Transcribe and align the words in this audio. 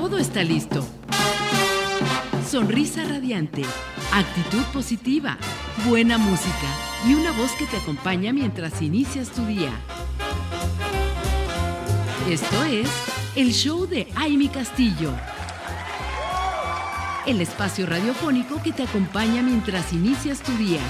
todo 0.00 0.16
está 0.18 0.44
listo. 0.44 0.86
Sonrisa 2.48 3.02
radiante, 3.02 3.62
actitud 4.12 4.62
positiva, 4.72 5.36
buena 5.88 6.18
música 6.18 6.68
y 7.04 7.14
una 7.14 7.32
voz 7.32 7.50
que 7.58 7.66
te 7.66 7.78
acompaña 7.78 8.32
mientras 8.32 8.80
inicias 8.80 9.28
tu 9.30 9.44
día. 9.44 9.72
Esto 12.30 12.62
es 12.62 12.88
el 13.34 13.52
show 13.52 13.88
de 13.88 14.06
Amy 14.14 14.46
Castillo. 14.46 15.10
El 17.26 17.40
espacio 17.40 17.84
radiofónico 17.84 18.62
que 18.62 18.70
te 18.70 18.84
acompaña 18.84 19.42
mientras 19.42 19.92
inicias 19.92 20.40
tu 20.42 20.52
día. 20.52 20.80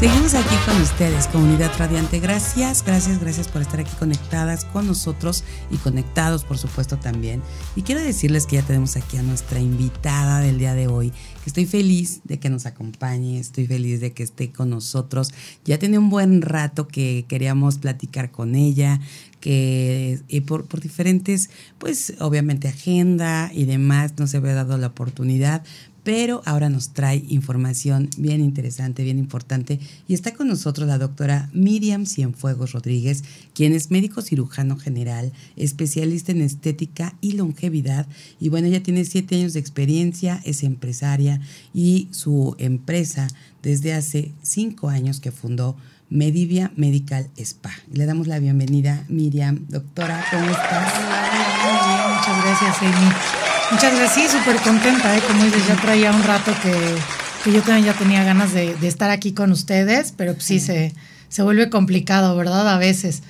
Seguimos 0.00 0.32
aquí 0.32 0.56
con 0.64 0.80
ustedes, 0.80 1.26
comunidad 1.26 1.70
radiante. 1.78 2.20
Gracias, 2.20 2.82
gracias, 2.86 3.20
gracias 3.20 3.48
por 3.48 3.60
estar 3.60 3.80
aquí 3.80 3.94
conectadas 3.98 4.64
con 4.64 4.86
nosotros 4.86 5.44
y 5.70 5.76
conectados, 5.76 6.42
por 6.42 6.56
supuesto, 6.56 6.96
también. 6.96 7.42
Y 7.76 7.82
quiero 7.82 8.00
decirles 8.00 8.46
que 8.46 8.56
ya 8.56 8.62
tenemos 8.62 8.96
aquí 8.96 9.18
a 9.18 9.22
nuestra 9.22 9.60
invitada 9.60 10.40
del 10.40 10.56
día 10.56 10.72
de 10.72 10.86
hoy, 10.86 11.10
que 11.10 11.50
estoy 11.50 11.66
feliz 11.66 12.22
de 12.24 12.40
que 12.40 12.48
nos 12.48 12.64
acompañe, 12.64 13.38
estoy 13.38 13.66
feliz 13.66 14.00
de 14.00 14.14
que 14.14 14.22
esté 14.22 14.50
con 14.50 14.70
nosotros. 14.70 15.34
Ya 15.66 15.78
tenía 15.78 16.00
un 16.00 16.08
buen 16.08 16.40
rato 16.40 16.88
que 16.88 17.26
queríamos 17.28 17.76
platicar 17.76 18.30
con 18.30 18.54
ella, 18.54 19.00
que 19.40 20.20
eh, 20.28 20.40
por, 20.42 20.66
por, 20.66 20.80
diferentes, 20.80 21.50
pues 21.78 22.14
obviamente 22.20 22.68
agenda 22.68 23.50
y 23.52 23.64
demás, 23.64 24.14
no 24.18 24.26
se 24.26 24.38
había 24.38 24.54
dado 24.54 24.78
la 24.78 24.88
oportunidad, 24.88 25.62
pero 26.10 26.42
ahora 26.44 26.68
nos 26.68 26.88
trae 26.88 27.24
información 27.28 28.10
bien 28.16 28.40
interesante, 28.40 29.04
bien 29.04 29.16
importante. 29.16 29.78
Y 30.08 30.14
está 30.14 30.34
con 30.34 30.48
nosotros 30.48 30.88
la 30.88 30.98
doctora 30.98 31.48
Miriam 31.52 32.04
Cienfuegos 32.04 32.72
Rodríguez, 32.72 33.22
quien 33.54 33.74
es 33.74 33.92
médico 33.92 34.20
cirujano 34.20 34.76
general, 34.76 35.32
especialista 35.54 36.32
en 36.32 36.40
estética 36.40 37.14
y 37.20 37.34
longevidad. 37.34 38.08
Y 38.40 38.48
bueno, 38.48 38.66
ella 38.66 38.82
tiene 38.82 39.04
siete 39.04 39.36
años 39.36 39.52
de 39.52 39.60
experiencia, 39.60 40.40
es 40.44 40.64
empresaria 40.64 41.40
y 41.72 42.08
su 42.10 42.56
empresa 42.58 43.28
desde 43.62 43.92
hace 43.92 44.32
cinco 44.42 44.88
años 44.88 45.20
que 45.20 45.30
fundó 45.30 45.76
Medivia 46.08 46.72
Medical 46.74 47.30
Spa. 47.36 47.70
Le 47.92 48.04
damos 48.04 48.26
la 48.26 48.40
bienvenida, 48.40 49.04
Miriam. 49.08 49.64
Doctora, 49.68 50.24
¿cómo 50.32 50.50
estás? 50.50 50.92
Hola, 50.92 52.16
muchas 52.16 52.44
gracias, 52.44 52.82
Amy. 52.82 53.49
Muchas 53.70 53.96
gracias, 53.96 54.32
sí, 54.32 54.38
súper 54.38 54.56
contenta, 54.56 55.16
¿eh? 55.16 55.20
como 55.26 55.44
dices, 55.44 55.66
ya 55.68 55.76
traía 55.76 56.10
un 56.10 56.24
rato 56.24 56.52
que, 56.62 57.50
yo 57.50 57.62
también 57.62 57.86
ya 57.86 57.94
tenía 57.94 58.24
ganas 58.24 58.52
de, 58.52 58.74
estar 58.82 59.10
aquí 59.10 59.32
con 59.32 59.52
ustedes, 59.52 60.12
pero 60.16 60.34
pues 60.34 60.44
sí, 60.44 60.58
se, 60.58 60.92
se 61.28 61.42
vuelve 61.42 61.70
complicado, 61.70 62.36
¿verdad? 62.36 62.68
A 62.68 62.78
veces. 62.78 63.22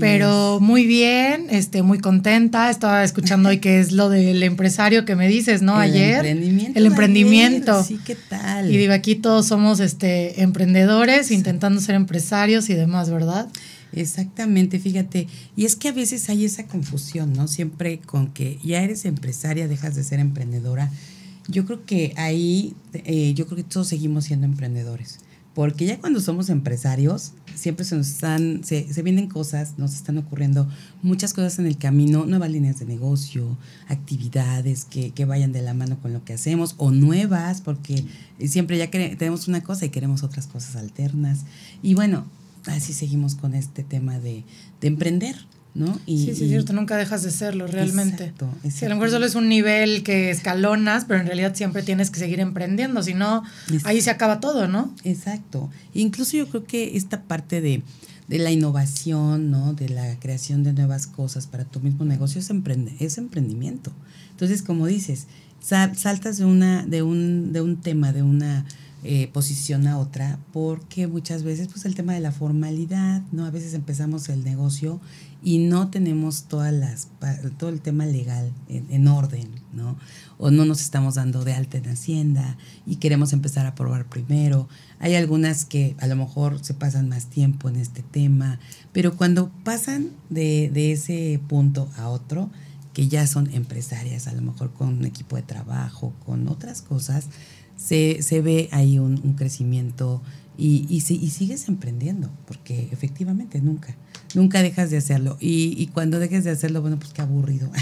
pero 0.00 0.58
muy 0.60 0.86
bien, 0.86 1.46
este, 1.50 1.82
muy 1.82 1.98
contenta. 1.98 2.70
Estaba 2.70 3.04
escuchando 3.04 3.50
hoy 3.50 3.58
que 3.58 3.78
es 3.78 3.92
lo 3.92 4.08
del 4.08 4.42
empresario 4.42 5.04
que 5.04 5.14
me 5.14 5.28
dices, 5.28 5.60
¿no? 5.60 5.76
ayer. 5.76 6.24
Emprendimiento 6.24 6.78
el 6.78 6.86
emprendimiento. 6.86 7.84
Sí, 7.84 8.00
¿qué 8.02 8.16
tal? 8.16 8.70
Y 8.70 8.78
digo, 8.78 8.94
aquí 8.94 9.16
todos 9.16 9.46
somos 9.46 9.80
este, 9.80 10.40
emprendedores, 10.40 11.30
intentando 11.30 11.82
ser 11.82 11.94
empresarios 11.94 12.70
y 12.70 12.74
demás, 12.74 13.10
¿verdad? 13.10 13.48
Exactamente, 13.92 14.78
fíjate. 14.78 15.28
Y 15.56 15.64
es 15.64 15.76
que 15.76 15.88
a 15.88 15.92
veces 15.92 16.28
hay 16.28 16.44
esa 16.44 16.66
confusión, 16.66 17.32
¿no? 17.34 17.46
Siempre 17.48 17.98
con 18.00 18.32
que 18.32 18.58
ya 18.64 18.82
eres 18.82 19.04
empresaria, 19.04 19.68
dejas 19.68 19.94
de 19.94 20.04
ser 20.04 20.18
emprendedora. 20.18 20.90
Yo 21.48 21.66
creo 21.66 21.84
que 21.84 22.14
ahí, 22.16 22.74
eh, 22.94 23.34
yo 23.34 23.46
creo 23.46 23.56
que 23.56 23.64
todos 23.64 23.88
seguimos 23.88 24.24
siendo 24.24 24.46
emprendedores. 24.46 25.18
Porque 25.54 25.84
ya 25.84 26.00
cuando 26.00 26.20
somos 26.20 26.48
empresarios, 26.48 27.32
siempre 27.54 27.84
se 27.84 27.94
nos 27.94 28.08
están, 28.08 28.64
se, 28.64 28.90
se 28.90 29.02
vienen 29.02 29.28
cosas, 29.28 29.74
nos 29.76 29.92
están 29.94 30.16
ocurriendo 30.16 30.66
muchas 31.02 31.34
cosas 31.34 31.58
en 31.58 31.66
el 31.66 31.76
camino, 31.76 32.24
nuevas 32.24 32.50
líneas 32.50 32.78
de 32.78 32.86
negocio, 32.86 33.58
actividades 33.88 34.86
que, 34.86 35.10
que 35.10 35.26
vayan 35.26 35.52
de 35.52 35.60
la 35.60 35.74
mano 35.74 35.98
con 36.00 36.14
lo 36.14 36.24
que 36.24 36.32
hacemos, 36.32 36.74
o 36.78 36.90
nuevas, 36.90 37.60
porque 37.60 38.02
siempre 38.42 38.78
ya 38.78 38.90
tenemos 38.90 39.46
una 39.46 39.62
cosa 39.62 39.84
y 39.84 39.90
queremos 39.90 40.22
otras 40.22 40.46
cosas 40.46 40.76
alternas. 40.76 41.40
Y 41.82 41.92
bueno, 41.92 42.24
así 42.66 42.92
seguimos 42.92 43.34
con 43.34 43.54
este 43.54 43.82
tema 43.82 44.18
de, 44.18 44.44
emprender, 44.80 45.36
¿no? 45.74 45.98
Y, 46.06 46.18
sí, 46.18 46.34
sí, 46.34 46.44
es 46.44 46.50
cierto, 46.50 46.72
nunca 46.72 46.96
dejas 46.96 47.22
de 47.22 47.30
serlo 47.30 47.66
realmente. 47.66 48.24
Exacto, 48.24 48.48
Sí, 48.68 48.84
a 48.84 48.88
lo 48.88 48.96
mejor 48.96 49.10
solo 49.10 49.26
es 49.26 49.34
un 49.34 49.48
nivel 49.48 50.02
que 50.02 50.30
escalonas, 50.30 51.04
pero 51.06 51.20
en 51.20 51.26
realidad 51.26 51.54
siempre 51.54 51.82
tienes 51.82 52.10
que 52.10 52.18
seguir 52.18 52.40
emprendiendo, 52.40 53.02
si 53.02 53.14
no, 53.14 53.42
ahí 53.84 54.00
se 54.00 54.10
acaba 54.10 54.40
todo, 54.40 54.68
¿no? 54.68 54.94
Exacto. 55.04 55.70
Incluso 55.94 56.36
yo 56.36 56.48
creo 56.48 56.64
que 56.64 56.96
esta 56.96 57.22
parte 57.22 57.60
de, 57.60 57.82
la 58.28 58.50
innovación, 58.50 59.50
¿no? 59.50 59.74
De 59.74 59.88
la 59.88 60.18
creación 60.18 60.64
de 60.64 60.72
nuevas 60.72 61.06
cosas 61.06 61.46
para 61.46 61.64
tu 61.64 61.80
mismo 61.80 62.04
negocio 62.04 62.40
es, 62.40 62.50
es 62.98 63.18
emprendimiento. 63.18 63.92
Entonces, 64.30 64.62
como 64.62 64.86
dices, 64.86 65.26
saltas 65.60 66.38
de, 66.38 66.44
una, 66.44 66.84
de, 66.86 67.02
un, 67.02 67.52
de 67.52 67.60
un 67.60 67.76
tema, 67.76 68.12
de 68.12 68.22
una 68.22 68.64
eh, 69.04 69.28
posición 69.32 69.88
a 69.88 69.98
otra, 69.98 70.38
porque 70.52 71.08
muchas 71.08 71.42
veces 71.42 71.66
pues 71.66 71.84
el 71.86 71.96
tema 71.96 72.14
de 72.14 72.20
la 72.20 72.30
formalidad, 72.30 73.22
¿no? 73.32 73.44
A 73.44 73.50
veces 73.50 73.74
empezamos 73.74 74.28
el 74.28 74.44
negocio 74.44 75.00
y 75.42 75.58
no 75.58 75.88
tenemos 75.88 76.44
todas 76.44 76.72
las, 76.72 77.08
todo 77.58 77.70
el 77.70 77.80
tema 77.80 78.06
legal 78.06 78.52
en, 78.68 79.08
orden, 79.08 79.48
¿no? 79.72 79.96
O 80.38 80.52
no 80.52 80.64
nos 80.64 80.80
estamos 80.80 81.16
dando 81.16 81.42
de 81.42 81.52
alta 81.52 81.78
en 81.78 81.88
Hacienda 81.88 82.56
y 82.86 82.96
queremos 82.96 83.32
empezar 83.32 83.66
a 83.66 83.74
probar 83.74 84.08
primero. 84.08 84.68
Hay 85.00 85.16
algunas 85.16 85.64
que 85.64 85.96
a 85.98 86.06
lo 86.06 86.14
mejor 86.14 86.64
se 86.64 86.74
pasan 86.74 87.08
más 87.08 87.26
tiempo 87.26 87.68
en 87.68 87.76
este 87.76 88.02
tema, 88.02 88.60
pero 88.92 89.16
cuando 89.16 89.50
pasan 89.64 90.10
de, 90.30 90.70
de 90.72 90.92
ese 90.92 91.40
punto 91.48 91.90
a 91.96 92.08
otro, 92.08 92.50
que 92.92 93.08
ya 93.08 93.26
son 93.26 93.52
empresarias, 93.52 94.28
a 94.28 94.32
lo 94.32 94.42
mejor 94.42 94.72
con 94.72 94.88
un 94.88 95.04
equipo 95.06 95.36
de 95.36 95.42
trabajo, 95.42 96.12
con 96.24 96.46
otras 96.46 96.82
cosas, 96.82 97.26
se, 97.76 98.22
se 98.22 98.40
ve 98.40 98.68
ahí 98.72 98.98
un, 98.98 99.34
crecimiento 99.34 100.22
y, 100.56 100.86
y, 100.88 100.96
y, 100.96 101.30
sigues 101.30 101.68
emprendiendo, 101.68 102.30
porque 102.46 102.88
efectivamente 102.92 103.60
nunca, 103.60 103.96
nunca 104.34 104.62
dejas 104.62 104.90
de 104.90 104.98
hacerlo. 104.98 105.36
Y, 105.40 105.74
y, 105.76 105.86
cuando 105.88 106.18
dejes 106.18 106.44
de 106.44 106.50
hacerlo, 106.50 106.82
bueno, 106.82 106.98
pues 106.98 107.12
qué 107.12 107.22
aburrido. 107.22 107.70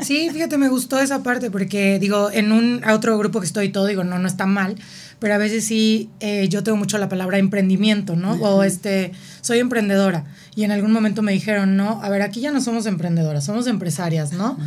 Sí, 0.00 0.28
fíjate, 0.30 0.58
me 0.58 0.68
gustó 0.68 1.00
esa 1.00 1.22
parte, 1.22 1.50
porque 1.50 1.98
digo, 1.98 2.30
en 2.30 2.52
un 2.52 2.82
otro 2.84 3.16
grupo 3.16 3.40
que 3.40 3.46
estoy 3.46 3.70
todo, 3.70 3.86
digo, 3.86 4.04
no, 4.04 4.18
no 4.18 4.28
está 4.28 4.46
mal, 4.46 4.76
pero 5.18 5.34
a 5.34 5.38
veces 5.38 5.64
sí, 5.64 6.10
eh, 6.20 6.48
yo 6.48 6.62
tengo 6.62 6.76
mucho 6.76 6.98
la 6.98 7.08
palabra 7.08 7.38
emprendimiento, 7.38 8.16
¿no? 8.16 8.32
O 8.34 8.64
este, 8.64 9.12
soy 9.40 9.60
emprendedora. 9.60 10.24
Y 10.56 10.64
en 10.64 10.72
algún 10.72 10.92
momento 10.92 11.22
me 11.22 11.32
dijeron, 11.32 11.76
no, 11.76 12.02
a 12.02 12.08
ver, 12.10 12.22
aquí 12.22 12.40
ya 12.40 12.50
no 12.50 12.60
somos 12.60 12.86
emprendedoras, 12.86 13.44
somos 13.44 13.66
empresarias, 13.68 14.32
¿no? 14.32 14.58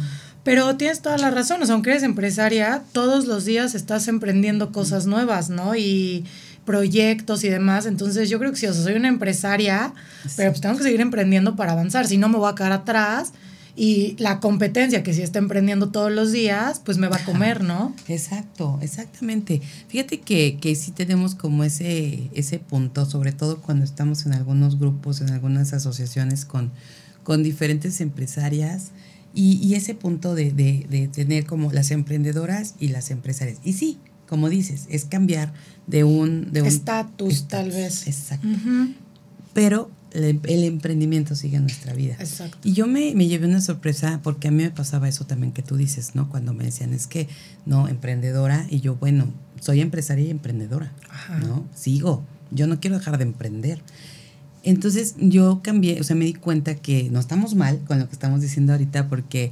Pero 0.46 0.78
tienes 0.78 1.02
toda 1.02 1.18
la 1.18 1.32
razón, 1.32 1.64
o 1.64 1.66
sea, 1.66 1.74
aunque 1.74 1.90
eres 1.90 2.04
empresaria, 2.04 2.84
todos 2.92 3.26
los 3.26 3.46
días 3.46 3.74
estás 3.74 4.08
emprendiendo 4.08 4.72
cosas 4.72 5.08
nuevas, 5.08 5.50
¿no? 5.50 5.76
Y 5.76 6.24
proyectos 6.66 7.44
y 7.44 7.50
demás. 7.50 7.88
Entonces 7.88 8.30
yo 8.30 8.38
creo 8.38 8.52
que 8.52 8.58
sí, 8.58 8.68
o 8.68 8.74
sea, 8.74 8.84
soy 8.84 8.94
una 8.94 9.08
empresaria, 9.08 9.92
pero 10.38 10.52
pues 10.52 10.62
tengo 10.62 10.78
que 10.78 10.84
seguir 10.84 11.02
emprendiendo 11.02 11.56
para 11.56 11.72
avanzar, 11.72 12.06
si 12.06 12.18
no 12.18 12.30
me 12.30 12.38
voy 12.38 12.52
a 12.52 12.54
quedar 12.54 12.74
atrás. 12.74 13.34
Y 13.76 14.16
la 14.20 14.40
competencia 14.40 15.02
que 15.02 15.16
si 15.16 15.24
está 15.24 15.40
emprendiendo 15.40 15.90
todos 15.90 16.12
los 16.12 16.32
días, 16.32 16.80
pues 16.86 17.00
me 17.00 17.08
va 17.08 17.18
a 17.18 17.26
comer, 17.26 17.64
¿no? 17.64 17.96
Exacto, 18.08 18.78
exactamente. 18.84 19.64
Fíjate 19.90 20.22
que, 20.22 20.60
que 20.62 20.76
sí 20.76 20.92
tenemos 20.92 21.34
como 21.34 21.64
ese, 21.64 22.30
ese 22.36 22.60
punto, 22.60 23.06
sobre 23.08 23.32
todo 23.32 23.58
cuando 23.62 23.84
estamos 23.84 24.28
en 24.28 24.34
algunos 24.34 24.78
grupos, 24.78 25.22
en 25.22 25.32
algunas 25.32 25.74
asociaciones 25.74 26.46
con, 26.46 26.72
con 27.24 27.42
diferentes 27.42 28.00
empresarias, 28.00 28.92
y, 29.36 29.74
ese 29.76 29.94
punto 29.94 30.34
de, 30.34 31.10
tener 31.14 31.46
como 31.46 31.72
las 31.72 31.92
emprendedoras 31.92 32.76
y 32.80 32.88
las 32.88 33.12
empresarias. 33.12 33.60
Y 33.64 33.74
sí, 33.74 33.98
como 34.28 34.50
dices, 34.50 34.86
es 34.90 35.06
cambiar 35.06 35.54
de 35.88 36.04
un... 36.04 36.52
De 36.52 36.66
estatus, 36.68 37.48
tal 37.48 37.70
vez. 37.70 38.08
Exacto. 38.08 38.48
Pero 39.54 39.92
el, 40.12 40.64
emprendimiento 40.64 41.36
sigue 41.36 41.58
en 41.58 41.64
nuestra 41.64 41.94
vida. 41.94 42.16
Exacto. 42.20 42.58
Y 42.64 42.74
yo 42.74 42.88
me, 42.88 43.14
me, 43.14 43.28
llevé 43.28 43.48
una 43.48 43.62
sorpresa 43.62 44.20
porque 44.24 44.48
a 44.48 44.52
mí 44.52 44.64
me 44.64 44.72
pasaba 44.72 45.10
eso 45.10 45.26
también 45.26 45.52
que 45.52 45.62
tú 45.62 45.76
dices, 45.76 46.16
¿no? 46.16 46.30
Cuando 46.30 46.54
me 46.54 46.64
decían, 46.64 46.94
es 46.94 47.08
que, 47.08 47.28
no, 47.66 47.88
emprendedora, 47.88 48.66
y 48.70 48.80
yo, 48.80 48.96
bueno, 48.96 49.28
soy 49.60 49.82
empresaria 49.82 50.26
y 50.26 50.30
emprendedora, 50.30 50.94
¿no? 51.42 51.66
Sigo, 51.76 52.24
yo 52.52 52.68
no 52.68 52.80
quiero 52.80 52.98
dejar 52.98 53.18
de 53.18 53.24
emprender. 53.24 53.82
Entonces 54.66 55.16
yo 55.20 55.62
cambié, 55.62 56.02
o 56.02 56.04
sea, 56.04 56.16
me 56.16 56.26
di 56.26 56.34
cuenta 56.34 56.74
que 56.74 57.10
no 57.12 57.20
estamos 57.20 57.54
mal 57.54 57.80
con 57.88 58.00
lo 58.00 58.08
que 58.08 58.14
estamos 58.14 58.42
diciendo 58.42 58.74
ahorita 58.74 59.08
porque 59.08 59.52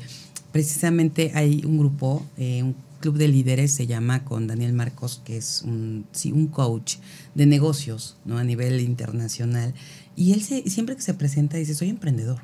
precisamente 0.51 1.31
hay 1.35 1.61
un 1.65 1.77
grupo, 1.77 2.25
eh, 2.35 2.63
un 2.63 2.75
club 2.99 3.17
de 3.17 3.27
líderes 3.27 3.71
se 3.71 3.85
llama 3.85 4.25
con 4.25 4.47
Daniel 4.47 4.73
Marcos, 4.73 5.21
que 5.23 5.37
es 5.37 5.61
un, 5.61 6.07
sí, 6.13 6.31
un 6.31 6.47
coach 6.47 6.95
de 7.35 7.45
negocios 7.45 8.17
¿no? 8.25 8.39
a 8.39 8.43
nivel 8.43 8.81
internacional. 8.81 9.75
Y 10.15 10.33
él 10.33 10.41
se, 10.41 10.67
siempre 10.67 10.95
que 10.95 11.03
se 11.03 11.13
presenta 11.13 11.57
dice, 11.57 11.75
soy 11.75 11.89
emprendedor. 11.89 12.39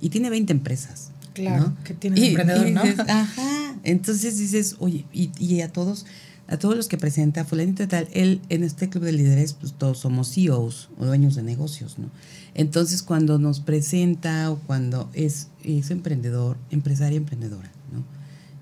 Y 0.00 0.08
tiene 0.08 0.30
20 0.30 0.54
empresas. 0.54 1.10
Claro, 1.34 1.76
que 1.84 1.92
tiene 1.92 2.28
emprendedor, 2.28 2.70
¿no? 2.70 2.82
Ajá. 3.08 3.76
Entonces 3.82 4.38
dices, 4.38 4.76
oye, 4.78 5.04
y, 5.12 5.30
y 5.38 5.60
a 5.60 5.70
todos 5.70 6.06
a 6.48 6.58
todos 6.58 6.76
los 6.76 6.88
que 6.88 6.96
presenta 6.96 7.44
fulanito 7.44 7.82
y 7.82 7.86
tal, 7.86 8.08
él 8.12 8.40
en 8.48 8.62
este 8.62 8.88
club 8.88 9.04
de 9.04 9.12
líderes, 9.12 9.52
pues 9.52 9.72
todos 9.72 9.98
somos 9.98 10.32
CEOs 10.32 10.90
o 10.98 11.04
dueños 11.04 11.34
de 11.34 11.42
negocios, 11.42 11.98
¿no? 11.98 12.10
Entonces 12.54 13.02
cuando 13.02 13.38
nos 13.38 13.60
presenta 13.60 14.50
o 14.50 14.58
cuando 14.60 15.10
es, 15.12 15.48
es 15.62 15.90
emprendedor, 15.90 16.56
empresaria 16.70 17.16
emprendedora, 17.16 17.70
¿no? 17.92 18.04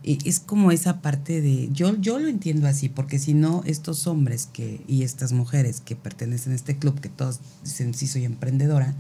Y 0.03 0.19
es 0.29 0.41
como 0.41 0.71
esa 0.71 1.01
parte 1.01 1.41
de, 1.41 1.71
yo, 1.73 1.97
yo 1.99 2.19
lo 2.19 2.29
entiendo 2.29 2.67
así, 2.67 2.89
porque 2.91 3.19
si 3.19 3.33
no, 3.33 3.63
estos 3.65 4.07
hombres 4.07 4.49
que, 4.53 4.83
y 4.87 5.03
estas 5.03 5.33
mujeres 5.33 5.81
que 5.81 5.97
pertenecen 5.97 6.53
a 6.53 6.57
este 6.57 6.77
club, 6.77 7.01
que 7.01 7.09
todos 7.09 7.41
dicen 7.63 7.95
sí 7.95 8.07
soy 8.07 8.25
emprendedora, 8.25 8.95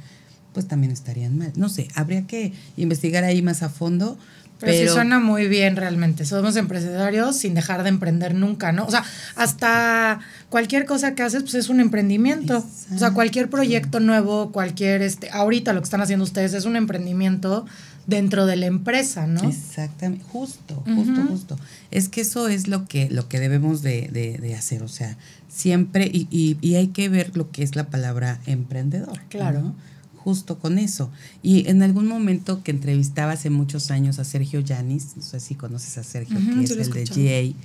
pues 0.55 0.67
también 0.67 0.93
estarían 0.93 1.37
mal. 1.37 1.53
No 1.57 1.69
sé, 1.69 1.89
habría 1.95 2.27
que 2.27 2.55
investigar 2.77 3.25
ahí 3.25 3.43
más 3.43 3.63
a 3.63 3.69
fondo, 3.69 4.17
pero, 4.65 4.79
sí 4.79 4.89
suena 4.89 5.21
muy 5.21 5.49
bien 5.49 5.77
realmente. 5.77 6.25
Somos 6.25 6.57
empresarios 6.57 7.37
sin 7.37 7.55
dejar 7.55 7.83
de 7.83 7.89
emprender 7.89 8.35
nunca, 8.35 8.73
¿no? 8.73 8.85
O 8.85 8.91
sea, 8.91 9.05
hasta 9.37 10.21
cualquier 10.49 10.85
cosa 10.85 11.15
que 11.15 11.23
haces, 11.23 11.43
pues 11.43 11.55
es 11.55 11.69
un 11.69 11.81
emprendimiento. 11.81 12.65
O 12.95 12.99
sea, 12.99 13.13
cualquier 13.13 13.51
proyecto 13.51 14.01
nuevo, 14.01 14.53
cualquier, 14.53 15.03
este, 15.03 15.31
ahorita 15.31 15.73
lo 15.73 15.81
que 15.81 15.85
están 15.85 16.01
haciendo 16.01 16.25
ustedes 16.25 16.55
es 16.55 16.65
un 16.65 16.77
emprendimiento 16.77 17.67
dentro 18.07 18.47
de 18.47 18.57
la 18.57 18.67
empresa, 18.67 19.27
¿no? 19.27 19.49
Exactamente, 19.49 20.25
justo, 20.29 20.83
justo, 20.95 21.23
justo. 21.29 21.59
Es 21.91 22.09
que 22.09 22.21
eso 22.21 22.49
es 22.49 22.69
lo 22.69 22.87
que, 22.87 23.09
lo 23.11 23.29
que 23.29 23.41
debemos 23.41 23.83
de, 23.83 24.09
de, 24.41 24.55
hacer, 24.55 24.83
o 24.83 24.89
sea, 24.89 25.17
siempre, 25.49 26.11
y, 26.13 26.29
y, 26.31 26.59
y, 26.61 26.75
hay 26.75 26.89
que 26.89 27.09
ver 27.09 27.37
lo 27.37 27.51
que 27.51 27.63
es 27.63 27.77
la 27.77 27.87
palabra 27.89 28.41
emprendedor. 28.47 29.21
Claro 29.29 29.75
justo 30.25 30.59
con 30.59 30.79
eso. 30.79 31.11
Y 31.43 31.69
en 31.69 31.83
algún 31.83 32.07
momento 32.07 32.63
que 32.63 32.71
entrevistaba 32.71 33.33
hace 33.33 33.51
muchos 33.51 33.91
años 33.91 34.19
a 34.19 34.25
Sergio 34.25 34.61
Yanis, 34.61 35.17
no 35.17 35.23
sé 35.23 35.39
si 35.39 35.55
conoces 35.55 35.99
a 35.99 36.03
Sergio, 36.03 36.39
que 36.39 36.65
es 36.65 36.71
el 36.71 36.91
de 36.91 37.05
GA, 37.05 37.57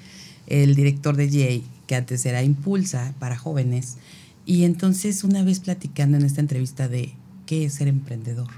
el 0.47 0.75
director 0.75 1.15
de 1.15 1.27
GA, 1.29 1.65
que 1.87 1.95
antes 1.95 2.25
era 2.25 2.43
Impulsa 2.43 3.13
para 3.17 3.37
jóvenes. 3.37 3.95
Y 4.45 4.65
entonces 4.65 5.23
una 5.23 5.43
vez 5.43 5.61
platicando 5.61 6.17
en 6.17 6.25
esta 6.25 6.41
entrevista 6.41 6.89
de 6.89 7.13
qué 7.45 7.63
es 7.63 7.73
ser 7.73 7.87
emprendedor. 7.87 8.49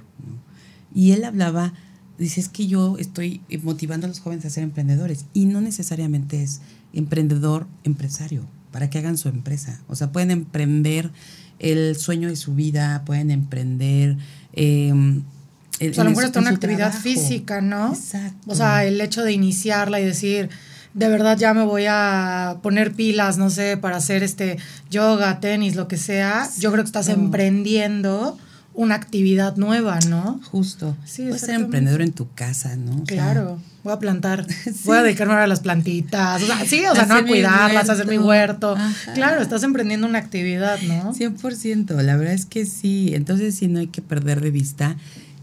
Y 0.96 1.12
él 1.12 1.24
hablaba, 1.24 1.74
dice, 2.18 2.42
es 2.42 2.50
que 2.50 2.66
yo 2.66 2.98
estoy 2.98 3.42
motivando 3.62 4.08
a 4.08 4.10
los 4.10 4.20
jóvenes 4.20 4.46
a 4.46 4.50
ser 4.50 4.64
emprendedores. 4.64 5.26
Y 5.34 5.46
no 5.46 5.62
necesariamente 5.62 6.42
es 6.42 6.62
emprendedor 6.94 7.68
empresario, 7.84 8.48
para 8.72 8.90
que 8.90 9.00
hagan 9.00 9.18
su 9.18 9.30
empresa. 9.30 9.80
O 9.88 9.96
sea, 9.96 10.12
pueden 10.12 10.32
emprender 10.32 11.12
el 11.60 11.96
sueño 11.96 12.30
de 12.30 12.36
su 12.36 12.56
vida, 12.56 13.04
pueden 13.06 13.32
emprender. 13.32 14.18
Eh, 14.54 14.92
o 14.94 15.94
sea, 15.94 16.02
a 16.02 16.04
lo 16.06 16.12
mejor 16.12 16.26
está 16.26 16.40
una 16.40 16.52
actividad 16.52 16.94
física, 16.94 17.62
¿no? 17.62 17.94
Exacto. 17.94 18.52
O 18.52 18.56
sea, 18.56 18.86
el 18.86 19.00
hecho 19.02 19.24
de 19.24 19.34
iniciarla 19.34 20.00
y 20.00 20.06
decir, 20.06 20.50
de 20.94 21.08
verdad 21.08 21.38
ya 21.38 21.54
me 21.54 21.64
voy 21.64 21.86
a 21.88 22.58
poner 22.62 22.94
pilas, 22.94 23.38
no 23.38 23.50
sé, 23.50 23.78
para 23.78 23.98
hacer 23.98 24.24
este 24.24 24.58
yoga, 24.90 25.40
tenis, 25.40 25.76
lo 25.76 25.88
que 25.88 25.98
sea. 25.98 26.48
Yo 26.60 26.72
creo 26.72 26.84
que 26.84 26.88
estás 26.88 27.10
emprendiendo 27.10 28.38
una 28.74 28.96
actividad 28.96 29.58
nueva, 29.58 30.00
¿no? 30.08 30.40
Justo. 30.52 30.96
Sí, 31.06 31.24
Puedes 31.24 31.42
ser 31.42 31.56
emprendedor 31.56 32.02
en 32.02 32.14
tu 32.14 32.32
casa, 32.34 32.76
¿no? 32.76 33.04
claro. 33.04 33.60
voy 33.84 33.94
a 33.94 34.00
plantar, 34.00 34.46
voy 34.86 34.98
a 34.98 35.04
dedicarme 35.04 35.34
a 35.34 35.48
las 35.48 35.60
plantitas. 35.60 36.42
O 36.42 36.46
sea, 36.46 36.66
sí, 36.66 36.86
o 36.86 36.96
sea, 36.96 37.06
no 37.06 37.16
a 37.16 37.26
cuidarlas, 37.26 37.90
a 37.90 37.94
hacer 37.94 38.08
mi 38.08 38.18
huerto. 38.18 38.76
Claro, 39.14 39.42
estás 39.42 39.64
emprendiendo 39.64 40.08
una 40.08 40.20
actividad, 40.20 40.80
¿no? 40.82 41.14
100%, 41.14 42.02
la 42.02 42.16
verdad 42.16 42.34
es 42.34 42.46
que 42.46 42.66
sí. 42.66 43.12
Entonces 43.14 43.56
sí, 43.56 43.68
no 43.68 43.80
hay 43.80 43.88
que 43.88 44.02
perder 44.02 44.42
de 44.42 44.52
vista 44.52 44.96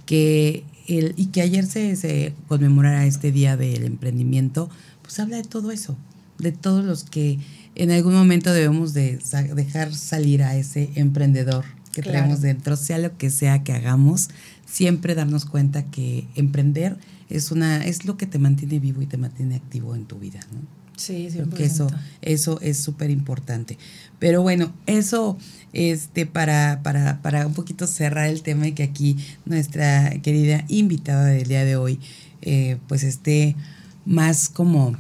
que 0.07 0.65
el, 0.87 1.13
y 1.17 1.27
que 1.27 1.43
ayer 1.43 1.67
se, 1.67 1.97
se 1.97 2.35
conmemorara 2.49 3.05
este 3.05 3.31
día 3.31 3.59
del 3.59 3.85
emprendimiento, 3.85 4.71
pues 5.03 5.21
habla 5.21 5.37
de 5.37 5.45
todo 5.45 5.71
eso, 5.71 5.97
de 6.39 6.53
todos 6.53 6.85
los 6.85 7.05
que 7.05 7.39
en 7.75 7.91
algún 7.91 8.15
momento 8.15 8.53
debemos 8.53 8.95
de 8.95 9.19
dejar 9.55 9.95
salir 9.95 10.43
a 10.43 10.57
ese 10.57 10.91
emprendedor 10.97 11.65
que 12.03 12.11
traemos 12.11 12.41
dentro, 12.41 12.77
sea 12.77 12.99
lo 12.99 13.17
que 13.17 13.31
sea 13.31 13.65
que 13.65 13.73
hagamos, 13.73 14.29
siempre 14.67 15.15
darnos 15.15 15.45
cuenta 15.45 15.85
que 15.85 16.29
emprender 16.37 16.97
es 17.29 17.51
una 17.51 17.85
es 17.85 18.05
lo 18.05 18.17
que 18.17 18.27
te 18.27 18.39
mantiene 18.39 18.79
vivo 18.79 19.03
y 19.03 19.07
te 19.07 19.17
mantiene 19.17 19.57
activo 19.57 19.95
en 19.95 20.05
tu 20.05 20.19
vida, 20.19 20.41
¿no? 20.53 20.61
Sí, 20.97 21.29
sí. 21.31 21.39
Porque 21.39 21.65
eso 21.65 21.89
eso 22.23 22.61
es 22.61 22.79
súper 22.79 23.11
importante. 23.11 23.79
Pero 24.19 24.43
bueno, 24.43 24.73
eso 24.87 25.39
este 25.73 26.27
para, 26.27 26.81
para, 26.83 27.21
para 27.23 27.47
un 27.47 27.55
poquito 27.55 27.87
cerrar 27.87 28.29
el 28.29 28.43
tema 28.43 28.67
y 28.67 28.73
que 28.73 28.83
aquí 28.83 29.17
nuestra 29.45 30.11
querida 30.23 30.65
invitada 30.69 31.27
del 31.27 31.49
día 31.49 31.65
de 31.65 31.77
hoy 31.77 32.01
eh, 32.43 32.79
pues 32.89 33.05
esté 33.05 33.57
más 34.05 34.49
como 34.49 34.97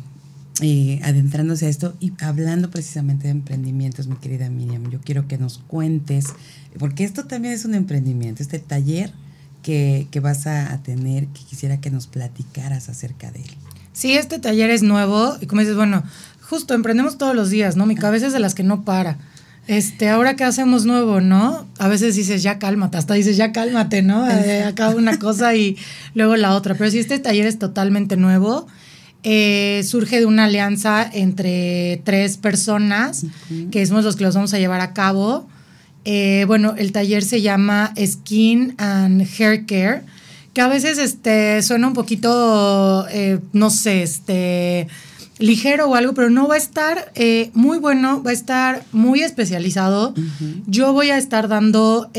eh, 0.60 1.00
adentrándose 1.04 1.66
a 1.66 1.68
esto 1.68 1.94
y 2.00 2.12
hablando 2.20 2.70
precisamente 2.70 3.24
de 3.24 3.30
emprendimientos, 3.30 4.06
mi 4.06 4.16
querida 4.16 4.50
Miriam, 4.50 4.90
yo 4.90 5.00
quiero 5.00 5.28
que 5.28 5.38
nos 5.38 5.58
cuentes 5.58 6.34
porque 6.78 7.04
esto 7.04 7.24
también 7.24 7.54
es 7.54 7.64
un 7.64 7.74
emprendimiento, 7.74 8.42
este 8.42 8.58
taller 8.58 9.12
que, 9.62 10.08
vas 10.22 10.46
a, 10.46 10.80
tener, 10.82 11.26
que 11.26 11.42
quisiera 11.44 11.80
que 11.80 11.90
nos 11.90 12.06
platicaras 12.06 12.88
acerca 12.88 13.30
de 13.30 13.40
él. 13.40 13.50
Sí, 13.92 14.12
este 14.14 14.38
taller 14.38 14.70
es 14.70 14.82
nuevo 14.82 15.36
y 15.40 15.46
como 15.46 15.60
dices, 15.60 15.76
bueno, 15.76 16.02
justo 16.40 16.74
emprendemos 16.74 17.18
todos 17.18 17.34
los 17.34 17.50
días, 17.50 17.76
¿no? 17.76 17.84
Mi 17.84 17.94
cabeza 17.94 18.28
es 18.28 18.32
de 18.32 18.38
las 18.38 18.54
que 18.54 18.62
no 18.62 18.84
para. 18.84 19.18
Este, 19.66 20.08
ahora 20.08 20.36
qué 20.36 20.44
hacemos 20.44 20.86
nuevo, 20.86 21.20
¿no? 21.20 21.66
A 21.78 21.88
veces 21.88 22.16
dices, 22.16 22.42
ya 22.42 22.58
cálmate, 22.58 22.96
hasta 22.96 23.14
dices, 23.14 23.36
ya 23.36 23.52
cálmate, 23.52 24.02
¿no? 24.02 24.26
Eh, 24.30 24.64
acá 24.64 24.88
una 24.90 25.18
cosa 25.18 25.54
y 25.54 25.76
luego 26.14 26.36
la 26.36 26.54
otra. 26.54 26.74
Pero 26.74 26.90
si 26.90 27.00
este 27.00 27.18
taller 27.18 27.46
es 27.46 27.58
totalmente 27.58 28.16
nuevo, 28.16 28.66
eh, 29.24 29.82
surge 29.84 30.20
de 30.20 30.26
una 30.26 30.44
alianza 30.44 31.08
entre 31.12 32.00
tres 32.04 32.36
personas, 32.36 33.26
que 33.72 33.84
somos 33.84 34.04
los 34.04 34.14
que 34.14 34.22
los 34.22 34.34
vamos 34.34 34.54
a 34.54 34.58
llevar 34.58 34.80
a 34.80 34.92
cabo. 34.92 35.48
Eh, 36.04 36.44
bueno, 36.46 36.74
el 36.78 36.92
taller 36.92 37.24
se 37.24 37.42
llama 37.42 37.92
Skin 38.00 38.74
and 38.78 39.26
Hair 39.38 39.66
Care, 39.66 40.02
que 40.54 40.60
a 40.60 40.68
veces 40.68 40.98
este, 40.98 41.62
suena 41.62 41.88
un 41.88 41.94
poquito, 41.94 43.06
eh, 43.10 43.40
no 43.52 43.70
sé, 43.70 44.04
este, 44.04 44.86
ligero 45.40 45.88
o 45.88 45.96
algo, 45.96 46.14
pero 46.14 46.30
no 46.30 46.46
va 46.46 46.54
a 46.54 46.58
estar 46.58 47.12
muy 47.54 47.78
bueno, 47.78 48.22
va 48.22 48.30
a 48.30 48.34
estar 48.34 48.84
muy 48.92 49.22
especializado. 49.22 50.14
Yo 50.66 50.92
voy 50.92 51.10
a 51.10 51.18
estar 51.18 51.48
dando 51.48 52.10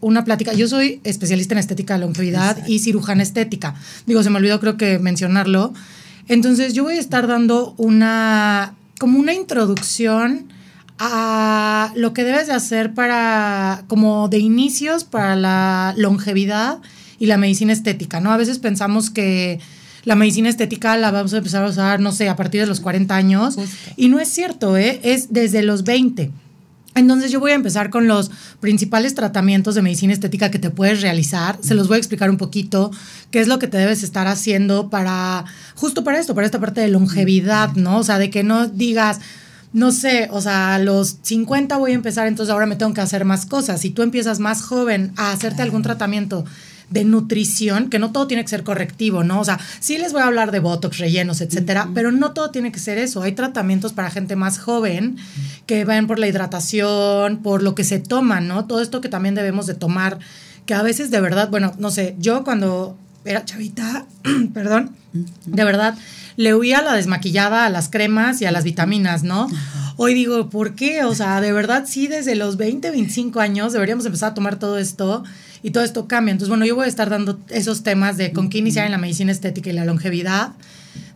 una 0.00 0.24
plática. 0.24 0.52
Yo 0.52 0.66
soy 0.66 1.00
especialista 1.04 1.54
en 1.54 1.58
estética 1.60 1.94
de 1.94 2.00
longevidad 2.00 2.66
y 2.66 2.80
cirujana 2.80 3.22
estética. 3.22 3.76
Digo, 4.06 4.22
se 4.24 4.30
me 4.30 4.38
olvidó 4.38 4.58
creo 4.58 4.76
que 4.76 4.98
mencionarlo. 4.98 5.72
Entonces 6.30 6.74
yo 6.74 6.84
voy 6.84 6.94
a 6.94 7.00
estar 7.00 7.26
dando 7.26 7.74
una, 7.76 8.76
como 9.00 9.18
una 9.18 9.34
introducción 9.34 10.46
a 11.00 11.92
lo 11.96 12.12
que 12.12 12.22
debes 12.22 12.46
de 12.46 12.52
hacer 12.52 12.94
para, 12.94 13.82
como 13.88 14.28
de 14.28 14.38
inicios, 14.38 15.02
para 15.02 15.34
la 15.34 15.92
longevidad 15.96 16.78
y 17.18 17.26
la 17.26 17.36
medicina 17.36 17.72
estética, 17.72 18.20
¿no? 18.20 18.30
A 18.30 18.36
veces 18.36 18.60
pensamos 18.60 19.10
que 19.10 19.58
la 20.04 20.14
medicina 20.14 20.48
estética 20.48 20.96
la 20.96 21.10
vamos 21.10 21.34
a 21.34 21.38
empezar 21.38 21.64
a 21.64 21.68
usar, 21.68 21.98
no 21.98 22.12
sé, 22.12 22.28
a 22.28 22.36
partir 22.36 22.60
de 22.60 22.68
los 22.68 22.78
40 22.78 23.16
años. 23.16 23.56
Y 23.96 24.08
no 24.08 24.20
es 24.20 24.28
cierto, 24.28 24.76
¿eh? 24.76 25.00
Es 25.02 25.32
desde 25.32 25.64
los 25.64 25.82
20. 25.82 26.30
Entonces 27.00 27.30
yo 27.30 27.40
voy 27.40 27.52
a 27.52 27.54
empezar 27.54 27.90
con 27.90 28.06
los 28.06 28.30
principales 28.60 29.14
tratamientos 29.14 29.74
de 29.74 29.82
medicina 29.82 30.12
estética 30.12 30.50
que 30.50 30.58
te 30.58 30.70
puedes 30.70 31.00
realizar. 31.00 31.58
Se 31.62 31.74
los 31.74 31.88
voy 31.88 31.96
a 31.96 31.98
explicar 31.98 32.30
un 32.30 32.36
poquito 32.36 32.90
qué 33.30 33.40
es 33.40 33.48
lo 33.48 33.58
que 33.58 33.66
te 33.66 33.78
debes 33.78 34.02
estar 34.02 34.26
haciendo 34.26 34.90
para, 34.90 35.44
justo 35.74 36.04
para 36.04 36.18
esto, 36.18 36.34
para 36.34 36.46
esta 36.46 36.60
parte 36.60 36.80
de 36.80 36.88
longevidad, 36.88 37.74
¿no? 37.74 37.98
O 37.98 38.04
sea, 38.04 38.18
de 38.18 38.30
que 38.30 38.42
no 38.42 38.68
digas, 38.68 39.20
no 39.72 39.92
sé, 39.92 40.28
o 40.30 40.40
sea, 40.40 40.74
a 40.74 40.78
los 40.78 41.18
50 41.22 41.76
voy 41.76 41.92
a 41.92 41.94
empezar, 41.94 42.26
entonces 42.26 42.52
ahora 42.52 42.66
me 42.66 42.76
tengo 42.76 42.92
que 42.92 43.00
hacer 43.00 43.24
más 43.24 43.46
cosas. 43.46 43.80
Si 43.80 43.90
tú 43.90 44.02
empiezas 44.02 44.38
más 44.38 44.62
joven 44.62 45.12
a 45.16 45.32
hacerte 45.32 45.62
algún 45.62 45.82
tratamiento 45.82 46.44
de 46.90 47.04
nutrición, 47.04 47.88
que 47.88 47.98
no 47.98 48.10
todo 48.10 48.26
tiene 48.26 48.42
que 48.42 48.48
ser 48.48 48.64
correctivo, 48.64 49.22
¿no? 49.22 49.40
O 49.40 49.44
sea, 49.44 49.58
sí 49.78 49.96
les 49.96 50.12
voy 50.12 50.22
a 50.22 50.26
hablar 50.26 50.50
de 50.50 50.58
botox, 50.58 50.98
rellenos, 50.98 51.40
etcétera, 51.40 51.88
pero 51.94 52.10
no 52.10 52.32
todo 52.32 52.50
tiene 52.50 52.72
que 52.72 52.80
ser 52.80 52.98
eso. 52.98 53.22
Hay 53.22 53.32
tratamientos 53.32 53.92
para 53.92 54.10
gente 54.10 54.34
más 54.34 54.58
joven 54.58 55.16
que 55.66 55.84
van 55.84 56.08
por 56.08 56.18
la 56.18 56.26
hidratación, 56.26 57.38
por 57.42 57.62
lo 57.62 57.76
que 57.76 57.84
se 57.84 58.00
toma, 58.00 58.40
¿no? 58.40 58.66
Todo 58.66 58.82
esto 58.82 59.00
que 59.00 59.08
también 59.08 59.36
debemos 59.36 59.66
de 59.66 59.74
tomar, 59.74 60.18
que 60.66 60.74
a 60.74 60.82
veces 60.82 61.10
de 61.10 61.20
verdad, 61.20 61.48
bueno, 61.48 61.72
no 61.78 61.90
sé, 61.92 62.16
yo 62.18 62.42
cuando 62.42 62.98
era 63.24 63.44
chavita, 63.44 64.06
perdón, 64.54 64.90
de 65.46 65.64
verdad, 65.64 65.96
le 66.36 66.54
huía 66.54 66.78
a 66.78 66.82
la 66.82 66.94
desmaquillada, 66.94 67.66
a 67.66 67.70
las 67.70 67.88
cremas 67.88 68.40
y 68.40 68.46
a 68.46 68.50
las 68.50 68.64
vitaminas, 68.64 69.22
¿no? 69.22 69.48
Hoy 69.96 70.14
digo, 70.14 70.48
¿por 70.50 70.74
qué? 70.74 71.04
O 71.04 71.14
sea, 71.14 71.40
de 71.40 71.52
verdad, 71.52 71.84
sí, 71.86 72.08
desde 72.08 72.34
los 72.34 72.56
20, 72.56 72.90
25 72.90 73.38
años 73.38 73.72
deberíamos 73.72 74.06
empezar 74.06 74.30
a 74.30 74.34
tomar 74.34 74.58
todo 74.58 74.78
esto 74.78 75.22
y 75.62 75.70
todo 75.70 75.84
esto 75.84 76.06
cambia. 76.08 76.32
Entonces, 76.32 76.48
bueno, 76.48 76.64
yo 76.64 76.74
voy 76.74 76.86
a 76.86 76.88
estar 76.88 77.10
dando 77.10 77.38
esos 77.48 77.82
temas 77.82 78.16
de 78.16 78.32
con 78.32 78.50
qué 78.50 78.58
iniciar 78.58 78.86
en 78.86 78.92
la 78.92 78.98
medicina 78.98 79.32
estética 79.32 79.70
y 79.70 79.72
la 79.72 79.84
longevidad. 79.84 80.52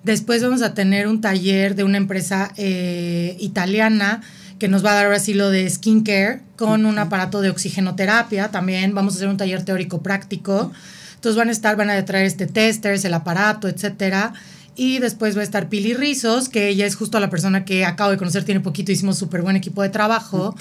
Después 0.03 0.43
vamos 0.43 0.63
a 0.63 0.75
tener 0.75 1.09
un 1.09 1.21
taller 1.21 1.75
de 1.75 1.85
una 1.85 1.97
empresa 1.97 2.53
eh, 2.57 3.37
italiana 3.41 4.23
que 4.59 4.69
nos 4.69 4.85
va 4.85 4.93
a 4.93 4.95
dar 4.95 5.07
ahora 5.07 5.19
sí 5.19 5.35
lo 5.35 5.51
de 5.51 5.69
skincare 5.69 6.41
con 6.57 6.87
un 6.87 6.99
aparato 6.99 7.41
de 7.41 7.51
oxigenoterapia. 7.51 8.51
También 8.51 8.95
vamos 8.95 9.15
a 9.15 9.17
hacer 9.17 9.29
un 9.29 9.37
taller 9.37 9.65
teórico 9.65 10.03
práctico. 10.03 10.73
Entonces 11.15 11.37
van 11.37 11.49
a 11.49 11.53
estar, 11.53 11.77
van 11.77 11.91
a 11.91 12.05
traer 12.05 12.27
este 12.27 12.47
testers, 12.47 13.05
el 13.05 13.15
aparato, 13.15 13.67
etcétera. 13.67 14.35
Y 14.77 14.99
después 14.99 15.37
va 15.37 15.41
a 15.41 15.45
estar 15.45 15.69
Pili 15.69 15.95
Rizos, 15.95 16.49
que 16.49 16.69
ella 16.69 16.85
es 16.85 16.97
justo 16.97 17.21
la 17.21 17.31
persona 17.31 17.65
que 17.65 17.85
acabo 17.85 18.11
de 18.11 18.17
conocer, 18.17 18.45
tiene 18.45 18.61
poquito, 18.61 18.91
hicimos 18.91 19.17
súper 19.17 19.43
buen 19.43 19.55
equipo 19.55 19.83
de 19.83 19.89
trabajo, 19.89 20.57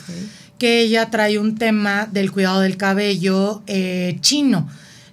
que 0.63 0.79
ella 0.79 1.09
trae 1.09 1.39
un 1.39 1.57
tema 1.57 2.07
del 2.09 2.31
cuidado 2.31 2.61
del 2.61 2.77
cabello 2.77 3.63
eh, 3.67 4.15
chino. 4.21 4.69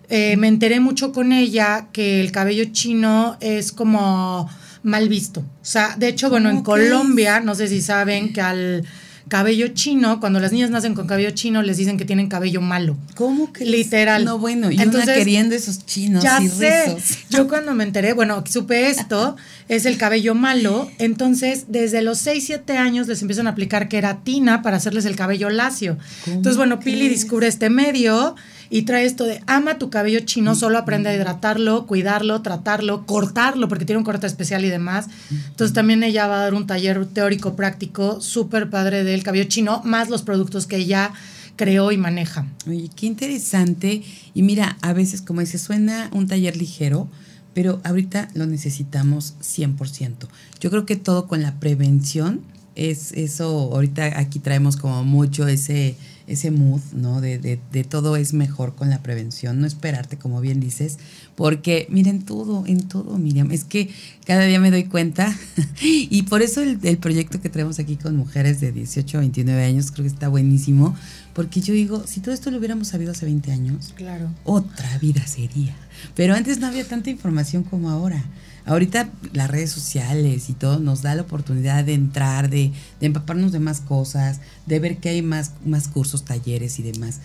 Eh, 0.09 0.37
me 0.37 0.47
enteré 0.47 0.79
mucho 0.79 1.11
con 1.11 1.33
ella 1.33 1.89
que 1.91 2.21
el 2.21 2.31
cabello 2.31 2.67
chino 2.71 3.37
es 3.41 3.73
como 3.73 4.49
mal 4.85 5.09
visto. 5.09 5.41
O 5.41 5.65
sea, 5.65 5.97
de 5.99 6.07
hecho, 6.07 6.31
bueno, 6.31 6.51
en 6.51 6.63
Colombia, 6.63 7.41
no 7.41 7.57
sé 7.57 7.67
si 7.67 7.83
saben 7.83 8.33
que 8.33 8.41
al 8.41 8.85
cabello 9.31 9.69
chino, 9.69 10.21
cuando 10.21 10.41
las 10.41 10.53
niñas 10.53 10.69
nacen 10.69 10.95
con 10.95 11.07
cabello 11.07 11.31
chino, 11.31 11.63
les 11.63 11.79
dicen 11.79 11.97
que 11.97 12.05
tienen 12.05 12.29
cabello 12.29 12.61
malo. 12.61 12.99
¿Cómo 13.15 13.53
que? 13.53 13.65
Literal. 13.65 14.25
No, 14.27 14.39
bueno, 14.39 14.71
y 14.71 14.75
Entonces, 14.75 15.05
una 15.05 15.15
queriendo 15.15 15.55
esos 15.55 15.87
chinos 15.87 16.23
ya 16.23 16.43
y 16.43 16.49
sé. 16.49 16.97
Yo 17.31 17.49
cuando 17.49 17.73
me 17.73 17.85
enteré, 17.85 18.13
bueno, 18.13 18.45
supe 18.47 18.91
esto, 18.91 19.37
es 19.69 19.87
el 19.87 19.97
cabello 19.97 20.35
malo. 20.35 20.91
Entonces, 20.99 21.67
desde 21.69 22.03
los 22.03 22.19
6, 22.19 22.45
7 22.45 22.77
años 22.77 23.07
les 23.07 23.23
empiezan 23.23 23.47
a 23.47 23.51
aplicar 23.51 23.89
queratina 23.89 24.61
para 24.61 24.77
hacerles 24.77 25.05
el 25.07 25.17
cabello 25.17 25.49
lacio. 25.49 25.97
Entonces, 26.27 26.57
bueno, 26.57 26.81
Pili 26.81 27.09
descubre 27.09 27.47
este 27.47 27.71
medio 27.71 28.35
y 28.71 28.83
trae 28.83 29.05
esto 29.05 29.25
de 29.25 29.43
ama 29.47 29.79
tu 29.79 29.91
cabello 29.91 30.21
chino, 30.21 30.55
solo 30.55 30.79
aprende 30.79 31.11
a 31.11 31.15
hidratarlo, 31.15 31.87
cuidarlo, 31.87 32.41
tratarlo, 32.41 33.05
cortarlo, 33.05 33.69
porque 33.69 33.85
tiene 33.85 33.99
un 33.99 34.05
corte 34.05 34.29
especial 34.29 34.65
y 34.65 34.69
demás. 34.69 35.09
Entonces 35.31 35.75
también 35.75 36.05
ella 36.05 36.29
va 36.29 36.37
a 36.37 36.45
dar 36.45 36.55
un 36.55 36.69
taller 36.69 37.05
teórico 37.07 37.57
práctico 37.57 38.21
súper 38.21 38.71
padre 38.71 39.03
del 39.03 39.25
cabello 39.25 39.45
chino, 39.45 39.83
más 39.85 40.09
los 40.09 40.23
productos 40.23 40.69
que 40.69 40.77
ella 40.77 41.13
creó 41.57 41.91
y 41.91 41.97
maneja. 41.99 42.47
Oye, 42.69 42.89
qué 42.95 43.07
interesante. 43.07 44.03
Y 44.35 44.43
mira, 44.43 44.79
a 44.81 44.93
veces 44.93 45.21
como 45.21 45.41
dice, 45.41 45.59
suena 45.59 46.09
un 46.13 46.29
taller 46.29 46.57
ligero, 46.57 47.09
pero 47.53 47.81
ahorita 47.83 48.29
lo 48.35 48.47
necesitamos 48.47 49.35
100%. 49.43 50.29
Yo 50.61 50.71
creo 50.71 50.87
que 50.87 50.95
todo 50.95 51.27
con 51.27 51.43
la 51.43 51.59
prevención 51.59 52.41
es 52.77 53.13
eso, 53.13 53.49
ahorita 53.73 54.19
aquí 54.19 54.39
traemos 54.39 54.77
como 54.77 55.05
mucho 55.05 55.49
ese 55.49 55.97
ese 56.31 56.53
mood, 56.53 56.81
¿no? 56.93 57.21
De, 57.21 57.39
de, 57.39 57.59
de, 57.73 57.85
todo 57.85 58.15
es 58.17 58.33
mejor 58.33 58.77
con 58.77 58.89
la 58.89 59.03
prevención, 59.03 59.61
no 59.61 59.67
esperarte, 59.67 60.17
como 60.17 60.41
bien 60.41 60.61
dices, 60.61 60.99
porque 61.35 61.87
miren 61.91 62.23
todo, 62.23 62.65
en 62.67 62.87
todo, 62.87 63.19
Miriam, 63.19 63.51
es 63.51 63.65
que 63.65 63.91
cada 64.25 64.45
día 64.45 64.61
me 64.61 64.71
doy 64.71 64.85
cuenta 64.85 65.37
y 65.83 66.23
por 66.23 66.43
eso 66.43 66.63
el, 66.63 66.79
el, 66.85 66.99
proyecto 66.99 67.41
que 67.41 67.49
traemos 67.49 67.81
aquí 67.81 67.97
con 67.97 68.17
mujeres 68.17 68.61
de 68.61 68.71
18 68.71 69.19
a 69.19 69.21
29 69.21 69.65
años 69.65 69.91
creo 69.91 70.05
que 70.05 70.13
está 70.13 70.29
buenísimo, 70.29 70.95
porque 71.35 71.61
yo 71.61 71.75
digo, 71.75 72.07
si 72.07 72.21
todo 72.21 72.33
esto 72.33 72.53
lo 72.53 72.59
hubiéramos 72.59 72.89
sabido 72.89 73.11
hace 73.11 73.27
20 73.27 73.51
años, 73.51 73.93
claro. 73.97 74.31
otra 74.45 74.99
vida 74.99 75.27
sería, 75.27 75.75
pero 76.15 76.35
antes 76.35 76.61
no 76.61 76.69
había 76.69 76.87
tanta 76.87 77.11
información 77.11 77.65
como 77.65 77.91
ahora. 77.91 78.25
Ahorita 78.65 79.11
las 79.33 79.51
redes 79.51 79.71
sociales 79.71 80.51
y 80.51 80.53
todo 80.53 80.79
nos 80.79 81.03
da 81.03 81.15
la 81.15 81.23
oportunidad 81.23 81.85
de 81.85 81.95
entrar, 81.95 82.51
de, 82.51 82.73
empaparnos 83.01 83.53
de 83.53 83.61
más 83.61 83.81
cosas, 83.81 84.41
de 84.67 84.79
ver 84.79 84.99
que 84.99 85.09
hay 85.09 85.23
más, 85.23 85.53
más 85.65 85.89
cursos, 85.89 86.25
talleres 86.25 86.79
y 86.79 86.83
demás. 86.83 87.21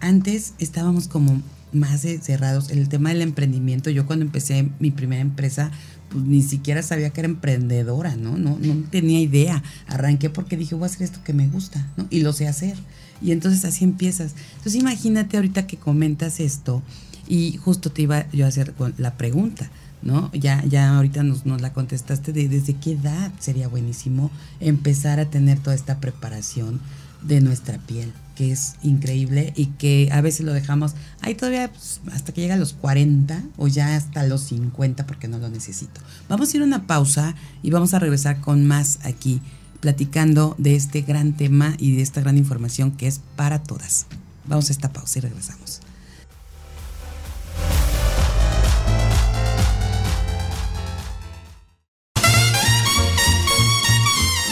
Antes 0.00 0.54
estábamos 0.58 1.08
como 1.08 1.42
más 1.72 2.00
cerrados. 2.22 2.70
El 2.70 2.88
tema 2.88 3.10
del 3.10 3.22
emprendimiento, 3.22 3.90
yo 3.90 4.06
cuando 4.06 4.24
empecé 4.24 4.68
mi 4.78 4.90
primera 4.90 5.22
empresa, 5.22 5.70
pues 6.10 6.24
ni 6.24 6.42
siquiera 6.42 6.82
sabía 6.82 7.10
que 7.10 7.20
era 7.20 7.28
emprendedora, 7.28 8.16
¿no? 8.16 8.36
No, 8.36 8.58
no 8.60 8.74
tenía 8.90 9.20
idea. 9.20 9.62
Arranqué 9.86 10.30
porque 10.30 10.56
dije, 10.56 10.74
voy 10.74 10.84
a 10.84 10.86
hacer 10.86 11.02
esto 11.02 11.20
que 11.24 11.32
me 11.32 11.48
gusta, 11.48 11.86
¿no? 11.96 12.06
Y 12.10 12.20
lo 12.20 12.32
sé 12.32 12.48
hacer. 12.48 12.76
Y 13.22 13.32
entonces 13.32 13.64
así 13.64 13.84
empiezas. 13.84 14.34
Entonces 14.56 14.74
imagínate 14.74 15.36
ahorita 15.36 15.66
que 15.66 15.76
comentas 15.76 16.40
esto 16.40 16.82
y 17.28 17.56
justo 17.58 17.92
te 17.92 18.02
iba 18.02 18.28
yo 18.32 18.44
a 18.44 18.48
hacer 18.48 18.74
la 18.96 19.16
pregunta. 19.16 19.70
¿No? 20.02 20.30
Ya, 20.32 20.64
ya 20.64 20.96
ahorita 20.96 21.22
nos, 21.22 21.46
nos 21.46 21.60
la 21.60 21.72
contestaste 21.72 22.32
de 22.32 22.48
desde 22.48 22.74
qué 22.74 22.92
edad 22.92 23.32
sería 23.38 23.68
buenísimo 23.68 24.30
empezar 24.60 25.20
a 25.20 25.30
tener 25.30 25.58
toda 25.58 25.74
esta 25.74 26.00
preparación 26.00 26.80
de 27.22 27.40
nuestra 27.40 27.78
piel, 27.78 28.12
que 28.34 28.52
es 28.52 28.74
increíble 28.82 29.52
y 29.56 29.66
que 29.66 30.08
a 30.12 30.20
veces 30.20 30.46
lo 30.46 30.52
dejamos 30.52 30.94
ahí 31.20 31.34
todavía 31.34 31.70
pues, 31.70 32.00
hasta 32.12 32.32
que 32.32 32.40
llega 32.40 32.54
a 32.54 32.58
los 32.58 32.72
40 32.72 33.42
o 33.56 33.68
ya 33.68 33.96
hasta 33.96 34.24
los 34.24 34.42
50 34.42 35.06
porque 35.06 35.28
no 35.28 35.38
lo 35.38 35.48
necesito. 35.48 36.00
Vamos 36.28 36.52
a 36.52 36.56
ir 36.56 36.62
a 36.62 36.66
una 36.66 36.86
pausa 36.86 37.34
y 37.62 37.70
vamos 37.70 37.94
a 37.94 37.98
regresar 37.98 38.40
con 38.40 38.66
más 38.66 39.00
aquí, 39.04 39.42
platicando 39.80 40.54
de 40.58 40.76
este 40.76 41.02
gran 41.02 41.36
tema 41.36 41.74
y 41.78 41.96
de 41.96 42.02
esta 42.02 42.20
gran 42.20 42.38
información 42.38 42.92
que 42.92 43.06
es 43.06 43.20
para 43.36 43.62
todas. 43.62 44.06
Vamos 44.46 44.70
a 44.70 44.72
esta 44.72 44.92
pausa 44.92 45.18
y 45.18 45.22
regresamos. 45.22 45.80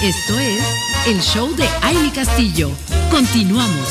Esto 0.02 0.38
es 0.38 0.62
el 1.09 1.21
show 1.21 1.55
de 1.57 1.67
Aile 1.83 2.12
Castillo. 2.12 2.71
Continuamos. 3.11 3.88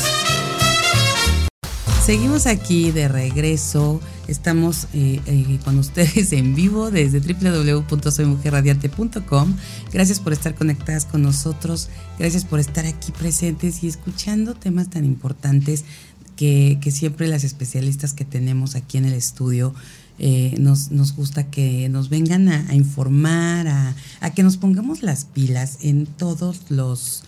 Seguimos 2.02 2.46
aquí 2.46 2.90
de 2.92 3.08
regreso. 3.08 4.00
Estamos 4.26 4.86
eh, 4.94 5.20
eh, 5.26 5.58
con 5.66 5.78
ustedes 5.78 6.32
en 6.32 6.54
vivo 6.54 6.90
desde 6.90 7.20
www.soymujerradiante.com. 7.20 9.54
Gracias 9.92 10.20
por 10.20 10.32
estar 10.32 10.54
conectadas 10.54 11.04
con 11.04 11.20
nosotros. 11.20 11.90
Gracias 12.18 12.46
por 12.46 12.58
estar 12.58 12.86
aquí 12.86 13.12
presentes 13.12 13.84
y 13.84 13.88
escuchando 13.88 14.54
temas 14.54 14.88
tan 14.88 15.04
importantes 15.04 15.84
que, 16.36 16.78
que 16.80 16.90
siempre 16.90 17.28
las 17.28 17.44
especialistas 17.44 18.14
que 18.14 18.24
tenemos 18.24 18.76
aquí 18.76 18.96
en 18.96 19.04
el 19.04 19.12
estudio 19.12 19.74
eh, 20.18 20.54
nos, 20.58 20.90
nos, 20.90 21.14
gusta 21.14 21.44
que 21.44 21.88
nos 21.88 22.08
vengan 22.08 22.48
a, 22.48 22.74
informar, 22.74 23.68
a, 23.68 23.94
a, 24.20 24.30
que 24.30 24.42
nos 24.42 24.56
pongamos 24.56 25.02
las 25.02 25.24
pilas 25.24 25.78
en 25.82 26.06
todos 26.06 26.70
los, 26.70 27.22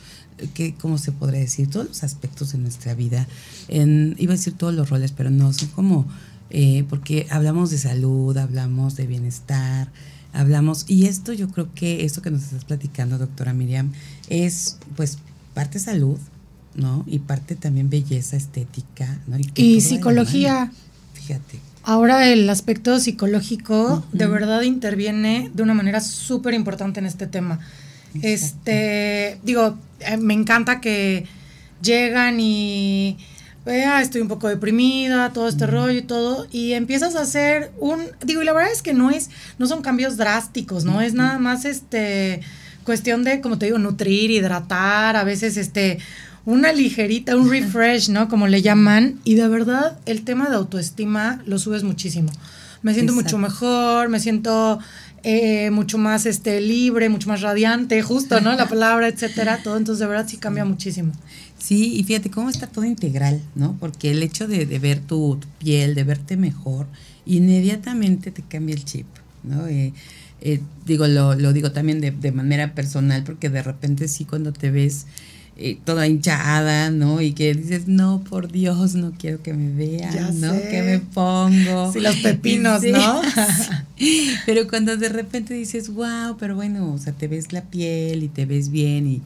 que, 0.54 0.74
¿cómo 0.74 0.98
se 0.98 1.12
podría 1.12 1.40
decir? 1.40 1.68
Todos 1.68 1.86
los 1.88 2.04
aspectos 2.04 2.52
de 2.52 2.58
nuestra 2.58 2.94
vida. 2.94 3.26
En, 3.68 4.16
iba 4.18 4.32
a 4.32 4.36
decir 4.36 4.54
todos 4.54 4.74
los 4.74 4.90
roles, 4.90 5.12
pero 5.12 5.30
no, 5.30 5.52
son 5.52 5.68
como, 5.68 6.06
eh, 6.50 6.84
porque 6.88 7.26
hablamos 7.30 7.70
de 7.70 7.78
salud, 7.78 8.36
hablamos 8.36 8.96
de 8.96 9.06
bienestar, 9.06 9.88
hablamos, 10.32 10.84
y 10.88 11.06
esto 11.06 11.32
yo 11.32 11.48
creo 11.48 11.72
que 11.74 12.04
esto 12.04 12.22
que 12.22 12.30
nos 12.30 12.42
estás 12.42 12.64
platicando, 12.64 13.18
doctora 13.18 13.52
Miriam, 13.52 13.92
es 14.28 14.78
pues 14.96 15.18
parte 15.54 15.78
salud, 15.78 16.18
¿no? 16.74 17.04
Y 17.06 17.20
parte 17.20 17.56
también 17.56 17.90
belleza 17.90 18.36
estética, 18.36 19.20
¿no? 19.26 19.36
Y, 19.54 19.80
psicología. 19.80 20.72
Fíjate. 21.14 21.69
Ahora 21.82 22.28
el 22.28 22.48
aspecto 22.50 22.98
psicológico 23.00 24.04
de 24.12 24.26
verdad 24.26 24.62
interviene 24.62 25.50
de 25.54 25.62
una 25.62 25.74
manera 25.74 26.00
súper 26.00 26.54
importante 26.54 27.00
en 27.00 27.06
este 27.06 27.26
tema. 27.26 27.60
Este, 28.22 29.38
digo, 29.42 29.78
eh, 30.00 30.16
me 30.16 30.34
encanta 30.34 30.80
que 30.80 31.26
llegan 31.80 32.38
y 32.40 33.18
vea, 33.64 34.02
estoy 34.02 34.20
un 34.20 34.28
poco 34.28 34.48
deprimida, 34.48 35.32
todo 35.32 35.48
este 35.48 35.66
rollo 35.66 35.98
y 35.98 36.02
todo, 36.02 36.46
y 36.50 36.72
empiezas 36.72 37.14
a 37.14 37.22
hacer 37.22 37.70
un, 37.78 38.00
digo, 38.24 38.42
y 38.42 38.44
la 38.44 38.52
verdad 38.52 38.72
es 38.72 38.82
que 38.82 38.94
no 38.94 39.10
es, 39.10 39.30
no 39.58 39.66
son 39.66 39.82
cambios 39.82 40.16
drásticos, 40.16 40.84
no 40.84 41.00
es 41.00 41.14
nada 41.14 41.38
más 41.38 41.64
este 41.64 42.40
cuestión 42.84 43.22
de, 43.24 43.40
como 43.40 43.58
te 43.58 43.66
digo, 43.66 43.78
nutrir, 43.78 44.30
hidratar, 44.30 45.16
a 45.16 45.24
veces 45.24 45.56
este 45.56 45.98
una 46.44 46.72
ligerita, 46.72 47.36
un 47.36 47.50
refresh, 47.50 48.08
¿no? 48.08 48.28
Como 48.28 48.46
le 48.46 48.62
llaman. 48.62 49.20
Y 49.24 49.34
de 49.34 49.48
verdad, 49.48 49.98
el 50.06 50.22
tema 50.22 50.48
de 50.48 50.56
autoestima 50.56 51.42
lo 51.46 51.58
subes 51.58 51.82
muchísimo. 51.82 52.30
Me 52.82 52.94
siento 52.94 53.12
mucho 53.12 53.36
mejor, 53.36 54.08
me 54.08 54.20
siento 54.20 54.78
eh, 55.22 55.70
mucho 55.70 55.98
más 55.98 56.24
este, 56.24 56.62
libre, 56.62 57.10
mucho 57.10 57.28
más 57.28 57.42
radiante, 57.42 58.00
justo, 58.00 58.40
¿no? 58.40 58.54
La 58.54 58.68
palabra, 58.68 59.08
etcétera, 59.08 59.60
todo. 59.62 59.76
Entonces, 59.76 60.00
de 60.00 60.06
verdad, 60.06 60.26
sí 60.26 60.38
cambia 60.38 60.64
muchísimo. 60.64 61.12
Sí, 61.58 61.94
y 61.94 62.04
fíjate 62.04 62.30
cómo 62.30 62.48
está 62.48 62.66
todo 62.66 62.86
integral, 62.86 63.42
¿no? 63.54 63.76
Porque 63.78 64.10
el 64.10 64.22
hecho 64.22 64.48
de, 64.48 64.64
ver 64.78 65.00
tu, 65.00 65.38
piel, 65.58 65.94
de 65.94 66.04
verte 66.04 66.38
mejor, 66.38 66.86
inmediatamente 67.26 68.30
te 68.30 68.40
cambia 68.42 68.74
el 68.74 68.84
chip, 68.86 69.06
¿no? 69.42 69.66
Eh, 69.66 69.92
eh, 70.40 70.60
digo, 70.86 71.06
lo, 71.06 71.34
lo, 71.34 71.52
digo 71.52 71.72
también 71.72 72.00
de, 72.00 72.12
de 72.12 72.32
manera 72.32 72.74
personal, 72.74 73.22
porque 73.24 73.50
de 73.50 73.62
repente 73.62 74.08
sí, 74.08 74.24
cuando 74.24 74.54
te 74.54 74.70
ves 74.70 75.04
eh, 75.62 75.78
toda 75.84 76.06
hinchada, 76.06 76.90
¿no? 76.90 77.20
Y 77.20 77.32
que 77.32 77.52
dices, 77.52 77.86
no, 77.86 78.24
por 78.24 78.50
Dios, 78.50 78.94
no 78.94 79.12
quiero 79.12 79.42
que 79.42 79.52
me 79.52 79.74
vean, 79.74 80.40
¿no? 80.40 80.52
Que 80.52 80.80
me 80.80 80.98
pongo. 81.00 81.92
Sí, 81.92 82.00
los 82.00 82.16
pepinos, 82.16 82.82
¿no? 82.82 83.20
pero 84.46 84.66
cuando 84.66 84.96
de 84.96 85.10
repente 85.10 85.52
dices, 85.52 85.92
wow, 85.92 86.38
pero 86.38 86.54
bueno, 86.54 86.94
o 86.94 86.98
sea, 86.98 87.12
te 87.12 87.28
ves 87.28 87.52
la 87.52 87.60
piel 87.60 88.22
y 88.22 88.28
te 88.28 88.46
ves 88.46 88.70
bien 88.70 89.06
y 89.06 89.22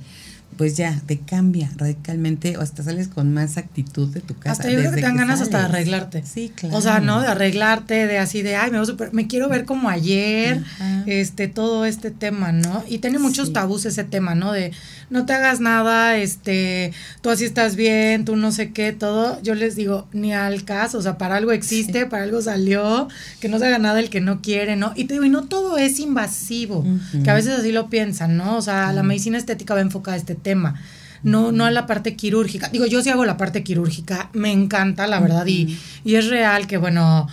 pues 0.56 0.76
ya 0.76 1.00
te 1.06 1.18
cambia 1.18 1.70
radicalmente 1.76 2.56
o 2.56 2.61
hasta 2.61 2.82
sales 2.82 3.08
con 3.08 3.32
más 3.32 3.56
actitud 3.56 4.08
de 4.08 4.20
tu 4.20 4.34
casa. 4.34 4.52
Hasta 4.52 4.70
yo 4.70 4.78
creo 4.78 4.90
que 4.90 4.96
te 4.96 5.02
dan 5.02 5.16
ganas 5.16 5.40
hasta 5.40 5.58
de 5.58 5.64
arreglarte. 5.64 6.25
Sí, 6.25 6.52
claro. 6.54 6.76
O 6.76 6.80
sea, 6.80 7.00
¿no? 7.00 7.20
De 7.20 7.26
arreglarte, 7.26 8.06
de 8.06 8.18
así 8.18 8.42
de, 8.42 8.56
ay, 8.56 8.70
me, 8.70 8.80
me 9.12 9.26
quiero 9.26 9.49
ver 9.49 9.64
como 9.64 9.88
ayer, 9.88 10.62
este, 11.06 11.49
todo 11.49 11.84
este 11.84 12.11
tema, 12.11 12.52
¿no? 12.52 12.84
Y 12.88 12.99
tiene 12.99 13.18
muchos 13.18 13.52
tabús 13.52 13.84
ese 13.87 14.04
tema, 14.04 14.34
¿no? 14.34 14.52
De 14.52 14.73
no 15.11 15.26
te 15.26 15.32
hagas 15.32 15.61
nada, 15.61 16.16
este, 16.16 16.92
tú 17.20 17.30
así 17.30 17.44
estás 17.44 17.76
bien, 17.76 18.25
tú 18.25 18.37
no 18.37 18.52
sé 18.52 18.73
qué, 18.73 18.92
todo. 18.92 19.40
Yo 19.42 19.54
les 19.54 19.76
digo, 19.76 20.08
ni 20.12 20.32
al 20.32 20.64
caso, 20.64 20.99
o 20.99 21.02
sea, 21.02 21.18
para 21.18 21.37
algo 21.37 21.52
existe, 21.52 22.06
para 22.06 22.25
algo 22.25 22.40
salió, 22.42 23.08
que 23.40 23.49
no 23.49 23.58
se 23.58 23.66
haga 23.66 23.78
nada 23.78 24.00
el 24.00 24.11
que 24.11 24.20
no 24.20 24.40
quiere, 24.40 24.76
¿no? 24.76 24.92
Y 24.96 25.04
te 25.04 25.14
digo, 25.14 25.25
y 25.25 25.30
no 25.30 25.44
todo 25.44 25.78
es 25.78 26.00
invasivo, 26.00 26.84
que 27.23 27.30
a 27.30 27.34
veces 27.34 27.58
así 27.58 27.73
lo 27.73 27.88
piensan, 27.88 28.37
¿no? 28.37 28.56
O 28.56 28.62
sea, 28.62 28.92
la 28.92 29.02
medicina 29.02 29.38
estética 29.38 29.75
va 29.75 29.80
enfocada 29.80 30.16
a 30.16 30.18
este 30.18 30.34
tema 30.44 30.76
no, 31.24 31.50
no 31.50 31.64
a 31.64 31.70
la 31.70 31.86
parte 31.86 32.14
quirúrgica. 32.14 32.68
Digo, 32.68 32.86
yo 32.86 33.02
sí 33.02 33.10
hago 33.10 33.24
la 33.24 33.36
parte 33.36 33.64
quirúrgica, 33.64 34.30
me 34.34 34.52
encanta, 34.52 35.06
la 35.08 35.18
verdad, 35.18 35.46
y, 35.46 35.76
y, 36.04 36.14
es 36.14 36.28
real 36.28 36.66
que, 36.66 36.76
bueno, 36.76 37.26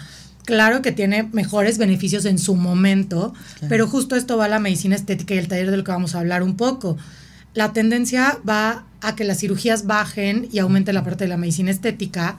claro 0.46 0.82
que 0.82 0.91
tiene 0.91 1.30
mejores 1.34 1.77
beneficios 1.77 2.25
en 2.25 2.39
su 2.39 2.56
momento, 2.56 3.34
pero 3.70 3.88
justo 3.88 4.15
esto 4.15 4.38
va 4.38 4.46
a 4.46 4.50
la 4.50 4.60
medicina 4.60 4.96
estética 4.96 5.36
y 5.36 5.38
el 5.38 5.48
taller 5.48 5.70
de 5.70 5.77
lo 5.77 5.84
que 5.84 5.91
vamos 5.91 6.15
a 6.15 6.20
hablar 6.20 6.41
un 6.41 6.56
poco. 6.56 6.98
La 7.53 7.74
tendencia 7.74 8.39
va 8.48 8.86
a 9.01 9.15
que 9.15 9.25
las 9.25 9.39
cirugías 9.39 9.86
bajen 9.86 10.48
y 10.51 10.60
aumente 10.60 10.94
la 10.94 11.03
parte 11.03 11.25
de 11.25 11.30
la 11.30 11.38
medicina 11.38 11.70
estética, 11.70 12.38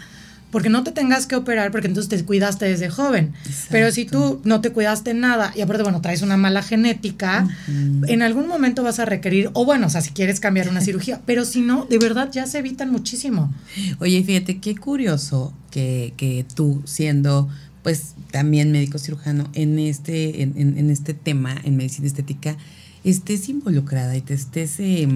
porque 0.52 0.68
no 0.68 0.84
te 0.84 0.92
tengas 0.92 1.26
que 1.26 1.34
operar, 1.34 1.72
porque 1.72 1.88
entonces 1.88 2.10
te 2.10 2.24
cuidaste 2.24 2.66
desde 2.66 2.90
joven. 2.90 3.32
Pero 3.70 3.90
si 3.90 4.04
tú 4.04 4.40
no 4.44 4.60
te 4.60 4.70
cuidaste 4.70 5.14
nada 5.14 5.50
y 5.56 5.62
aparte, 5.62 5.82
bueno, 5.82 6.02
traes 6.02 6.20
una 6.20 6.36
mala 6.36 6.62
genética, 6.62 7.48
en 7.66 8.22
algún 8.22 8.46
momento 8.46 8.82
vas 8.82 8.98
a 8.98 9.06
requerir, 9.06 9.50
o 9.54 9.64
bueno, 9.64 9.86
o 9.86 9.90
sea, 9.90 10.02
si 10.02 10.10
quieres 10.10 10.40
cambiar 10.40 10.68
una 10.68 10.80
cirugía, 10.82 11.22
pero 11.24 11.46
si 11.46 11.62
no, 11.62 11.86
de 11.86 11.98
verdad 11.98 12.28
ya 12.30 12.46
se 12.46 12.58
evitan 12.58 12.92
muchísimo. 12.92 13.52
Oye, 13.98 14.22
fíjate, 14.22 14.58
qué 14.58 14.76
curioso 14.76 15.54
que, 15.70 16.12
que 16.18 16.44
tú 16.54 16.82
siendo 16.84 17.48
pues 17.82 18.14
también 18.30 18.70
médico 18.70 18.98
cirujano 18.98 19.48
en 19.54 19.78
este, 19.78 20.42
en, 20.42 20.54
en, 20.56 20.90
este 20.90 21.14
tema, 21.14 21.56
en 21.64 21.76
medicina 21.76 22.06
estética, 22.06 22.56
estés 23.04 23.48
involucrada 23.48 24.14
y 24.16 24.20
te 24.20 24.34
estés... 24.34 24.78
Eh, 24.78 25.08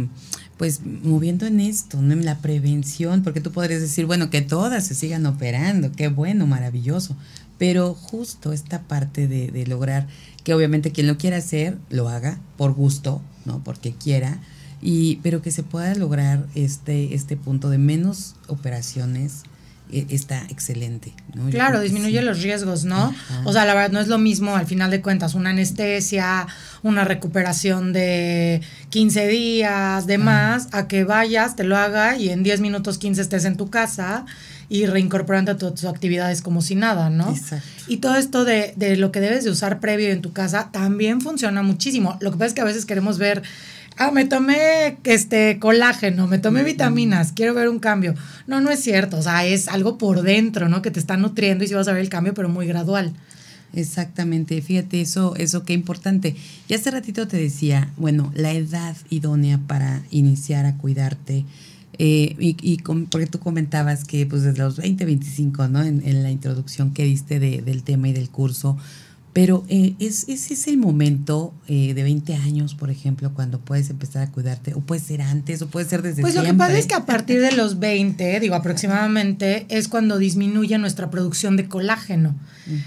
pues 0.56 0.80
moviendo 0.84 1.46
en 1.46 1.60
esto, 1.60 2.00
¿no? 2.00 2.12
en 2.12 2.24
la 2.24 2.38
prevención, 2.38 3.22
porque 3.22 3.40
tú 3.40 3.52
podrías 3.52 3.80
decir, 3.80 4.06
bueno, 4.06 4.30
que 4.30 4.42
todas 4.42 4.86
se 4.86 4.94
sigan 4.94 5.26
operando, 5.26 5.92
qué 5.92 6.08
bueno, 6.08 6.46
maravilloso, 6.46 7.16
pero 7.58 7.94
justo 7.94 8.52
esta 8.52 8.82
parte 8.82 9.28
de, 9.28 9.48
de 9.48 9.66
lograr 9.66 10.06
que 10.44 10.54
obviamente 10.54 10.92
quien 10.92 11.06
lo 11.06 11.18
quiera 11.18 11.38
hacer, 11.38 11.76
lo 11.90 12.08
haga 12.08 12.38
por 12.56 12.72
gusto, 12.72 13.20
¿no? 13.44 13.62
Porque 13.64 13.92
quiera, 13.92 14.40
y, 14.80 15.16
pero 15.16 15.42
que 15.42 15.50
se 15.50 15.62
pueda 15.62 15.94
lograr 15.94 16.46
este, 16.54 17.14
este 17.14 17.36
punto 17.36 17.70
de 17.70 17.78
menos 17.78 18.36
operaciones, 18.46 19.42
está 19.90 20.44
excelente. 20.48 21.12
¿no? 21.34 21.48
Claro, 21.50 21.80
disminuye 21.80 22.20
los 22.22 22.42
riesgos, 22.42 22.84
¿no? 22.84 23.14
O 23.44 23.52
sea, 23.52 23.64
la 23.64 23.74
verdad 23.74 23.90
no 23.90 24.00
es 24.00 24.08
lo 24.08 24.18
mismo 24.18 24.56
al 24.56 24.66
final 24.66 24.90
de 24.90 25.00
cuentas 25.00 25.34
una 25.34 25.50
anestesia, 25.50 26.46
una 26.82 27.04
recuperación 27.04 27.92
de 27.92 28.60
15 28.90 29.28
días, 29.28 30.06
de 30.06 30.18
más, 30.18 30.68
a 30.72 30.88
que 30.88 31.04
vayas, 31.04 31.56
te 31.56 31.64
lo 31.64 31.76
haga 31.76 32.16
y 32.16 32.30
en 32.30 32.42
10 32.42 32.60
minutos 32.60 32.98
15 32.98 33.22
estés 33.22 33.44
en 33.44 33.56
tu 33.56 33.70
casa 33.70 34.26
y 34.68 34.86
reincorporando 34.86 35.52
a 35.52 35.56
tus 35.56 35.84
actividades 35.84 36.42
como 36.42 36.60
si 36.60 36.74
nada, 36.74 37.08
¿no? 37.08 37.30
Exacto. 37.30 37.66
Y 37.86 37.98
todo 37.98 38.16
esto 38.16 38.44
de, 38.44 38.74
de 38.76 38.96
lo 38.96 39.12
que 39.12 39.20
debes 39.20 39.44
de 39.44 39.50
usar 39.50 39.78
previo 39.78 40.08
en 40.08 40.22
tu 40.22 40.32
casa 40.32 40.70
también 40.72 41.20
funciona 41.20 41.62
muchísimo. 41.62 42.16
Lo 42.20 42.32
que 42.32 42.38
pasa 42.38 42.46
es 42.46 42.54
que 42.54 42.60
a 42.62 42.64
veces 42.64 42.84
queremos 42.84 43.18
ver 43.18 43.42
ah, 43.96 44.10
me 44.10 44.24
tomé 44.24 44.98
este 45.04 45.58
colágeno, 45.58 46.26
me 46.26 46.38
tomé 46.38 46.62
vitaminas, 46.62 47.32
quiero 47.32 47.54
ver 47.54 47.68
un 47.68 47.78
cambio. 47.78 48.14
No, 48.46 48.60
no 48.60 48.70
es 48.70 48.80
cierto, 48.80 49.18
o 49.18 49.22
sea, 49.22 49.44
es 49.46 49.68
algo 49.68 49.98
por 49.98 50.22
dentro, 50.22 50.68
¿no? 50.68 50.82
Que 50.82 50.90
te 50.90 51.00
está 51.00 51.16
nutriendo 51.16 51.64
y 51.64 51.68
sí 51.68 51.74
vas 51.74 51.88
a 51.88 51.92
ver 51.92 52.02
el 52.02 52.08
cambio, 52.08 52.34
pero 52.34 52.48
muy 52.48 52.66
gradual. 52.66 53.12
Exactamente, 53.72 54.60
fíjate, 54.62 55.00
eso, 55.00 55.34
eso 55.36 55.64
qué 55.64 55.72
importante. 55.72 56.36
Y 56.68 56.74
hace 56.74 56.90
ratito 56.90 57.28
te 57.28 57.36
decía, 57.36 57.90
bueno, 57.96 58.32
la 58.34 58.52
edad 58.52 58.96
idónea 59.10 59.60
para 59.66 60.02
iniciar 60.10 60.66
a 60.66 60.76
cuidarte, 60.76 61.44
eh, 61.98 62.36
y, 62.38 62.56
y 62.60 62.82
porque 62.82 63.26
tú 63.26 63.38
comentabas 63.38 64.04
que 64.04 64.26
pues 64.26 64.42
desde 64.42 64.58
los 64.58 64.76
20, 64.76 65.04
25, 65.04 65.68
¿no? 65.68 65.82
En, 65.82 66.06
en 66.06 66.22
la 66.22 66.30
introducción 66.30 66.92
que 66.92 67.04
diste 67.04 67.38
de, 67.38 67.62
del 67.62 67.82
tema 67.82 68.08
y 68.08 68.12
del 68.12 68.28
curso, 68.28 68.76
pero 69.36 69.64
eh, 69.68 69.92
es, 69.98 70.30
ese 70.30 70.54
es 70.54 70.66
el 70.66 70.78
momento 70.78 71.52
eh, 71.68 71.92
de 71.92 72.02
20 72.02 72.36
años, 72.36 72.74
por 72.74 72.88
ejemplo, 72.88 73.34
cuando 73.34 73.60
puedes 73.60 73.90
empezar 73.90 74.22
a 74.22 74.32
cuidarte, 74.32 74.72
o 74.72 74.80
puede 74.80 75.02
ser 75.02 75.20
antes, 75.20 75.60
o 75.60 75.66
puede 75.66 75.86
ser 75.86 76.00
desde 76.00 76.22
pues 76.22 76.32
siempre. 76.32 76.54
Pues 76.54 76.58
lo 76.58 76.64
que 76.64 76.70
pasa 76.70 76.78
es 76.78 76.86
que 76.86 76.94
a 76.94 77.04
partir 77.04 77.42
de 77.42 77.52
los 77.52 77.78
20, 77.78 78.40
digo 78.40 78.54
aproximadamente, 78.54 79.66
es 79.68 79.88
cuando 79.88 80.16
disminuye 80.16 80.78
nuestra 80.78 81.10
producción 81.10 81.58
de 81.58 81.68
colágeno. 81.68 82.34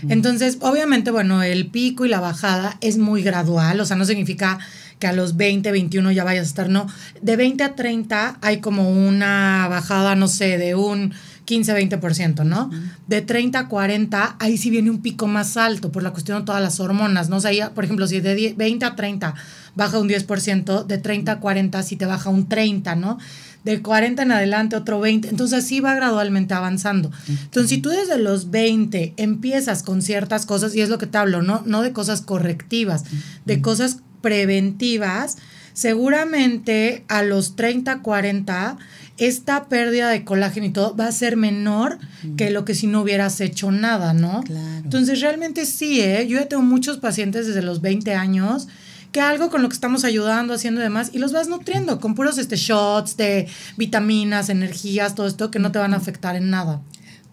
Entonces, 0.08 0.58
obviamente, 0.62 1.12
bueno, 1.12 1.44
el 1.44 1.68
pico 1.68 2.08
y 2.08 2.10
la 2.10 2.20
bajada 2.20 2.78
es 2.82 2.98
muy 2.98 3.22
gradual, 3.22 3.80
o 3.80 3.86
sea, 3.86 3.96
no 3.96 4.06
significa 4.06 4.58
que 4.98 5.06
a 5.06 5.14
los 5.14 5.38
20, 5.38 5.72
21 5.72 6.12
ya 6.12 6.24
vayas 6.24 6.48
a 6.48 6.50
estar, 6.50 6.70
no. 6.70 6.88
De 7.22 7.36
20 7.36 7.64
a 7.64 7.76
30 7.76 8.40
hay 8.42 8.58
como 8.60 8.90
una 8.90 9.68
bajada, 9.70 10.16
no 10.16 10.28
sé, 10.28 10.58
de 10.58 10.74
un 10.74 11.14
15-20%, 11.50 12.46
¿no? 12.46 12.70
De 13.08 13.22
30 13.22 13.60
a 13.60 13.68
40, 13.68 14.36
ahí 14.40 14.58
sí 14.58 14.70
viene 14.70 14.92
un 14.92 15.02
pico 15.02 15.26
más 15.26 15.58
alto 15.58 15.92
por 15.92 16.04
la 16.04 16.12
cuestión 16.12 16.40
de 16.40 16.46
todas 16.46 16.62
las 16.62 16.80
hormonas, 16.80 17.30
¿no? 17.30 17.38
O 17.38 17.40
sea, 17.40 17.72
por 17.72 17.84
ejemplo, 17.84 18.06
si 18.06 18.20
de 18.20 18.54
20 18.56 18.86
a 18.86 18.96
30 18.96 19.34
baja 19.76 19.98
un 19.98 20.08
10%, 20.08 20.86
de 20.86 20.98
30 21.00 21.32
a 21.32 21.40
40 21.40 21.82
sí 21.84 21.96
te 21.96 22.06
baja 22.06 22.30
un 22.30 22.48
30, 22.48 22.96
¿no? 22.96 23.18
De 23.64 23.82
40 23.82 24.22
en 24.22 24.32
adelante 24.32 24.76
otro 24.76 25.00
20, 25.00 25.28
entonces 25.30 25.66
así 25.66 25.80
va 25.80 25.96
gradualmente 25.96 26.54
avanzando. 26.54 27.12
Entonces, 27.28 27.70
si 27.70 27.80
tú 27.80 27.90
desde 27.90 28.20
los 28.20 28.52
20 28.52 29.16
empiezas 29.18 29.84
con 29.84 30.02
ciertas 30.02 30.46
cosas, 30.46 30.76
y 30.76 30.82
es 30.82 30.90
lo 30.90 30.98
que 30.98 31.08
te 31.08 31.18
hablo, 31.18 31.42
¿no? 31.42 31.64
No 31.66 31.82
de 31.82 31.92
cosas 31.92 32.22
correctivas, 32.22 33.04
de 33.46 33.62
cosas 33.62 33.98
preventivas, 34.22 35.38
seguramente 35.74 37.06
a 37.08 37.24
los 37.24 37.56
30, 37.56 38.02
40 38.02 38.78
esta 39.20 39.66
pérdida 39.66 40.10
de 40.10 40.24
colágeno 40.24 40.66
y 40.66 40.70
todo 40.72 40.96
va 40.96 41.08
a 41.08 41.12
ser 41.12 41.36
menor 41.36 42.00
que 42.38 42.50
lo 42.50 42.66
que 42.66 42.74
si 42.74 42.88
no 42.88 43.02
hubieras 43.02 43.42
hecho 43.42 43.70
nada, 43.70 44.14
¿no? 44.14 44.42
Claro. 44.44 44.82
Entonces, 44.84 45.20
realmente 45.20 45.66
sí, 45.66 46.00
¿eh? 46.02 46.26
Yo 46.28 46.40
ya 46.40 46.48
tengo 46.48 46.64
muchos 46.64 46.98
pacientes 46.98 47.46
desde 47.46 47.62
los 47.62 47.82
20 47.82 48.16
años 48.16 48.68
que 49.12 49.22
algo 49.22 49.50
con 49.50 49.62
lo 49.62 49.70
que 49.70 49.74
estamos 49.74 50.04
ayudando, 50.06 50.54
haciendo 50.54 50.80
y 50.80 50.84
demás, 50.84 51.12
y 51.14 51.20
los 51.20 51.34
vas 51.34 51.50
nutriendo 51.50 52.00
con 52.00 52.16
puros 52.16 52.38
este, 52.38 52.56
shots 52.56 53.18
de 53.18 53.48
vitaminas, 53.76 54.50
energías, 54.50 55.16
todo 55.16 55.28
esto 55.28 55.52
que 55.52 55.60
no 55.60 55.72
te 55.72 55.80
van 55.80 55.94
a 55.94 55.98
afectar 55.98 56.36
en 56.36 56.50
nada. 56.50 56.82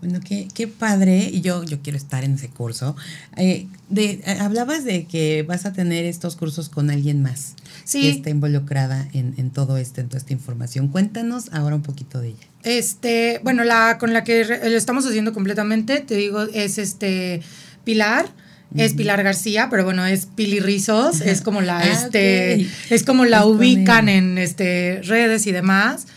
Bueno, 0.01 0.21
qué, 0.25 0.49
qué 0.55 0.69
padre, 0.69 1.31
y 1.33 1.41
yo, 1.41 1.65
yo 1.65 1.81
quiero 1.83 1.97
estar 1.97 2.25
en 2.25 2.35
ese 2.35 2.49
curso. 2.49 2.97
Eh, 3.37 3.67
de, 3.89 4.23
eh, 4.25 4.39
hablabas 4.41 4.85
de 4.85 5.05
que 5.05 5.43
vas 5.43 5.67
a 5.67 5.73
tener 5.73 6.05
estos 6.05 6.37
cursos 6.37 6.69
con 6.69 6.91
alguien 6.91 7.23
más 7.23 7.55
sí. 7.87 8.03
que 8.03 8.11
está 8.11 8.31
involucrada 8.31 9.09
en, 9.15 9.35
en 9.39 9.51
todo 9.51 9.79
esto, 9.79 10.03
en 10.03 10.09
toda 10.09 10.19
esta 10.19 10.35
información. 10.35 10.89
Cuéntanos 10.89 11.47
ahora 11.53 11.75
un 11.75 11.83
poquito 11.83 12.21
de 12.21 12.29
ella. 12.29 12.47
Este, 12.63 13.41
bueno, 13.45 13.65
la 13.65 13.97
con 13.99 14.13
la 14.13 14.25
que 14.25 14.45
lo 14.45 14.77
estamos 14.77 15.07
haciendo 15.07 15.33
completamente, 15.33 16.01
te 16.01 16.17
digo, 16.17 16.43
es 16.43 16.79
este 16.79 17.41
Pilar. 17.85 18.27
Es 18.75 18.93
Pilar 18.93 19.23
García, 19.23 19.69
pero 19.71 19.85
bueno, 19.85 20.05
es 20.05 20.27
Pili 20.27 20.59
Rizos, 20.61 21.23
es 21.23 21.41
como 21.41 21.63
la, 21.63 21.79
ah, 21.79 21.85
este, 21.85 22.67
es 22.91 23.05
como 23.05 23.25
la 23.25 23.47
ubican 23.47 24.09
en 24.09 24.37
este 24.37 25.01
redes 25.05 25.47
y 25.47 25.53
demás. 25.53 26.09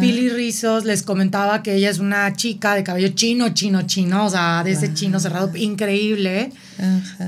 Pili 0.00 0.30
Rizos 0.30 0.84
les 0.84 1.02
comentaba 1.02 1.62
que 1.62 1.74
ella 1.74 1.90
es 1.90 1.98
una 1.98 2.32
chica 2.32 2.74
de 2.74 2.82
cabello 2.82 3.08
chino, 3.08 3.50
chino, 3.50 3.82
chino, 3.82 4.24
o 4.24 4.30
sea, 4.30 4.64
de 4.64 4.72
ese 4.72 4.94
chino 4.94 5.20
cerrado, 5.20 5.54
increíble. 5.54 6.50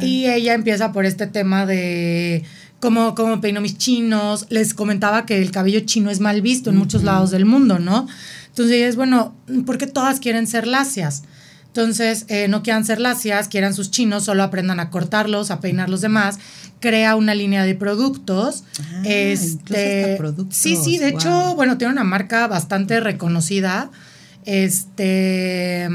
Y 0.01 0.27
ella 0.27 0.55
empieza 0.55 0.91
por 0.93 1.05
este 1.05 1.27
tema 1.27 1.67
de 1.67 2.43
cómo, 2.81 3.15
cómo 3.15 3.41
peino 3.41 3.61
mis 3.61 3.79
chinos. 3.79 4.47
Les 4.49 4.75
comentaba 4.75 5.27
que 5.27 5.41
el 5.41 5.51
cabello 5.53 5.81
chino 5.81 6.11
es 6.11 6.19
mal 6.19 6.43
visto 6.43 6.71
en 6.71 6.77
muchos 6.77 7.05
lados 7.05 7.31
del 7.31 7.45
mundo, 7.45 7.79
¿no? 7.79 8.09
Entonces 8.49 8.89
es, 8.89 8.97
bueno, 8.97 9.35
¿por 9.65 9.79
qué 9.79 9.87
todas 9.87 10.19
quieren 10.19 10.47
ser 10.47 10.67
lacias? 10.67 11.23
Entonces, 11.67 12.25
eh, 12.27 12.49
no 12.49 12.65
quieran 12.65 12.85
ser 12.85 12.99
lacias, 12.99 13.47
quieran 13.47 13.75
sus 13.75 13.93
chinos, 13.93 14.25
solo 14.25 14.43
aprendan 14.43 14.81
a 14.81 14.91
cortarlos, 14.91 15.53
a 15.53 15.61
peinar 15.61 15.89
los 15.89 16.01
demás. 16.01 16.41
Crea 16.81 17.15
una 17.15 17.33
línea 17.33 17.63
de 17.63 17.77
productos. 17.77 18.65
Ah, 18.81 19.03
este, 19.05 20.17
productos. 20.19 20.57
Sí, 20.57 20.75
sí, 20.77 20.99
de 20.99 21.11
hecho, 21.11 21.55
bueno, 21.55 21.79
tiene 21.79 21.93
una 21.93 22.03
marca 22.03 22.49
bastante 22.49 22.99
reconocida, 22.99 23.93
este, 24.47 25.89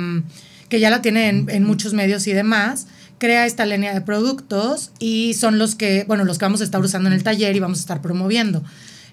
que 0.69 0.79
ya 0.79 0.89
la 0.89 1.01
tiene 1.01 1.27
en, 1.27 1.49
en 1.49 1.63
muchos 1.65 1.93
medios 1.93 2.25
y 2.27 2.31
demás 2.31 2.87
crea 3.17 3.45
esta 3.45 3.65
línea 3.65 3.93
de 3.93 4.01
productos 4.01 4.91
y 4.99 5.33
son 5.35 5.57
los 5.57 5.75
que, 5.75 6.05
bueno, 6.07 6.25
los 6.25 6.37
que 6.37 6.45
vamos 6.45 6.61
a 6.61 6.63
estar 6.63 6.81
usando 6.81 7.07
en 7.07 7.13
el 7.13 7.23
taller 7.23 7.55
y 7.55 7.59
vamos 7.59 7.79
a 7.79 7.81
estar 7.81 8.01
promoviendo. 8.01 8.63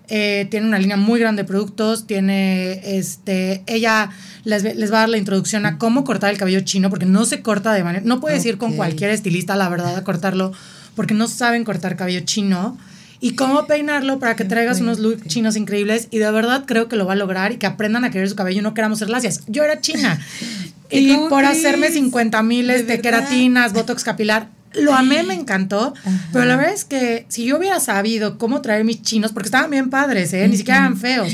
Eh, 0.08 0.46
tiene 0.50 0.66
una 0.66 0.78
línea 0.78 0.96
muy 0.96 1.20
grande 1.20 1.42
de 1.42 1.48
productos, 1.48 2.06
tiene, 2.06 2.98
este, 2.98 3.62
ella 3.66 4.10
les, 4.44 4.62
les, 4.62 4.92
va 4.92 4.98
a 4.98 5.00
dar 5.00 5.08
la 5.08 5.16
introducción 5.16 5.64
a 5.64 5.78
cómo 5.78 6.04
cortar 6.04 6.30
el 6.30 6.38
cabello 6.38 6.60
chino, 6.60 6.90
porque 6.90 7.06
no 7.06 7.24
se 7.24 7.40
corta 7.40 7.72
de 7.72 7.84
manera, 7.84 8.04
no 8.04 8.20
puedes 8.20 8.44
ir 8.44 8.58
con 8.58 8.74
cualquier 8.74 9.10
estilista, 9.10 9.56
la 9.56 9.68
verdad, 9.68 9.96
a 9.96 10.04
cortarlo, 10.04 10.52
porque 10.96 11.14
no 11.14 11.28
saben 11.28 11.64
cortar 11.64 11.96
cabello 11.96 12.20
chino. 12.20 12.76
y 13.24 13.36
cómo 13.36 13.68
peinarlo 13.68 14.18
para 14.18 14.34
que 14.34 14.44
traigas 14.44 14.80
unos 14.80 14.98
looks 14.98 15.28
chinos 15.28 15.54
increíbles. 15.54 16.08
Y 16.10 16.18
de 16.18 16.28
verdad 16.32 16.64
creo 16.66 16.88
que 16.88 16.96
lo 16.96 17.06
va 17.06 17.12
a 17.12 17.16
lograr 17.16 17.52
y 17.52 17.56
que 17.56 17.66
aprendan 17.66 18.04
a 18.04 18.10
querer 18.10 18.28
su 18.28 18.34
cabello 18.34 18.58
y 18.58 18.62
no 18.62 18.74
queramos 18.74 18.98
ser 18.98 19.10
lacias. 19.10 19.42
Yo 19.46 19.62
era 19.62 19.80
china. 19.80 20.20
y 20.92 21.16
por 21.28 21.44
hacerme 21.44 21.90
50 21.90 22.42
miles 22.42 22.87
de, 22.87 23.00
queratinas, 23.00 23.72
botox 23.72 24.05
capilar, 24.05 24.48
lo 24.74 24.94
amé, 24.94 25.22
me 25.22 25.35
encantó, 25.35 25.94
pero 26.33 26.44
la 26.44 26.57
verdad 26.57 26.72
es 26.72 26.85
que 26.85 27.26
si 27.28 27.44
yo 27.44 27.59
hubiera 27.59 27.81
sabido 27.81 28.38
cómo 28.38 28.62
traer 28.62 28.85
mis 28.85 29.02
chinos, 29.02 29.33
porque 29.33 29.48
estaban 29.48 29.70
bien 29.70 29.90
padres, 29.90 30.33
¿eh? 30.33 30.46
ni 30.48 30.57
siquiera 30.57 30.81
eran 30.81 30.96
feos, 30.96 31.33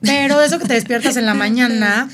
pero 0.00 0.42
eso 0.42 0.58
que 0.58 0.66
te 0.66 0.74
despiertas 0.74 1.16
en 1.16 1.26
la 1.26 1.34
mañana, 1.34 2.08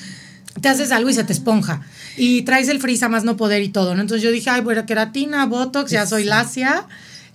te 0.61 0.68
haces 0.68 0.92
algo 0.92 1.11
y 1.11 1.14
se 1.14 1.25
te 1.25 1.33
esponja. 1.33 1.83
Y 2.16 2.42
traes 2.42 2.68
el 2.68 2.81
frisa 2.81 3.09
más 3.09 3.25
no 3.25 3.37
poder 3.37 3.62
y 3.62 3.68
todo, 3.68 3.94
¿no? 3.94 4.01
Entonces 4.01 4.23
yo 4.23 4.31
dije, 4.31 4.49
ay, 4.49 4.61
bueno, 4.61 4.87
queratina, 4.87 5.47
botox, 5.47 5.90
ya 5.90 6.07
soy 6.07 6.25
lacia 6.25 6.87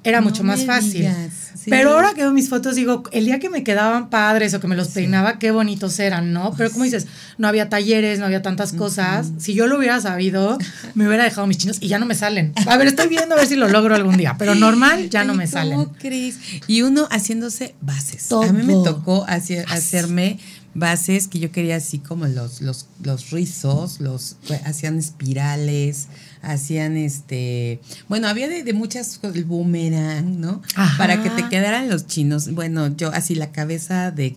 era 0.04 0.22
mucho 0.22 0.44
más 0.44 0.66
fácil. 0.66 1.10
Pero 1.70 1.92
ahora 1.92 2.14
que 2.14 2.22
veo 2.22 2.32
mis 2.32 2.50
fotos, 2.50 2.76
digo, 2.76 3.04
el 3.12 3.26
día 3.26 3.40
que 3.40 3.50
me 3.50 3.64
quedaban 3.64 4.10
padres 4.10 4.54
o 4.54 4.60
que 4.60 4.68
me 4.68 4.76
los 4.76 4.90
peinaba, 4.90 5.40
qué 5.40 5.52
bonitos 5.52 6.00
eran, 6.00 6.34
¿no? 6.34 6.54
Pero 6.58 6.72
como 6.72 6.86
dices, 6.86 7.08
no 7.38 7.48
había 7.48 7.70
talleres, 7.70 8.20
no 8.20 8.26
había 8.26 8.42
tantas 8.42 8.74
cosas. 8.74 9.32
Si 9.38 9.54
yo 9.54 9.68
lo 9.68 9.78
hubiera 9.78 10.00
sabido, 10.00 10.58
me 10.96 11.08
hubiera 11.08 11.24
dejado 11.24 11.48
mis 11.48 11.58
chinos 11.58 11.78
y 11.82 11.88
ya 11.88 12.00
no 12.00 12.06
me 12.06 12.16
salen. 12.16 12.54
A 12.66 12.78
ver, 12.78 12.88
estoy 12.88 13.08
viendo 13.08 13.36
a 13.36 13.38
ver 13.38 13.48
si 13.48 13.56
lo 13.56 13.68
logro 13.68 13.94
algún 13.94 14.18
día, 14.18 14.36
pero 14.40 14.56
normal 14.56 15.10
ya 15.10 15.24
no 15.24 15.34
me 15.34 15.48
salen. 15.48 15.78
¿Cómo 15.78 15.94
crees? 15.94 16.38
Y 16.68 16.82
uno 16.82 17.08
haciéndose 17.12 17.76
bases. 17.82 18.32
A 18.32 18.52
mí 18.52 18.64
me 18.64 18.74
tocó 18.74 19.26
hacerme 19.28 20.40
bases 20.74 21.28
que 21.28 21.40
yo 21.40 21.52
quería 21.52 21.76
así 21.76 22.00
como 22.00 22.28
los, 22.28 22.62
los, 22.62 22.88
los 23.04 23.32
rizos, 23.32 24.00
los 24.00 24.38
hacían 24.66 24.98
espirales, 24.98 26.08
hacían 26.42 26.98
este, 26.98 27.80
bueno, 28.08 28.28
había 28.28 28.48
de, 28.48 28.74
muchas 28.74 29.20
el 29.24 29.46
boomerang, 29.46 30.40
¿no? 30.40 30.62
Para 30.98 31.22
que 31.22 31.30
te 31.30 31.48
quedaran 31.50 31.90
los 31.90 32.08
chinos. 32.08 32.54
Bueno, 32.54 32.96
yo 32.96 33.12
así 33.12 33.36
la 33.36 33.52
cabeza 33.52 34.12
de 34.12 34.36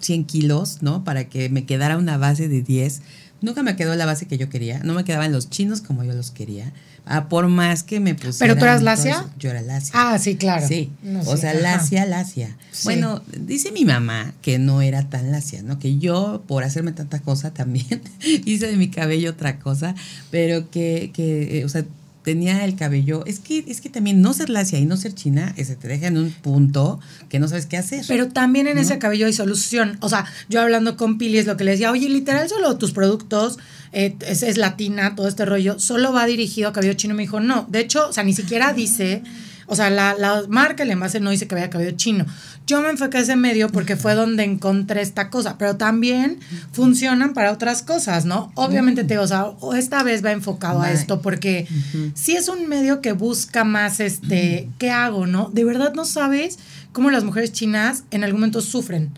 100 0.00 0.24
kilos, 0.24 0.78
¿no? 0.82 1.04
Para 1.04 1.28
que 1.28 1.48
me 1.48 1.64
quedara 1.64 1.98
una 1.98 2.16
base 2.16 2.48
de 2.48 2.62
10. 2.62 3.02
Nunca 3.40 3.62
me 3.62 3.76
quedó 3.76 3.94
la 3.96 4.06
base 4.06 4.26
que 4.26 4.38
yo 4.38 4.48
quería, 4.48 4.80
no 4.80 4.94
me 4.94 5.04
quedaban 5.04 5.32
los 5.32 5.50
chinos 5.50 5.80
como 5.80 6.04
yo 6.04 6.12
los 6.12 6.30
quería. 6.30 6.72
Ah, 7.04 7.28
por 7.28 7.48
más 7.48 7.82
que 7.82 7.98
me 7.98 8.14
pusieran. 8.14 8.38
¿Pero 8.38 8.56
tú 8.56 8.64
eras 8.64 8.82
lacia? 8.82 9.26
yo 9.38 9.50
era 9.50 9.60
lacia. 9.60 9.92
Ah, 9.94 10.18
sí, 10.18 10.36
claro. 10.36 10.66
Sí. 10.66 10.92
o 11.26 11.36
sea, 11.36 11.52
lacia, 11.54 12.06
lacia. 12.06 12.56
Bueno, 12.84 13.22
dice 13.26 13.72
mi 13.72 13.84
mamá 13.84 14.32
que 14.40 14.58
no 14.58 14.82
era 14.82 15.08
tan 15.08 15.32
lacia, 15.32 15.62
¿no? 15.62 15.78
Que 15.78 15.98
yo, 15.98 16.42
por 16.46 16.62
hacerme 16.62 16.92
tanta 16.92 17.20
cosa, 17.20 17.52
también 17.52 18.02
hice 18.20 18.68
de 18.68 18.76
mi 18.76 18.88
cabello 18.88 19.30
otra 19.30 19.58
cosa, 19.58 19.94
pero 20.30 20.70
que, 20.70 21.10
que 21.12 21.58
eh, 21.58 21.64
o 21.64 21.68
sea, 21.68 21.84
tenía 22.22 22.64
el 22.64 22.76
cabello. 22.76 23.24
Es 23.26 23.40
que, 23.40 23.64
es 23.66 23.80
que 23.80 23.88
también 23.88 24.22
no 24.22 24.32
ser 24.32 24.48
lacia 24.48 24.78
y 24.78 24.86
no 24.86 24.96
ser 24.96 25.14
china, 25.14 25.52
ese 25.56 25.76
te 25.76 25.88
deja 25.88 26.06
en 26.06 26.16
un 26.16 26.30
punto 26.30 27.00
que 27.28 27.38
no 27.38 27.48
sabes 27.48 27.66
qué 27.66 27.76
hacer. 27.76 28.04
Pero 28.08 28.28
también 28.28 28.66
en 28.66 28.78
ese 28.78 28.98
cabello 28.98 29.26
hay 29.26 29.32
solución. 29.32 29.98
O 30.00 30.08
sea, 30.08 30.26
yo 30.48 30.60
hablando 30.60 30.96
con 30.96 31.18
Pili 31.18 31.38
es 31.38 31.46
lo 31.46 31.56
que 31.56 31.64
le 31.64 31.72
decía, 31.72 31.90
oye, 31.90 32.08
literal, 32.08 32.48
solo 32.48 32.76
tus 32.78 32.92
productos, 32.92 33.58
eh, 33.92 34.16
es, 34.26 34.56
latina, 34.56 35.14
todo 35.14 35.28
este 35.28 35.44
rollo, 35.44 35.78
solo 35.78 36.12
va 36.12 36.26
dirigido 36.26 36.68
a 36.68 36.72
cabello 36.72 36.94
chino. 36.94 37.14
Me 37.14 37.22
dijo, 37.22 37.40
no, 37.40 37.66
de 37.70 37.80
hecho, 37.80 38.08
o 38.08 38.12
sea, 38.12 38.24
ni 38.24 38.34
siquiera 38.34 38.72
dice. 38.72 39.22
O 39.66 39.76
sea, 39.76 39.88
la, 39.88 40.14
la 40.18 40.42
marca, 40.48 40.82
el 40.82 40.90
envase 40.90 41.20
no 41.20 41.30
dice 41.30 41.46
que 41.46 41.54
vaya 41.54 41.70
cabello 41.70 41.92
chino. 41.92 42.26
Yo 42.66 42.82
me 42.82 42.90
enfoqué 42.90 43.18
a 43.18 43.20
ese 43.20 43.36
medio 43.36 43.70
porque 43.70 43.96
fue 43.96 44.14
donde 44.14 44.44
encontré 44.44 45.00
esta 45.00 45.30
cosa, 45.30 45.56
pero 45.56 45.76
también 45.76 46.38
funcionan 46.72 47.32
para 47.32 47.52
otras 47.52 47.82
cosas, 47.82 48.24
¿no? 48.24 48.52
Obviamente 48.54 49.02
te 49.04 49.14
digo, 49.14 49.22
o 49.22 49.26
sea, 49.26 49.46
esta 49.76 50.02
vez 50.02 50.24
va 50.24 50.32
enfocado 50.32 50.82
a 50.82 50.90
esto 50.90 51.22
porque 51.22 51.66
si 52.14 52.36
es 52.36 52.48
un 52.48 52.68
medio 52.68 53.00
que 53.00 53.12
busca 53.12 53.64
más, 53.64 54.00
este, 54.00 54.68
¿qué 54.78 54.90
hago, 54.90 55.26
no? 55.26 55.50
De 55.52 55.64
verdad 55.64 55.94
no 55.94 56.04
sabes 56.04 56.58
cómo 56.92 57.10
las 57.10 57.24
mujeres 57.24 57.52
chinas 57.52 58.04
en 58.10 58.24
algún 58.24 58.40
momento 58.40 58.60
sufren. 58.60 59.10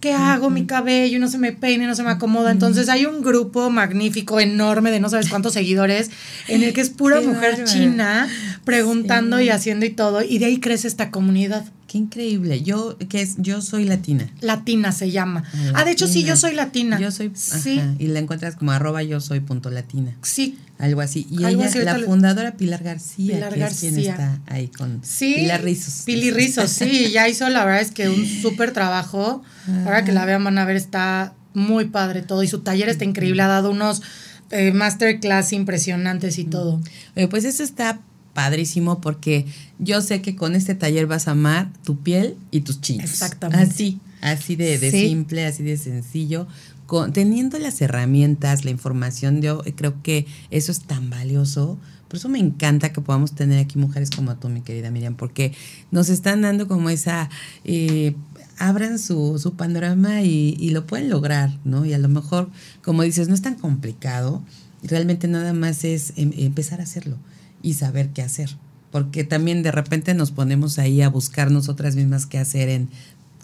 ¿Qué 0.00 0.12
hago? 0.12 0.50
Mi 0.50 0.66
cabello 0.66 1.18
no 1.18 1.28
se 1.28 1.38
me 1.38 1.52
peine, 1.52 1.86
no 1.86 1.94
se 1.94 2.02
me 2.02 2.10
acomoda. 2.10 2.50
Entonces 2.50 2.88
hay 2.88 3.06
un 3.06 3.22
grupo 3.22 3.70
magnífico, 3.70 4.40
enorme, 4.40 4.90
de 4.90 5.00
no 5.00 5.08
sabes 5.08 5.28
cuántos 5.28 5.54
seguidores, 5.54 6.10
en 6.46 6.62
el 6.62 6.72
que 6.72 6.80
es 6.80 6.90
pura 6.90 7.20
mujer 7.20 7.64
china 7.64 8.28
preguntando 8.64 9.40
y 9.40 9.50
haciendo 9.50 9.86
y 9.86 9.90
todo. 9.90 10.22
Y 10.22 10.38
de 10.38 10.46
ahí 10.46 10.60
crece 10.60 10.88
esta 10.88 11.10
comunidad. 11.10 11.64
Qué 11.88 11.96
increíble. 11.96 12.62
Yo, 12.62 12.98
que 13.08 13.22
es, 13.22 13.36
yo 13.38 13.62
soy 13.62 13.84
latina. 13.84 14.28
Latina 14.42 14.92
se 14.92 15.10
llama. 15.10 15.42
Ah, 15.72 15.86
de 15.86 15.92
hecho 15.92 16.06
sí, 16.06 16.22
yo 16.22 16.36
soy 16.36 16.54
latina. 16.54 17.00
Yo 17.00 17.10
soy, 17.10 17.32
sí. 17.34 17.80
y 17.98 18.08
la 18.08 18.18
encuentras 18.18 18.56
como 18.56 18.72
arroba 18.72 19.02
yo 19.02 19.20
soy 19.20 19.40
punto 19.40 19.70
latina. 19.70 20.14
Sí. 20.20 20.58
Algo 20.78 21.00
así. 21.00 21.26
Y 21.30 21.46
ella, 21.46 21.70
la 21.82 21.98
fundadora 21.98 22.58
Pilar 22.58 22.82
García, 22.84 23.36
Pilar 23.36 23.54
que 23.54 23.60
García. 23.60 23.88
es 23.88 23.94
quien 23.94 24.10
está 24.10 24.38
ahí 24.46 24.68
con 24.68 25.00
sí, 25.02 25.34
Pilar 25.36 25.64
Rizos. 25.64 26.02
Pili 26.04 26.30
Rizos, 26.30 26.70
sí, 26.70 27.10
ya 27.10 27.26
hizo 27.26 27.48
la 27.48 27.64
verdad 27.64 27.80
es 27.80 27.90
que 27.90 28.10
un 28.10 28.26
súper 28.42 28.72
trabajo. 28.72 29.42
Ahora 29.86 30.04
que 30.04 30.12
la 30.12 30.26
vean 30.26 30.44
van 30.44 30.58
a 30.58 30.66
ver, 30.66 30.76
está 30.76 31.32
muy 31.54 31.86
padre 31.86 32.20
todo. 32.20 32.42
Y 32.42 32.48
su 32.48 32.60
taller 32.60 32.90
está 32.90 33.06
increíble, 33.06 33.40
ha 33.40 33.48
dado 33.48 33.70
unos 33.70 34.02
eh, 34.50 34.72
masterclass 34.72 35.54
impresionantes 35.54 36.38
y 36.38 36.44
todo. 36.44 36.82
pues 37.30 37.44
eso 37.44 37.62
está 37.62 38.00
padrísimo 38.38 39.00
porque 39.00 39.46
yo 39.80 40.00
sé 40.00 40.22
que 40.22 40.36
con 40.36 40.54
este 40.54 40.76
taller 40.76 41.08
vas 41.08 41.26
a 41.26 41.32
amar 41.32 41.72
tu 41.82 41.98
piel 41.98 42.36
y 42.52 42.60
tus 42.60 42.80
chinos. 42.80 43.10
Exactamente. 43.10 43.64
Así, 43.64 43.98
así 44.20 44.54
de, 44.54 44.78
simple, 44.92 45.44
así 45.44 45.64
de 45.64 45.76
sencillo. 45.76 46.46
Con, 46.86 47.12
teniendo 47.12 47.58
las 47.58 47.80
herramientas, 47.80 48.64
la 48.64 48.70
información, 48.70 49.42
yo 49.42 49.64
creo 49.74 50.00
que 50.04 50.24
eso 50.52 50.70
es 50.70 50.82
tan 50.82 51.10
valioso. 51.10 51.80
Por 52.06 52.18
eso 52.18 52.28
me 52.28 52.38
encanta 52.38 52.92
que 52.92 53.00
podamos 53.00 53.32
tener 53.32 53.58
aquí 53.58 53.76
mujeres 53.76 54.10
como 54.10 54.36
tú, 54.36 54.48
mi 54.48 54.60
querida 54.60 54.92
Miriam, 54.92 55.16
porque 55.16 55.52
nos 55.90 56.08
están 56.08 56.40
dando 56.42 56.68
como 56.68 56.90
esa, 56.90 57.30
eh, 57.64 58.14
abran 58.56 59.00
su, 59.00 59.40
su 59.40 59.54
panorama 59.54 60.22
y, 60.22 60.56
y, 60.60 60.70
lo 60.70 60.86
pueden 60.86 61.10
lograr, 61.10 61.58
¿no? 61.64 61.84
Y 61.84 61.92
a 61.92 61.98
lo 61.98 62.08
mejor, 62.08 62.50
como 62.84 63.02
dices, 63.02 63.26
no 63.26 63.34
es 63.34 63.42
tan 63.42 63.56
complicado, 63.56 64.44
realmente 64.84 65.26
nada 65.26 65.52
más 65.54 65.82
es 65.82 66.12
em, 66.14 66.30
empezar 66.36 66.78
a 66.78 66.84
hacerlo 66.84 67.18
y 67.62 67.74
saber 67.74 68.10
qué 68.10 68.22
hacer. 68.22 68.50
Porque 68.90 69.24
también 69.24 69.62
de 69.62 69.72
repente 69.72 70.14
nos 70.14 70.30
ponemos 70.30 70.78
ahí 70.78 71.02
a 71.02 71.08
buscar 71.08 71.50
nosotras 71.50 71.96
mismas 71.96 72.26
qué 72.26 72.38
hacer 72.38 72.68
en, 72.68 72.88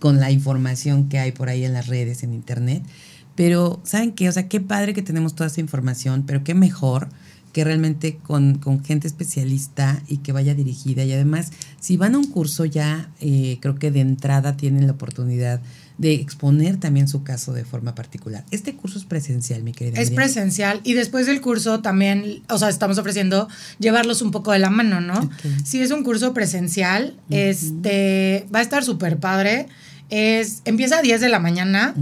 con 0.01 0.21
la 0.21 0.31
información 0.31 1.09
que 1.09 1.19
hay 1.19 1.33
por 1.33 1.49
ahí 1.49 1.65
en 1.65 1.73
las 1.73 1.87
redes, 1.87 2.23
en 2.23 2.33
internet. 2.33 2.83
Pero, 3.35 3.81
¿saben 3.85 4.13
qué? 4.13 4.29
O 4.29 4.33
sea, 4.33 4.49
qué 4.49 4.61
padre 4.61 4.95
que 4.95 5.03
tenemos 5.03 5.35
toda 5.35 5.49
esa 5.49 5.61
información, 5.61 6.25
pero 6.27 6.45
qué 6.45 6.55
mejor 6.55 7.09
que 7.55 7.63
realmente 7.63 8.17
con, 8.17 8.59
con 8.59 8.85
gente 8.85 9.07
especialista 9.07 10.03
y 10.09 10.19
que 10.19 10.33
vaya 10.33 10.55
dirigida. 10.55 11.05
Y 11.05 11.13
además, 11.13 11.53
si 11.79 11.97
van 11.97 12.17
a 12.17 12.19
un 12.19 12.27
curso 12.27 12.65
ya, 12.65 13.11
eh, 13.21 13.59
creo 13.61 13.77
que 13.77 13.93
de 13.93 14.01
entrada 14.01 14.57
tienen 14.57 14.87
la 14.87 14.93
oportunidad 14.93 15.61
de 15.99 16.15
exponer 16.15 16.79
también 16.79 17.07
su 17.07 17.23
caso 17.23 17.53
de 17.53 17.65
forma 17.65 17.95
particular. 17.95 18.45
Este 18.51 18.75
curso 18.75 18.99
es 18.99 19.05
presencial, 19.05 19.63
mi 19.63 19.73
querida. 19.73 20.01
Es 20.01 20.11
presencial 20.11 20.81
y 20.83 20.95
después 20.95 21.27
del 21.27 21.41
curso 21.41 21.81
también, 21.81 22.43
o 22.49 22.59
sea, 22.59 22.69
estamos 22.69 22.99
ofreciendo 22.99 23.49
llevarlos 23.79 24.21
un 24.21 24.31
poco 24.31 24.53
de 24.53 24.59
la 24.59 24.71
mano, 24.71 25.01
¿no? 25.01 25.31
Si 25.65 25.81
es 25.81 25.91
un 25.91 26.03
curso 26.03 26.35
presencial, 26.35 27.17
este 27.31 28.47
va 28.55 28.59
a 28.59 28.63
estar 28.63 28.85
súper 28.85 29.19
padre. 29.19 29.67
Es, 30.11 30.61
empieza 30.65 30.99
a 30.99 31.03
10 31.03 31.21
de 31.21 31.29
la 31.29 31.39
mañana 31.39 31.95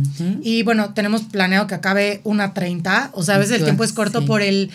y 0.43 0.63
bueno, 0.65 0.93
tenemos 0.95 1.23
planeado 1.23 1.67
que 1.67 1.75
acabe 1.75 2.21
una 2.25 2.53
30, 2.55 3.11
o 3.15 3.23
sea, 3.23 3.37
a 3.37 3.39
veces 3.39 3.59
el 3.59 3.65
tiempo 3.65 3.85
es 3.85 3.93
corto 3.93 4.25
por 4.25 4.43
el 4.43 4.71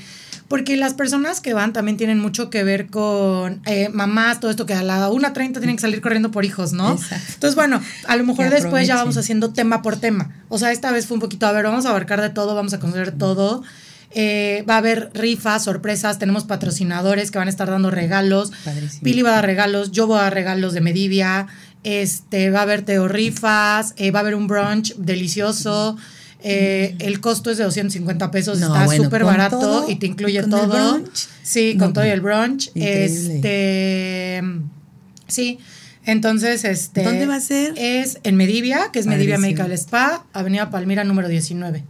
porque 0.47 0.77
las 0.77 0.93
personas 0.93 1.41
que 1.41 1.53
van 1.53 1.73
también 1.73 1.97
tienen 1.97 2.19
mucho 2.19 2.49
que 2.49 2.63
ver 2.63 2.87
con 2.87 3.61
eh, 3.65 3.89
mamás, 3.89 4.39
todo 4.39 4.49
esto 4.49 4.65
que 4.65 4.73
a 4.73 4.83
la 4.83 5.09
1.30 5.09 5.33
tienen 5.33 5.75
que 5.75 5.81
salir 5.81 6.01
corriendo 6.01 6.31
por 6.31 6.45
hijos, 6.45 6.71
¿no? 6.73 6.97
Entonces, 7.33 7.55
bueno, 7.55 7.81
a 8.07 8.15
lo 8.15 8.23
mejor 8.23 8.49
después 8.49 8.87
ya 8.87 8.95
vamos 8.95 9.17
haciendo 9.17 9.51
tema 9.51 9.81
por 9.81 9.97
tema. 9.97 10.31
O 10.47 10.57
sea, 10.57 10.71
esta 10.71 10.91
vez 10.91 11.05
fue 11.05 11.15
un 11.15 11.21
poquito, 11.21 11.47
a 11.47 11.51
ver, 11.51 11.65
vamos 11.65 11.85
a 11.85 11.89
abarcar 11.89 12.21
de 12.21 12.29
todo, 12.29 12.55
vamos 12.55 12.73
a 12.73 12.79
conocer 12.79 13.11
todo. 13.11 13.63
Eh, 14.11 14.63
va 14.69 14.75
a 14.75 14.77
haber 14.77 15.11
rifas, 15.13 15.65
sorpresas, 15.65 16.17
tenemos 16.17 16.45
patrocinadores 16.45 17.29
que 17.29 17.39
van 17.39 17.49
a 17.49 17.51
estar 17.51 17.69
dando 17.69 17.91
regalos. 17.91 18.51
Pili 19.03 19.21
va 19.21 19.31
a 19.31 19.35
dar 19.35 19.45
regalos, 19.45 19.91
yo 19.91 20.07
voy 20.07 20.19
a 20.19 20.23
dar 20.23 20.33
regalos 20.33 20.73
de 20.73 20.81
Medivia. 20.81 21.47
Este, 21.83 22.49
va 22.51 22.59
a 22.59 22.61
haber 22.63 22.83
teo 22.83 23.07
rifas, 23.07 23.93
eh, 23.97 24.11
va 24.11 24.19
a 24.19 24.21
haber 24.21 24.35
un 24.35 24.47
brunch 24.47 24.95
delicioso. 24.95 25.97
Eh, 26.49 26.95
el 26.99 27.19
costo 27.19 27.51
es 27.51 27.57
de 27.57 27.65
250 27.65 28.31
pesos, 28.31 28.61
está 28.61 28.87
súper 28.87 29.25
barato 29.25 29.85
y 29.89 29.95
te 29.95 30.07
incluye 30.07 30.41
todo. 30.43 31.01
Sí, 31.43 31.77
con 31.77 31.93
todo 31.93 32.03
el 32.03 32.21
brunch. 32.21 32.71
Este, 32.75 34.41
sí. 35.27 35.59
Entonces, 36.05 36.63
este. 36.63 37.03
¿Dónde 37.03 37.25
va 37.25 37.35
a 37.35 37.41
ser? 37.41 37.73
Es 37.75 38.19
en 38.23 38.37
Medivia, 38.37 38.91
que 38.93 38.99
es 38.99 39.07
Medivia 39.07 39.37
Medical 39.37 39.71
Spa, 39.73 40.25
Avenida 40.31 40.69
Palmira 40.69 41.03
número 41.03 41.27
19. 41.27 41.83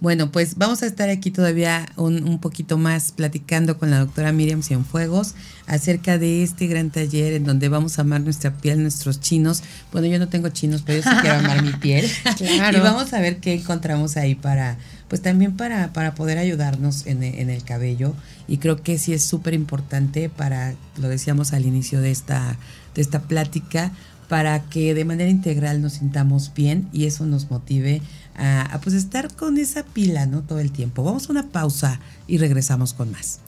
Bueno, 0.00 0.30
pues 0.30 0.56
vamos 0.56 0.82
a 0.84 0.86
estar 0.86 1.08
aquí 1.08 1.32
todavía 1.32 1.88
un, 1.96 2.22
un, 2.22 2.38
poquito 2.38 2.78
más 2.78 3.10
platicando 3.10 3.78
con 3.78 3.90
la 3.90 3.98
doctora 3.98 4.30
Miriam 4.30 4.62
Cienfuegos 4.62 5.34
acerca 5.66 6.18
de 6.18 6.44
este 6.44 6.68
gran 6.68 6.90
taller 6.90 7.32
en 7.32 7.44
donde 7.44 7.68
vamos 7.68 7.98
a 7.98 8.02
amar 8.02 8.20
nuestra 8.20 8.52
piel, 8.52 8.80
nuestros 8.80 9.18
chinos. 9.20 9.64
Bueno, 9.90 10.06
yo 10.06 10.20
no 10.20 10.28
tengo 10.28 10.50
chinos, 10.50 10.82
pero 10.86 11.02
yo 11.02 11.10
sí 11.10 11.16
quiero 11.20 11.38
amar 11.38 11.62
mi 11.62 11.72
piel. 11.72 12.08
Claro. 12.38 12.78
Y 12.78 12.80
vamos 12.80 13.12
a 13.12 13.20
ver 13.20 13.38
qué 13.38 13.54
encontramos 13.54 14.16
ahí 14.16 14.34
para, 14.34 14.76
pues 15.08 15.20
también 15.20 15.56
para, 15.56 15.92
para 15.92 16.14
poder 16.14 16.38
ayudarnos 16.38 17.06
en, 17.06 17.22
en 17.24 17.50
el 17.50 17.64
cabello. 17.64 18.14
Y 18.46 18.58
creo 18.58 18.82
que 18.82 18.98
sí 18.98 19.12
es 19.12 19.24
súper 19.24 19.54
importante 19.54 20.28
para, 20.28 20.74
lo 20.96 21.08
decíamos 21.08 21.52
al 21.52 21.66
inicio 21.66 22.00
de 22.00 22.12
esta, 22.12 22.56
de 22.94 23.02
esta 23.02 23.22
plática, 23.22 23.92
para 24.28 24.60
que 24.64 24.94
de 24.94 25.04
manera 25.04 25.30
integral 25.30 25.82
nos 25.82 25.94
sintamos 25.94 26.52
bien 26.54 26.88
y 26.92 27.06
eso 27.06 27.26
nos 27.26 27.50
motive 27.50 28.02
a, 28.38 28.62
a, 28.62 28.80
pues 28.80 28.94
estar 28.94 29.34
con 29.34 29.58
esa 29.58 29.82
pila, 29.82 30.26
¿no? 30.26 30.42
Todo 30.42 30.60
el 30.60 30.72
tiempo. 30.72 31.04
Vamos 31.04 31.28
a 31.28 31.32
una 31.32 31.48
pausa 31.48 32.00
y 32.26 32.38
regresamos 32.38 32.94
con 32.94 33.10
más. 33.10 33.40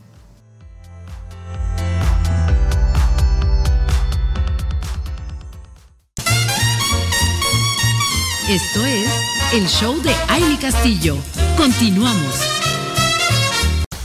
Esto 8.50 8.84
es 8.84 9.08
el 9.52 9.68
show 9.68 10.02
de 10.02 10.12
Aile 10.26 10.58
Castillo. 10.58 11.16
Continuamos. 11.56 12.34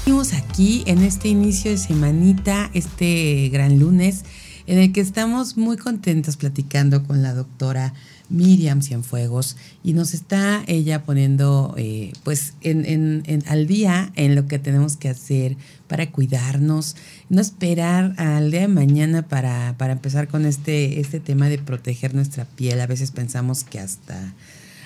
Seguimos 0.03 0.33
aquí 0.33 0.83
en 0.85 1.01
este 1.01 1.29
inicio 1.29 1.71
de 1.71 1.77
semanita, 1.77 2.69
este 2.75 3.49
gran 3.49 3.79
lunes, 3.79 4.23
en 4.67 4.77
el 4.77 4.93
que 4.93 5.01
estamos 5.01 5.57
muy 5.57 5.77
contentas 5.77 6.37
platicando 6.37 7.03
con 7.03 7.23
la 7.23 7.33
doctora 7.33 7.95
Miriam 8.29 8.81
Cienfuegos 8.81 9.57
y 9.83 9.93
nos 9.93 10.13
está 10.13 10.63
ella 10.67 11.03
poniendo 11.03 11.73
eh, 11.77 12.13
pues 12.23 12.53
en, 12.61 12.85
en, 12.85 13.23
en, 13.25 13.43
al 13.47 13.67
día 13.67 14.11
en 14.15 14.35
lo 14.35 14.47
que 14.47 14.59
tenemos 14.59 14.97
que 14.97 15.09
hacer 15.09 15.57
para 15.87 16.11
cuidarnos, 16.11 16.95
no 17.29 17.41
esperar 17.41 18.13
al 18.17 18.51
día 18.51 18.61
de 18.61 18.67
mañana 18.67 19.27
para, 19.27 19.75
para 19.77 19.93
empezar 19.93 20.27
con 20.27 20.45
este, 20.45 20.99
este 20.99 21.19
tema 21.19 21.49
de 21.49 21.59
proteger 21.59 22.15
nuestra 22.15 22.45
piel. 22.45 22.81
A 22.81 22.87
veces 22.87 23.11
pensamos 23.11 23.63
que 23.63 23.79
hasta, 23.79 24.33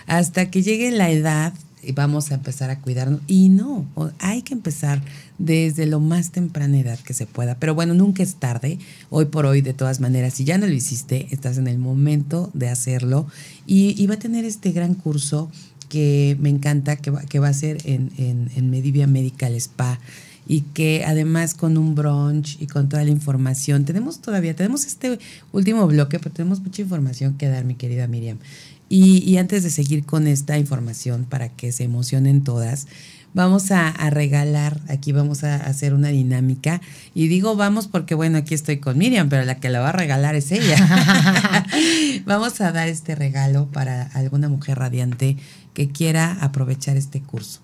hasta 0.08 0.50
que 0.50 0.62
llegue 0.62 0.92
la 0.92 1.10
edad 1.10 1.54
vamos 1.94 2.32
a 2.32 2.36
empezar 2.36 2.70
a 2.70 2.80
cuidarnos. 2.80 3.22
Y 3.28 3.50
no, 3.50 3.86
hay 4.20 4.42
que 4.42 4.54
empezar 4.54 5.02
desde 5.38 5.86
lo 5.86 6.00
más 6.00 6.32
temprana 6.32 6.80
edad 6.80 7.00
que 7.00 7.14
se 7.14 7.26
pueda. 7.26 7.56
Pero 7.56 7.76
bueno, 7.76 7.94
nunca 7.94 8.24
es 8.24 8.36
tarde. 8.36 8.80
Hoy 9.10 9.26
por 9.26 9.46
hoy, 9.46 9.62
de 9.62 9.74
todas 9.74 10.00
maneras, 10.00 10.34
si 10.34 10.44
ya 10.44 10.58
no 10.58 10.68
lo 10.68 10.74
hiciste, 10.74 11.28
estás 11.32 11.58
en 11.58 11.68
el 11.68 11.78
momento 11.78 12.50
de 12.54 12.70
hacerlo. 12.70 13.28
Y, 13.66 14.02
y 14.02 14.08
va 14.08 14.16
a 14.16 14.20
tener 14.20 14.46
este 14.46 14.72
gran 14.72 14.94
curso 14.94 15.50
que 15.90 16.38
me 16.40 16.50
encanta, 16.50 16.96
que 16.96 17.12
va, 17.12 17.22
que 17.24 17.40
va 17.40 17.48
a 17.48 17.54
ser 17.54 17.78
en, 17.86 18.12
en, 18.18 18.52
en 18.56 18.70
Medivia 18.70 19.08
Medical 19.08 19.56
Spa 19.56 20.00
y 20.50 20.62
que 20.62 21.04
además 21.06 21.54
con 21.54 21.78
un 21.78 21.94
brunch 21.94 22.60
y 22.60 22.66
con 22.66 22.90
toda 22.90 23.04
la 23.04 23.12
información, 23.12 23.86
tenemos 23.86 24.20
todavía, 24.20 24.56
tenemos 24.56 24.84
este 24.86 25.20
último 25.52 25.86
bloque, 25.86 26.18
pero 26.18 26.34
tenemos 26.34 26.60
mucha 26.60 26.82
información 26.82 27.38
que 27.38 27.48
dar, 27.48 27.66
mi 27.66 27.76
querida 27.76 28.08
Miriam. 28.08 28.40
Y, 28.90 29.20
y 29.20 29.38
antes 29.38 29.64
de 29.64 29.70
seguir 29.70 30.06
con 30.06 30.28
esta 30.28 30.58
información 30.58 31.26
para 31.26 31.50
que 31.50 31.72
se 31.72 31.84
emocionen 31.84 32.44
todas, 32.44 32.88
vamos 33.34 33.72
a, 33.72 33.88
a, 33.90 34.10
regalar, 34.10 34.82
aquí 34.90 35.12
vamos 35.12 35.44
a 35.44 35.56
hacer 35.56 35.94
una 35.94 36.10
dinámica. 36.10 36.82
Y 37.14 37.28
digo 37.28 37.56
vamos 37.56 37.88
porque, 37.88 38.16
bueno, 38.16 38.40
aquí 38.40 38.56
estoy 38.56 38.78
con 38.78 38.98
Miriam, 38.98 39.30
pero 39.30 39.46
la 39.46 39.60
que 39.60 39.70
la 39.70 39.80
va 39.80 39.90
a 39.90 39.94
regalar 39.94 40.36
es 40.36 40.52
ella. 40.52 40.76
vamos 42.26 42.60
a 42.62 42.72
dar 42.72 42.88
este 42.88 43.16
regalo 43.16 43.68
para 43.68 44.04
alguna 44.14 44.50
mujer 44.50 44.80
radiante 44.80 45.38
que 45.74 45.90
quiera 45.90 46.38
aprovechar 46.42 46.98
este 46.98 47.22
curso. 47.22 47.62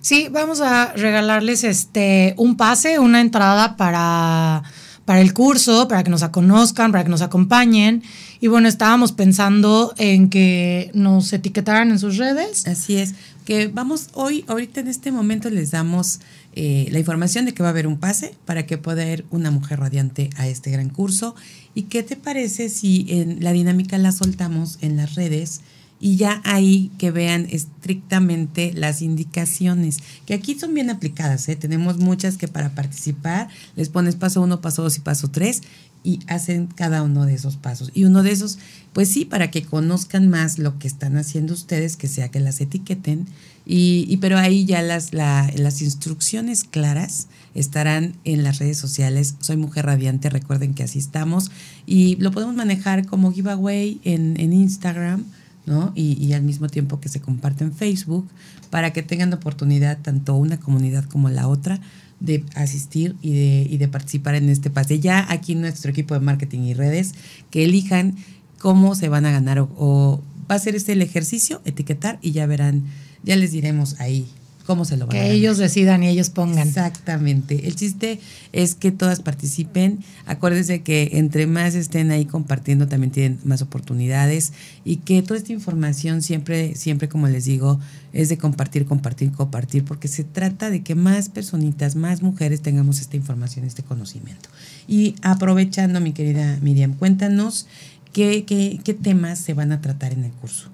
Sí, 0.00 0.28
vamos 0.30 0.60
a 0.60 0.92
regalarles 0.94 1.64
este 1.64 2.34
un 2.36 2.56
pase, 2.56 2.98
una 2.98 3.20
entrada 3.20 3.76
para, 3.76 4.62
para 5.08 5.22
el 5.22 5.32
curso, 5.32 5.88
para 5.88 6.04
que 6.04 6.10
nos 6.10 6.22
conozcan, 6.28 6.92
para 6.92 7.02
que 7.02 7.08
nos 7.08 7.22
acompañen. 7.22 8.02
Y 8.40 8.48
bueno, 8.48 8.68
estábamos 8.68 9.12
pensando 9.12 9.94
en 9.96 10.28
que 10.28 10.90
nos 10.92 11.32
etiquetaran 11.32 11.90
en 11.90 11.98
sus 11.98 12.18
redes. 12.18 12.66
Así 12.66 12.96
es, 12.96 13.14
que 13.46 13.68
vamos 13.68 14.10
hoy, 14.12 14.44
ahorita 14.48 14.80
en 14.80 14.88
este 14.88 15.10
momento 15.10 15.48
les 15.48 15.70
damos 15.70 16.20
eh, 16.52 16.88
la 16.90 16.98
información 16.98 17.46
de 17.46 17.54
que 17.54 17.62
va 17.62 17.70
a 17.70 17.72
haber 17.72 17.86
un 17.86 17.96
pase 17.96 18.34
para 18.44 18.66
que 18.66 18.76
pueda 18.76 19.10
ir 19.10 19.24
una 19.30 19.50
mujer 19.50 19.80
radiante 19.80 20.28
a 20.36 20.46
este 20.46 20.70
gran 20.70 20.90
curso. 20.90 21.34
¿Y 21.74 21.84
qué 21.84 22.02
te 22.02 22.16
parece 22.16 22.68
si 22.68 23.06
en 23.08 23.42
la 23.42 23.52
dinámica 23.52 23.96
la 23.96 24.12
soltamos 24.12 24.76
en 24.82 24.98
las 24.98 25.14
redes? 25.14 25.62
Y 26.00 26.16
ya 26.16 26.40
ahí 26.44 26.90
que 26.98 27.10
vean 27.10 27.46
estrictamente 27.50 28.72
las 28.74 29.02
indicaciones, 29.02 29.98
que 30.26 30.34
aquí 30.34 30.58
son 30.58 30.74
bien 30.74 30.90
aplicadas, 30.90 31.48
¿eh? 31.48 31.56
tenemos 31.56 31.98
muchas 31.98 32.36
que 32.36 32.48
para 32.48 32.74
participar 32.74 33.48
les 33.76 33.88
pones 33.88 34.16
paso 34.16 34.42
uno, 34.42 34.60
paso 34.60 34.82
dos 34.82 34.96
y 34.96 35.00
paso 35.00 35.28
tres 35.28 35.62
y 36.04 36.20
hacen 36.28 36.68
cada 36.68 37.02
uno 37.02 37.26
de 37.26 37.34
esos 37.34 37.56
pasos. 37.56 37.90
Y 37.92 38.04
uno 38.04 38.22
de 38.22 38.30
esos, 38.30 38.58
pues 38.92 39.08
sí, 39.08 39.24
para 39.24 39.50
que 39.50 39.64
conozcan 39.64 40.28
más 40.28 40.58
lo 40.58 40.78
que 40.78 40.86
están 40.86 41.16
haciendo 41.16 41.54
ustedes, 41.54 41.96
que 41.96 42.06
sea 42.06 42.30
que 42.30 42.40
las 42.40 42.60
etiqueten, 42.60 43.26
y, 43.66 44.06
y 44.08 44.16
pero 44.18 44.38
ahí 44.38 44.64
ya 44.64 44.80
las, 44.80 45.12
la, 45.12 45.50
las 45.56 45.82
instrucciones 45.82 46.64
claras 46.64 47.26
estarán 47.54 48.14
en 48.24 48.42
las 48.42 48.58
redes 48.58 48.78
sociales. 48.78 49.34
Soy 49.40 49.56
Mujer 49.56 49.84
Radiante, 49.86 50.30
recuerden 50.30 50.72
que 50.72 50.84
así 50.84 50.98
estamos, 50.98 51.50
y 51.84 52.16
lo 52.16 52.30
podemos 52.30 52.54
manejar 52.54 53.04
como 53.04 53.32
giveaway 53.32 54.00
en, 54.04 54.38
en 54.40 54.52
Instagram 54.52 55.24
¿no? 55.68 55.92
Y, 55.94 56.14
y, 56.24 56.32
al 56.32 56.42
mismo 56.42 56.68
tiempo 56.68 57.00
que 57.00 57.08
se 57.08 57.20
comparte 57.20 57.62
en 57.62 57.72
Facebook 57.72 58.28
para 58.70 58.92
que 58.92 59.02
tengan 59.02 59.32
oportunidad 59.32 59.98
tanto 60.02 60.34
una 60.34 60.58
comunidad 60.58 61.04
como 61.04 61.28
la 61.30 61.46
otra 61.46 61.80
de 62.20 62.44
asistir 62.54 63.14
y 63.22 63.32
de, 63.32 63.66
y 63.70 63.76
de 63.76 63.86
participar 63.86 64.34
en 64.34 64.48
este 64.48 64.70
pase. 64.70 64.98
Ya 64.98 65.30
aquí 65.30 65.54
nuestro 65.54 65.90
equipo 65.90 66.14
de 66.14 66.20
marketing 66.20 66.60
y 66.60 66.74
redes 66.74 67.14
que 67.50 67.64
elijan 67.64 68.16
cómo 68.58 68.94
se 68.94 69.08
van 69.08 69.26
a 69.26 69.30
ganar 69.30 69.60
o, 69.60 69.70
o 69.76 70.22
va 70.50 70.56
a 70.56 70.58
ser 70.58 70.74
este 70.74 70.92
el 70.92 71.02
ejercicio, 71.02 71.60
etiquetar 71.64 72.18
y 72.22 72.32
ya 72.32 72.46
verán, 72.46 72.84
ya 73.22 73.36
les 73.36 73.52
diremos 73.52 74.00
ahí 74.00 74.26
cómo 74.68 74.84
se 74.84 74.98
lo 74.98 75.06
van 75.06 75.12
que 75.12 75.16
a 75.16 75.22
ganar. 75.22 75.34
ellos 75.34 75.56
decidan 75.56 76.02
y 76.02 76.08
ellos 76.08 76.28
pongan. 76.28 76.68
Exactamente. 76.68 77.66
El 77.66 77.74
chiste 77.74 78.20
es 78.52 78.74
que 78.74 78.92
todas 78.92 79.20
participen. 79.20 80.00
Acuérdense 80.26 80.82
que 80.82 81.12
entre 81.14 81.46
más 81.46 81.74
estén 81.74 82.10
ahí 82.10 82.26
compartiendo 82.26 82.86
también 82.86 83.10
tienen 83.10 83.38
más 83.44 83.62
oportunidades 83.62 84.52
y 84.84 84.96
que 84.96 85.22
toda 85.22 85.38
esta 85.38 85.54
información 85.54 86.20
siempre, 86.20 86.74
siempre 86.74 87.08
como 87.08 87.28
les 87.28 87.46
digo, 87.46 87.80
es 88.12 88.28
de 88.28 88.36
compartir, 88.36 88.84
compartir, 88.84 89.32
compartir, 89.32 89.86
porque 89.86 90.06
se 90.06 90.22
trata 90.22 90.68
de 90.68 90.82
que 90.82 90.94
más 90.94 91.30
personitas, 91.30 91.96
más 91.96 92.20
mujeres 92.20 92.60
tengamos 92.60 93.00
esta 93.00 93.16
información, 93.16 93.64
este 93.64 93.82
conocimiento. 93.82 94.50
Y 94.86 95.14
aprovechando, 95.22 95.98
mi 96.02 96.12
querida 96.12 96.58
Miriam, 96.60 96.92
cuéntanos 96.92 97.66
qué, 98.12 98.44
qué, 98.44 98.80
qué 98.84 98.92
temas 98.92 99.38
se 99.38 99.54
van 99.54 99.72
a 99.72 99.80
tratar 99.80 100.12
en 100.12 100.24
el 100.24 100.32
curso. 100.32 100.68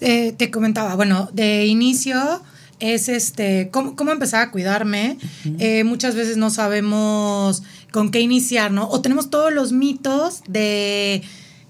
Eh, 0.00 0.32
te 0.32 0.50
comentaba, 0.50 0.96
bueno, 0.96 1.30
de 1.32 1.64
inicio 1.64 2.42
es 2.80 3.08
este 3.08 3.68
cómo, 3.70 3.96
cómo 3.96 4.12
empezar 4.12 4.42
a 4.42 4.50
cuidarme. 4.50 5.18
Uh 5.20 5.48
-huh. 5.48 5.56
eh, 5.58 5.84
muchas 5.84 6.14
veces 6.14 6.36
no 6.36 6.50
sabemos 6.50 7.62
con 7.92 8.10
qué 8.10 8.20
iniciar, 8.20 8.70
¿no? 8.70 8.88
O 8.88 9.00
tenemos 9.00 9.30
todos 9.30 9.52
los 9.52 9.72
mitos 9.72 10.42
de 10.48 11.22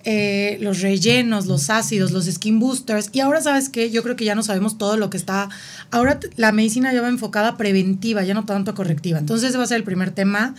eh, 0.04 0.58
los 0.60 0.80
rellenos, 0.80 1.46
los 1.46 1.70
ácidos, 1.70 2.10
los 2.12 2.26
skin 2.26 2.58
boosters. 2.58 3.10
Y 3.12 3.20
ahora, 3.20 3.40
¿sabes 3.40 3.68
qué? 3.68 3.90
Yo 3.90 4.02
creo 4.02 4.16
que 4.16 4.24
ya 4.24 4.34
no 4.34 4.42
sabemos 4.42 4.78
todo 4.78 4.96
lo 4.96 5.10
que 5.10 5.16
está. 5.16 5.48
Ahora 5.90 6.18
la 6.36 6.52
medicina 6.52 6.92
ya 6.92 7.02
va 7.02 7.08
enfocada 7.08 7.56
preventiva, 7.56 8.22
ya 8.24 8.34
no 8.34 8.44
tanto 8.44 8.74
correctiva. 8.74 9.18
Entonces, 9.18 9.50
ese 9.50 9.58
va 9.58 9.64
a 9.64 9.68
ser 9.68 9.78
el 9.78 9.84
primer 9.84 10.10
tema. 10.10 10.54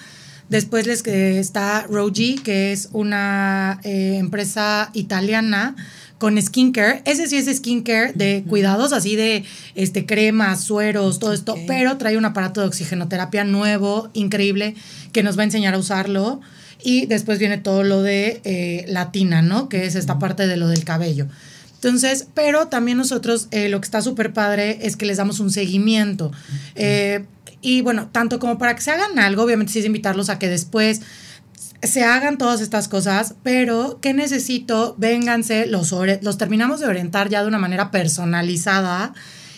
Después 0.50 0.88
les 0.88 1.06
eh, 1.06 1.40
está 1.40 1.86
Rogi, 1.88 2.36
que 2.36 2.72
es 2.72 2.90
una 2.92 3.80
empresa 3.84 4.90
italiana 4.94 5.76
con 6.20 6.40
skincare. 6.40 7.02
Ese 7.06 7.28
sí 7.28 7.38
es 7.38 7.58
skincare 7.58 8.14
de 8.14 8.44
cuidados, 8.48 8.94
así 8.94 9.16
de 9.16 9.46
este 9.74 10.06
cremas, 10.06 10.64
sueros, 10.64 11.18
todo 11.18 11.34
esto, 11.34 11.54
okay. 11.54 11.66
pero 11.66 11.98
trae 11.98 12.18
un 12.18 12.26
aparato 12.26 12.62
de 12.62 12.68
oxigenoterapia 12.68 13.46
nuevo, 13.46 14.10
increíble, 14.14 14.76
que 15.12 15.24
nos 15.24 15.38
va 15.38 15.42
a 15.42 15.46
enseñar 15.46 15.74
a 15.74 15.80
usarlo. 15.80 16.42
Y 16.82 17.08
después 17.08 17.40
viene 17.40 17.58
todo 17.58 17.84
lo 17.84 18.02
de 18.02 18.42
eh, 18.44 18.86
latina, 18.88 19.42
¿no? 19.42 19.68
Que 19.68 19.86
es 19.86 19.96
esta 19.96 20.20
parte 20.20 20.48
de 20.48 20.56
lo 20.56 20.68
del 20.68 20.86
cabello. 20.86 21.28
Entonces, 21.76 22.28
pero 22.34 22.68
también 22.68 22.98
nosotros 22.98 23.48
eh, 23.52 23.70
lo 23.70 23.80
que 23.80 23.86
está 23.86 24.02
súper 24.02 24.34
padre 24.34 24.80
es 24.82 24.98
que 24.98 25.06
les 25.06 25.18
damos 25.18 25.40
un 25.40 25.52
seguimiento. 25.52 26.32
Eh, 26.76 27.26
y 27.62 27.82
bueno, 27.82 28.10
tanto 28.12 28.40
como 28.40 28.58
para 28.58 28.76
que 28.76 28.82
se 28.82 28.92
hagan 28.92 29.20
algo, 29.20 29.44
obviamente 29.44 29.74
sí 29.74 29.80
es 29.80 29.86
invitarlos 29.86 30.30
a 30.30 30.40
que 30.40 30.48
después 30.48 31.02
se 31.82 32.04
hagan 32.04 32.38
todas 32.38 32.62
estas 32.62 32.88
cosas, 32.88 33.36
pero 33.44 34.00
¿qué 34.02 34.14
necesito? 34.14 34.96
Vénganse, 34.98 35.66
los, 35.66 35.94
los 36.22 36.38
terminamos 36.38 36.80
de 36.80 36.88
orientar 36.88 37.30
ya 37.30 37.42
de 37.42 37.48
una 37.48 37.60
manera 37.60 37.92
personalizada 37.92 39.14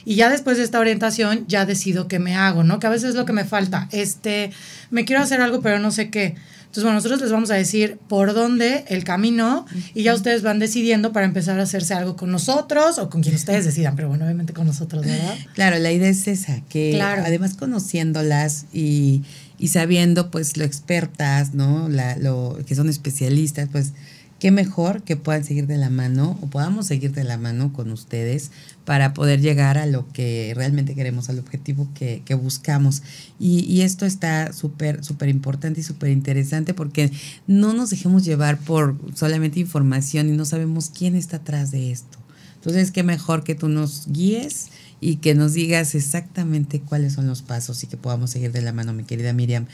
y 0.06 0.16
ya 0.16 0.30
después 0.30 0.58
de 0.58 0.64
esta 0.64 0.80
orientación 0.80 1.46
ya 1.48 1.66
decido 1.66 2.08
qué 2.08 2.20
me 2.20 2.36
hago, 2.36 2.64
¿no? 2.64 2.80
Que 2.80 2.88
a 2.88 2.90
veces 2.90 3.10
es 3.10 3.16
lo 3.16 3.26
que 3.26 3.34
me 3.34 3.46
falta. 3.46 3.88
Este, 3.92 4.52
me 4.90 5.06
quiero 5.06 5.22
hacer 5.22 5.42
algo, 5.42 5.62
pero 5.62 5.80
no 5.80 5.92
sé 5.92 6.10
qué. 6.10 6.36
Entonces, 6.72 6.86
bueno, 6.86 7.00
nosotros 7.00 7.20
les 7.20 7.32
vamos 7.32 7.52
a 7.52 7.56
decir 7.56 8.00
por 8.08 8.34
dónde, 8.34 8.86
el 8.88 9.04
camino, 9.04 9.66
y 9.94 10.04
ya 10.04 10.14
ustedes 10.14 10.42
van 10.42 10.58
decidiendo 10.58 11.12
para 11.12 11.26
empezar 11.26 11.60
a 11.60 11.64
hacerse 11.64 11.94
algo 11.94 12.16
con 12.16 12.32
nosotros 12.32 12.98
o 12.98 13.10
con 13.10 13.22
quien 13.22 13.36
ustedes 13.36 13.66
decidan, 13.66 13.98
pero 13.98 14.08
bueno, 14.08 14.24
obviamente 14.24 14.54
con 14.54 14.68
nosotros, 14.68 15.06
¿verdad? 15.06 15.36
Claro, 15.54 15.78
la 15.80 15.92
idea 15.92 16.08
es 16.08 16.30
esa, 16.30 16.62
que 16.70 16.92
claro. 16.94 17.24
además 17.26 17.56
conociéndolas 17.56 18.68
y, 18.72 19.22
y, 19.62 19.68
sabiendo 19.70 20.32
pues 20.32 20.58
lo 20.58 20.64
expertas, 20.64 21.54
¿no? 21.54 21.88
La, 21.88 22.18
lo 22.18 22.58
que 22.66 22.76
son 22.76 22.90
especialistas, 22.90 23.70
pues 23.72 23.94
qué 24.42 24.50
mejor 24.50 25.04
que 25.04 25.16
puedan 25.16 25.44
seguir 25.44 25.68
de 25.68 25.78
la 25.78 25.92
mano 25.92 26.36
o 26.42 26.48
podamos 26.48 26.88
seguir 26.88 27.12
de 27.14 27.24
la 27.24 27.38
mano 27.38 27.72
con 27.74 27.92
ustedes 27.92 28.50
para 28.86 29.14
poder 29.14 29.40
llegar 29.40 29.78
a 29.78 29.86
lo 29.86 30.12
que 30.14 30.54
realmente 30.56 30.96
queremos, 30.96 31.30
al 31.30 31.38
objetivo 31.38 31.88
que, 31.94 32.24
buscamos. 32.34 33.04
Y, 33.40 33.82
esto 33.82 34.08
está 34.08 34.52
súper, 34.52 35.04
súper 35.04 35.30
importante 35.30 35.82
y 35.82 35.84
súper 35.84 36.10
interesante 36.10 36.74
porque 36.74 37.12
no 37.46 37.74
nos 37.74 37.92
dejemos 37.92 38.26
llevar 38.26 38.58
por 38.58 38.98
solamente 39.14 39.60
información 39.60 40.28
y 40.28 40.32
no 40.32 40.46
sabemos 40.46 40.90
quién 40.90 41.16
está 41.16 41.38
atrás 41.38 41.70
de 41.70 41.92
esto. 41.92 42.18
Entonces, 42.56 42.90
qué 42.90 43.04
mejor 43.04 43.44
que 43.44 43.54
tú 43.54 43.70
nos 43.70 44.08
guíes 44.08 44.70
y 45.04 45.16
que 45.16 45.34
nos 45.34 45.54
digas 45.54 45.96
exactamente 45.96 46.80
cuáles 46.80 47.14
son 47.14 47.26
los 47.26 47.42
pasos 47.42 47.84
y 47.84 47.88
que 47.88 47.98
podamos 47.98 48.30
seguir 48.30 48.52
de 48.52 48.62
la 48.62 48.72
mano, 48.72 48.94
mi 48.94 49.04
querida 49.04 49.34
Miriam. 49.34 49.66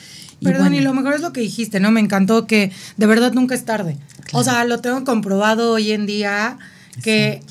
Perdón, 0.42 0.74
y 0.74 0.80
lo 0.80 0.94
mejor 0.94 1.16
es 1.16 1.22
lo 1.22 1.34
que 1.34 1.42
dijiste, 1.42 1.82
¿no? 1.82 1.92
Me 1.92 2.00
encantó 2.00 2.48
que 2.48 2.72
de 2.96 3.06
verdad 3.06 3.34
nunca 3.34 3.54
es 3.54 3.66
tarde. 3.66 3.98
O 4.32 4.44
sea, 4.44 4.64
lo 4.64 4.80
tengo 4.80 5.04
comprobado 5.04 5.74
hoy 5.74 5.92
en 5.92 6.06
día 6.06 6.58
que 7.04 7.42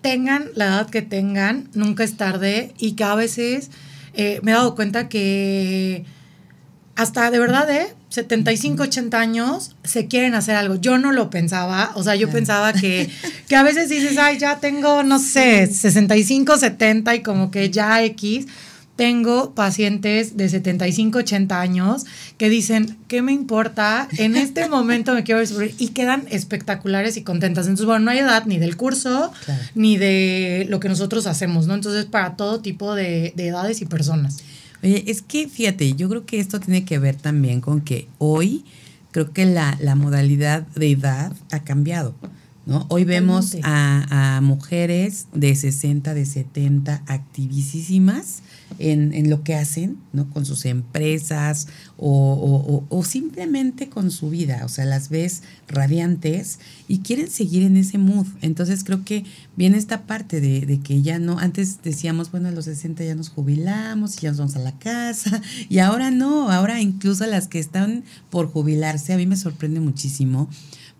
tengan 0.00 0.46
la 0.54 0.66
edad 0.66 0.90
que 0.90 1.02
tengan, 1.02 1.68
nunca 1.74 2.04
es 2.04 2.16
tarde 2.16 2.72
y 2.78 2.92
que 2.92 3.04
a 3.04 3.14
veces 3.14 3.70
eh, 4.14 4.40
me 4.42 4.52
he 4.52 4.54
dado 4.54 4.74
cuenta 4.74 5.10
que 5.10 6.06
hasta 6.94 7.30
de 7.30 7.38
verdad, 7.38 7.70
¿eh? 7.70 7.94
75, 8.16 8.84
80 8.84 9.20
años 9.20 9.76
se 9.84 10.06
quieren 10.06 10.34
hacer 10.34 10.56
algo. 10.56 10.76
Yo 10.76 10.96
no 10.96 11.12
lo 11.12 11.28
pensaba, 11.28 11.92
o 11.96 12.02
sea, 12.02 12.14
yo 12.16 12.30
pensaba 12.30 12.72
que, 12.72 13.10
que 13.48 13.56
a 13.56 13.62
veces 13.62 13.90
dices, 13.90 14.16
ay, 14.16 14.38
ya 14.38 14.58
tengo, 14.58 15.02
no 15.02 15.18
sé, 15.18 15.66
65, 15.66 16.56
70 16.56 17.14
y 17.14 17.22
como 17.22 17.50
que 17.50 17.70
ya 17.70 18.02
X. 18.04 18.46
Tengo 18.96 19.54
pacientes 19.54 20.38
de 20.38 20.48
75, 20.48 21.18
80 21.18 21.60
años 21.60 22.06
que 22.38 22.48
dicen, 22.48 22.96
¿qué 23.08 23.20
me 23.20 23.32
importa? 23.32 24.08
En 24.16 24.34
este 24.36 24.66
momento 24.70 25.12
me 25.12 25.22
quiero 25.22 25.40
descubrir 25.40 25.74
y 25.76 25.88
quedan 25.88 26.24
espectaculares 26.30 27.18
y 27.18 27.22
contentas. 27.22 27.66
Entonces, 27.66 27.84
bueno, 27.84 28.06
no 28.06 28.10
hay 28.12 28.20
edad 28.20 28.46
ni 28.46 28.58
del 28.58 28.78
curso 28.78 29.30
ni 29.74 29.98
de 29.98 30.64
lo 30.70 30.80
que 30.80 30.88
nosotros 30.88 31.26
hacemos, 31.26 31.66
¿no? 31.66 31.74
Entonces, 31.74 32.06
para 32.06 32.36
todo 32.36 32.60
tipo 32.62 32.94
de, 32.94 33.34
de 33.36 33.48
edades 33.48 33.82
y 33.82 33.84
personas. 33.84 34.38
Oye, 34.82 35.04
es 35.06 35.22
que 35.22 35.48
fíjate, 35.48 35.94
yo 35.94 36.08
creo 36.08 36.26
que 36.26 36.38
esto 36.38 36.60
tiene 36.60 36.84
que 36.84 36.98
ver 36.98 37.16
también 37.16 37.60
con 37.60 37.80
que 37.80 38.08
hoy 38.18 38.64
creo 39.10 39.32
que 39.32 39.46
la, 39.46 39.76
la 39.80 39.94
modalidad 39.94 40.66
de 40.68 40.90
edad 40.90 41.32
ha 41.50 41.60
cambiado. 41.60 42.14
¿no? 42.66 42.84
Hoy 42.90 43.04
vemos 43.04 43.56
a, 43.62 44.36
a, 44.36 44.40
mujeres 44.40 45.28
de 45.32 45.54
60, 45.54 46.12
de 46.14 46.26
70, 46.26 47.02
activísimas 47.06 48.42
en, 48.78 49.14
en, 49.14 49.30
lo 49.30 49.42
que 49.42 49.54
hacen, 49.54 49.96
¿no? 50.12 50.28
Con 50.30 50.44
sus 50.44 50.64
empresas 50.64 51.68
o, 51.96 52.84
o, 52.88 53.04
simplemente 53.04 53.88
con 53.88 54.10
su 54.10 54.30
vida. 54.30 54.62
O 54.64 54.68
sea, 54.68 54.84
las 54.84 55.08
ves 55.08 55.42
radiantes 55.68 56.58
y 56.88 56.98
quieren 56.98 57.30
seguir 57.30 57.62
en 57.62 57.76
ese 57.76 57.98
mood. 57.98 58.26
Entonces 58.42 58.84
creo 58.84 59.04
que 59.04 59.24
viene 59.56 59.78
esta 59.78 60.02
parte 60.02 60.40
de, 60.40 60.66
de, 60.66 60.80
que 60.80 61.02
ya 61.02 61.18
no, 61.18 61.38
antes 61.38 61.82
decíamos, 61.82 62.30
bueno, 62.30 62.48
a 62.48 62.52
los 62.52 62.66
60 62.66 63.04
ya 63.04 63.14
nos 63.14 63.28
jubilamos 63.28 64.16
y 64.16 64.20
ya 64.22 64.30
nos 64.30 64.38
vamos 64.38 64.56
a 64.56 64.60
la 64.60 64.78
casa. 64.78 65.40
Y 65.68 65.78
ahora 65.78 66.10
no, 66.10 66.50
ahora 66.50 66.80
incluso 66.80 67.26
las 67.26 67.48
que 67.48 67.58
están 67.58 68.04
por 68.30 68.46
jubilarse, 68.48 69.12
a 69.12 69.16
mí 69.16 69.26
me 69.26 69.36
sorprende 69.36 69.80
muchísimo 69.80 70.48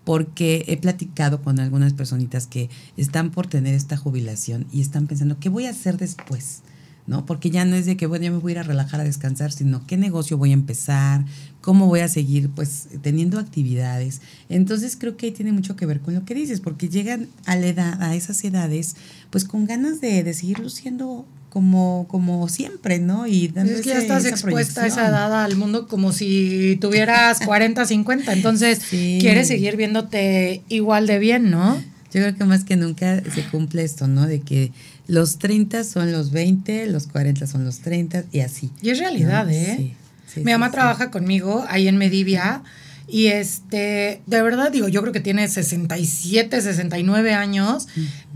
porque 0.06 0.64
he 0.68 0.76
platicado 0.76 1.42
con 1.42 1.58
algunas 1.58 1.92
personitas 1.92 2.46
que 2.46 2.70
están 2.96 3.32
por 3.32 3.48
tener 3.48 3.74
esta 3.74 3.96
jubilación 3.96 4.66
y 4.72 4.80
están 4.80 5.08
pensando, 5.08 5.38
¿qué 5.40 5.48
voy 5.48 5.66
a 5.66 5.70
hacer 5.70 5.96
después? 5.96 6.62
¿No? 7.06 7.26
Porque 7.26 7.50
ya 7.50 7.64
no 7.64 7.76
es 7.76 7.86
de 7.86 7.96
que, 7.96 8.06
bueno, 8.06 8.24
ya 8.24 8.30
me 8.30 8.38
voy 8.38 8.52
a 8.52 8.54
ir 8.54 8.58
a 8.58 8.62
relajar, 8.62 9.00
a 9.00 9.04
descansar, 9.04 9.52
sino 9.52 9.86
qué 9.86 9.96
negocio 9.96 10.38
voy 10.38 10.50
a 10.50 10.54
empezar, 10.54 11.24
cómo 11.60 11.86
voy 11.86 12.00
a 12.00 12.08
seguir, 12.08 12.50
pues, 12.50 12.88
teniendo 13.02 13.38
actividades. 13.38 14.20
Entonces 14.48 14.96
creo 14.98 15.16
que 15.16 15.26
ahí 15.26 15.32
tiene 15.32 15.52
mucho 15.52 15.76
que 15.76 15.86
ver 15.86 16.00
con 16.00 16.14
lo 16.14 16.24
que 16.24 16.34
dices, 16.34 16.60
porque 16.60 16.88
llegan 16.88 17.28
a 17.44 17.56
la 17.56 17.66
edad, 17.66 18.02
a 18.02 18.14
esas 18.14 18.42
edades, 18.44 18.96
pues 19.30 19.44
con 19.44 19.66
ganas 19.66 20.00
de, 20.00 20.22
de 20.22 20.34
seguir 20.34 20.58
luciendo 20.58 21.26
como, 21.56 22.04
como 22.08 22.50
siempre, 22.50 22.98
¿no? 22.98 23.26
Y 23.26 23.46
es 23.46 23.80
que 23.80 23.88
ya 23.88 23.98
estás 23.98 24.26
expuesta 24.26 24.82
a 24.82 24.88
esa 24.88 25.08
edad 25.08 25.42
al 25.42 25.56
mundo 25.56 25.88
como 25.88 26.12
si 26.12 26.76
tuvieras 26.82 27.40
40, 27.46 27.86
50, 27.86 28.34
entonces 28.34 28.80
quieres 28.90 29.48
seguir 29.48 29.74
viéndote 29.78 30.62
igual 30.68 31.06
de 31.06 31.18
bien, 31.18 31.50
¿no? 31.50 31.82
Yo 32.12 32.20
creo 32.20 32.36
que 32.36 32.44
más 32.44 32.64
que 32.64 32.76
nunca 32.76 33.22
se 33.32 33.42
cumple 33.50 33.84
esto, 33.84 34.06
¿no? 34.06 34.26
De 34.26 34.40
que 34.40 34.70
los 35.06 35.38
30 35.38 35.84
son 35.84 36.12
los 36.12 36.30
20, 36.30 36.86
los 36.86 37.06
40 37.06 37.46
son 37.46 37.64
los 37.64 37.80
30 37.80 38.24
y 38.32 38.40
así. 38.40 38.70
Y 38.82 38.90
es 38.90 38.98
realidad, 38.98 39.50
¿eh? 39.50 39.94
Sí, 40.26 40.40
Mi 40.40 40.52
mamá 40.52 40.70
trabaja 40.70 41.10
conmigo 41.10 41.64
ahí 41.68 41.88
en 41.88 41.96
Medivia. 41.96 42.62
Y 43.08 43.26
este, 43.26 44.20
de 44.26 44.42
verdad 44.42 44.72
digo, 44.72 44.88
yo 44.88 45.00
creo 45.00 45.12
que 45.12 45.20
tiene 45.20 45.46
67, 45.46 46.60
69 46.60 47.34
años, 47.34 47.86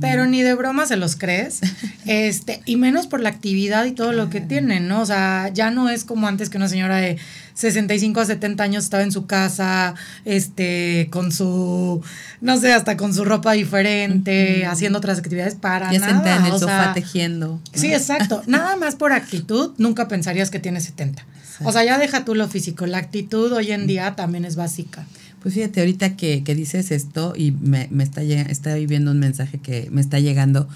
pero 0.01 0.27
ni 0.27 0.43
de 0.43 0.55
broma 0.55 0.87
se 0.87 0.97
los 0.97 1.17
crees. 1.17 1.61
Este, 2.07 2.61
y 2.65 2.77
menos 2.77 3.07
por 3.07 3.21
la 3.21 3.29
actividad 3.29 3.85
y 3.85 3.93
todo 3.93 4.13
lo 4.13 4.31
que 4.31 4.41
tienen, 4.41 4.89
¿no? 4.89 5.03
O 5.03 5.07
sea, 5.07 5.49
ya 5.53 5.71
no 5.71 5.91
es 5.91 6.03
como 6.03 6.27
antes 6.27 6.49
que 6.49 6.57
una 6.57 6.67
señora 6.67 6.97
de 6.97 7.19
65 7.55 8.21
a 8.21 8.25
70 8.25 8.65
años 8.65 8.85
estaba 8.85 9.03
en 9.03 9.13
su 9.13 9.27
casa, 9.27 9.95
este, 10.25 11.09
con 11.11 11.31
su, 11.31 12.03
no 12.41 12.57
sé, 12.57 12.73
hasta 12.73 12.97
con 12.97 13.15
su 13.15 13.25
ropa 13.25 13.53
diferente, 13.53 14.67
haciendo 14.67 14.99
otras 14.99 15.19
actividades 15.19 15.55
para 15.55 15.93
ya 15.93 16.01
nada. 16.01 16.37
en 16.37 16.47
el 16.47 16.59
sofá 16.59 16.93
tejiendo. 16.95 17.61
Sí, 17.75 17.93
exacto. 17.93 18.43
nada 18.47 18.77
más 18.77 18.97
por 18.97 19.13
actitud, 19.13 19.73
nunca 19.77 20.09
pensarías 20.09 20.51
que 20.51 20.59
tiene 20.59 20.81
70. 20.81 21.25
O 21.63 21.71
sea, 21.71 21.85
ya 21.85 21.99
deja 21.99 22.25
tú 22.25 22.35
lo 22.35 22.49
físico, 22.49 22.87
la 22.87 22.99
actitud 22.99 23.53
hoy 23.53 23.71
en 23.73 23.87
día 23.87 24.17
también 24.17 24.47
es 24.47 24.57
básica. 24.57 25.05
Pues 25.43 25.55
fíjate, 25.55 25.81
ahorita 25.81 26.17
que, 26.17 26.43
dices 26.43 26.91
esto 26.91 27.35
y 27.37 27.53
me, 27.53 27.89
me 27.91 28.05
está, 28.05 28.23
está 28.23 28.75
viendo 28.75 29.11
un 29.11 29.19
mensaje 29.19 29.59
que 29.59 29.89
me 29.91 30.01
está 30.01 30.21
llegando 30.21 30.69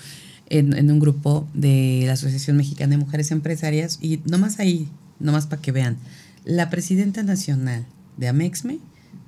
en, 0.48 0.76
en, 0.76 0.90
un 0.90 1.00
grupo 1.00 1.46
de 1.54 2.04
la 2.06 2.14
Asociación 2.14 2.56
Mexicana 2.56 2.92
de 2.92 2.98
Mujeres 2.98 3.30
Empresarias 3.30 3.98
y 4.00 4.20
nomás 4.24 4.58
ahí, 4.60 4.88
nomás 5.20 5.46
para 5.46 5.60
que 5.60 5.72
vean, 5.72 5.98
la 6.44 6.70
presidenta 6.70 7.22
nacional 7.22 7.84
de 8.16 8.28
Amexme 8.28 8.78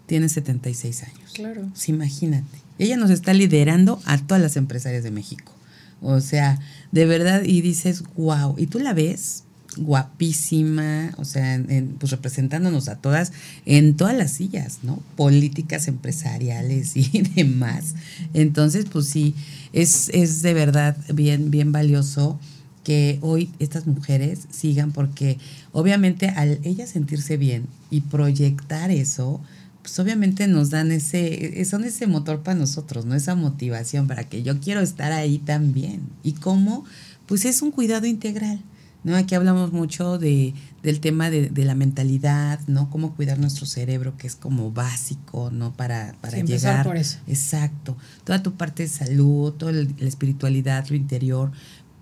tiene 0.07 0.29
76 0.29 1.03
años. 1.03 1.33
Claro. 1.35 1.69
Pues 1.69 1.89
imagínate. 1.89 2.59
Ella 2.79 2.97
nos 2.97 3.11
está 3.11 3.33
liderando 3.33 4.01
a 4.05 4.19
todas 4.19 4.43
las 4.43 4.57
empresarias 4.57 5.03
de 5.03 5.11
México. 5.11 5.53
O 6.01 6.21
sea, 6.21 6.61
de 6.93 7.07
verdad, 7.07 7.43
y 7.45 7.63
dices, 7.63 8.05
wow, 8.17 8.55
y 8.59 8.67
tú 8.67 8.79
la 8.79 8.93
ves 8.93 9.45
guapísima, 9.77 11.13
o 11.19 11.25
sea, 11.25 11.61
pues 11.99 12.11
representándonos 12.11 12.89
a 12.89 12.97
todas 12.97 13.33
en 13.65 13.97
todas 13.97 14.17
las 14.17 14.33
sillas, 14.33 14.79
¿no? 14.83 15.01
Políticas 15.17 15.89
empresariales 15.89 16.97
y 16.97 17.23
demás. 17.37 17.95
Entonces, 18.35 18.87
pues 18.91 19.07
sí, 19.07 19.35
es, 19.73 20.09
es 20.11 20.43
de 20.43 20.55
verdad 20.55 20.97
bien, 21.13 21.51
bien 21.51 21.73
valioso 21.73 22.39
que 22.85 23.19
hoy 23.21 23.51
estas 23.59 23.87
mujeres 23.89 24.47
sigan 24.51 24.93
porque 24.93 25.39
obviamente 25.73 26.29
al 26.29 26.61
ellas 26.63 26.91
sentirse 26.91 27.37
bien 27.37 27.67
y 27.91 28.03
proyectar 28.03 28.93
eso, 28.93 29.41
pues 29.83 29.99
obviamente 29.99 30.47
nos 30.47 30.71
dan 30.71 30.93
ese, 30.93 31.65
son 31.65 31.85
ese 31.85 32.07
motor 32.07 32.43
para 32.43 32.59
nosotros, 32.59 33.05
¿no? 33.05 33.15
Esa 33.15 33.35
motivación 33.35 34.07
para 34.07 34.29
que 34.29 34.43
yo 34.43 34.61
quiero 34.61 34.81
estar 34.81 35.13
ahí 35.13 35.39
también. 35.39 36.01
¿Y 36.23 36.33
cómo? 36.33 36.85
Pues 37.27 37.45
es 37.45 37.63
un 37.63 37.71
cuidado 37.71 38.07
integral. 38.07 38.61
¿No? 39.07 39.15
Aquí 39.15 39.37
hablamos 39.37 39.73
mucho 39.73 40.19
de, 40.19 40.53
del 40.83 40.99
tema 40.99 41.31
de, 41.31 41.65
la 41.65 41.77
mentalidad, 41.77 42.59
¿no? 42.67 42.91
Cómo 42.91 43.15
cuidar 43.15 43.39
nuestro 43.39 43.65
cerebro, 43.65 44.17
que 44.17 44.27
es 44.27 44.35
como 44.35 44.73
básico, 44.73 45.53
¿no? 45.53 45.73
Para, 45.73 46.17
para 46.21 46.41
llegar. 46.41 46.85
por 46.85 46.97
eso. 46.97 47.19
Exacto. 47.29 47.97
Toda 48.25 48.43
tu 48.43 48.55
parte 48.55 48.83
de 48.83 48.89
salud, 48.89 49.53
toda 49.53 49.71
la 49.71 49.87
espiritualidad, 50.01 50.89
lo 50.89 50.97
interior. 50.97 51.53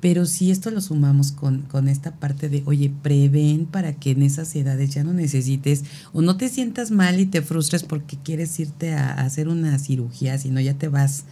Pero 0.01 0.25
si 0.25 0.51
esto 0.51 0.71
lo 0.71 0.81
sumamos 0.81 1.31
con, 1.31 1.63
con 1.63 1.89
esta 1.89 2.15
parte 2.15 2.49
de, 2.49 2.63
oye, 2.65 2.91
prevén 3.03 3.67
para 3.67 3.93
que 3.93 4.13
en 4.13 4.23
esas 4.23 4.57
edades 4.57 4.89
ya 4.95 5.05
no 5.05 5.13
necesites 5.13 5.85
o 6.15 6.23
no 6.23 6.39
te 6.39 6.49
sientas 6.49 6.91
mal 6.91 7.21
y 7.21 7.27
te 7.27 7.43
frustres 7.43 7.83
porque 7.83 8.17
quieres 8.17 8.59
irte 8.59 8.95
a, 8.95 9.13
a 9.13 9.27
hacer 9.27 9.49
una 9.49 9.79
cirugía, 9.79 10.39
sino 10.39 10.59
ya 10.59 10.73
te 10.73 10.89
vas 10.89 11.25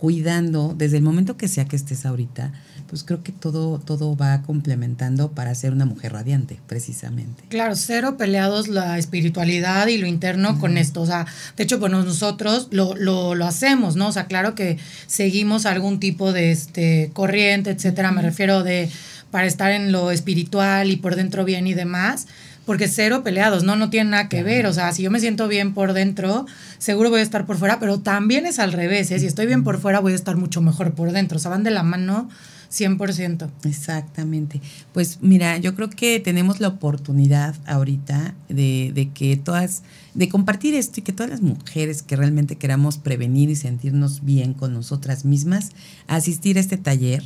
cuidando 0.00 0.74
desde 0.76 0.96
el 0.96 1.02
momento 1.02 1.36
que 1.36 1.46
sea 1.46 1.66
que 1.66 1.76
estés 1.76 2.06
ahorita, 2.06 2.52
pues 2.88 3.04
creo 3.04 3.22
que 3.22 3.32
todo, 3.32 3.78
todo 3.78 4.16
va 4.16 4.40
complementando 4.40 5.32
para 5.32 5.54
ser 5.54 5.72
una 5.72 5.84
mujer 5.84 6.14
radiante, 6.14 6.58
precisamente. 6.66 7.44
Claro, 7.50 7.76
cero 7.76 8.16
peleados 8.16 8.68
la 8.68 8.98
espiritualidad 8.98 9.88
y 9.88 9.98
lo 9.98 10.06
interno 10.06 10.58
con 10.58 10.78
esto. 10.78 11.02
O 11.02 11.06
sea, 11.06 11.26
de 11.54 11.64
hecho, 11.64 11.78
bueno, 11.78 12.02
nosotros 12.02 12.68
lo, 12.70 12.96
lo, 12.96 13.34
lo, 13.34 13.46
hacemos, 13.46 13.94
¿no? 13.94 14.08
O 14.08 14.12
sea, 14.12 14.24
claro 14.24 14.54
que 14.54 14.78
seguimos 15.06 15.66
algún 15.66 16.00
tipo 16.00 16.32
de 16.32 16.50
este 16.50 17.10
corriente, 17.12 17.68
etcétera. 17.68 18.10
Me 18.10 18.22
refiero 18.22 18.62
de 18.62 18.90
para 19.30 19.46
estar 19.46 19.70
en 19.70 19.92
lo 19.92 20.10
espiritual 20.10 20.90
y 20.90 20.96
por 20.96 21.14
dentro 21.14 21.44
bien 21.44 21.66
y 21.66 21.74
demás 21.74 22.26
porque 22.70 22.86
cero 22.86 23.24
peleados, 23.24 23.64
no, 23.64 23.74
no 23.74 23.90
tiene 23.90 24.10
nada 24.10 24.28
que 24.28 24.44
ver, 24.44 24.66
o 24.66 24.72
sea, 24.72 24.92
si 24.92 25.02
yo 25.02 25.10
me 25.10 25.18
siento 25.18 25.48
bien 25.48 25.74
por 25.74 25.92
dentro, 25.92 26.46
seguro 26.78 27.10
voy 27.10 27.18
a 27.18 27.22
estar 27.24 27.44
por 27.44 27.56
fuera, 27.56 27.80
pero 27.80 27.98
también 27.98 28.46
es 28.46 28.60
al 28.60 28.72
revés, 28.72 29.10
¿eh? 29.10 29.18
si 29.18 29.26
estoy 29.26 29.46
bien 29.46 29.64
por 29.64 29.80
fuera 29.80 29.98
voy 29.98 30.12
a 30.12 30.14
estar 30.14 30.36
mucho 30.36 30.62
mejor 30.62 30.94
por 30.94 31.10
dentro, 31.10 31.38
o 31.38 31.40
sea, 31.40 31.50
van 31.50 31.64
de 31.64 31.72
la 31.72 31.82
mano 31.82 32.28
100%. 32.72 33.50
Exactamente. 33.64 34.60
Pues 34.92 35.18
mira, 35.20 35.58
yo 35.58 35.74
creo 35.74 35.90
que 35.90 36.20
tenemos 36.20 36.60
la 36.60 36.68
oportunidad 36.68 37.56
ahorita 37.66 38.36
de, 38.48 38.92
de, 38.94 39.08
que 39.08 39.36
todas, 39.36 39.82
de 40.14 40.28
compartir 40.28 40.74
esto 40.74 41.00
y 41.00 41.02
que 41.02 41.12
todas 41.12 41.30
las 41.30 41.42
mujeres 41.42 42.04
que 42.04 42.14
realmente 42.14 42.54
queramos 42.54 42.98
prevenir 42.98 43.50
y 43.50 43.56
sentirnos 43.56 44.24
bien 44.24 44.54
con 44.54 44.72
nosotras 44.74 45.24
mismas, 45.24 45.70
asistir 46.06 46.56
a 46.56 46.60
este 46.60 46.76
taller, 46.76 47.24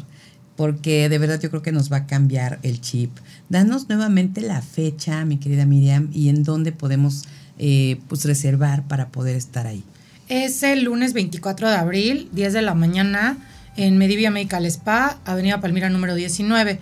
porque 0.56 1.08
de 1.08 1.18
verdad 1.18 1.40
yo 1.40 1.50
creo 1.50 1.62
que 1.62 1.72
nos 1.72 1.90
va 1.92 1.98
a 1.98 2.06
cambiar 2.06 2.58
el 2.62 2.80
chip. 2.80 3.10
Danos 3.48 3.88
nuevamente 3.88 4.40
la 4.40 4.62
fecha, 4.62 5.24
mi 5.24 5.38
querida 5.38 5.66
Miriam, 5.66 6.10
y 6.12 6.28
en 6.28 6.44
dónde 6.44 6.72
podemos 6.72 7.24
eh, 7.58 8.00
pues 8.08 8.24
reservar 8.24 8.82
para 8.86 9.08
poder 9.08 9.36
estar 9.36 9.66
ahí. 9.66 9.82
Es 10.28 10.62
el 10.62 10.84
lunes 10.84 11.12
24 11.12 11.68
de 11.68 11.76
abril, 11.76 12.28
10 12.32 12.52
de 12.52 12.62
la 12.62 12.74
mañana, 12.74 13.36
en 13.76 13.98
Medivia 13.98 14.30
Medical 14.30 14.64
Spa, 14.66 15.18
Avenida 15.24 15.60
Palmira 15.60 15.90
número 15.90 16.14
19. 16.14 16.78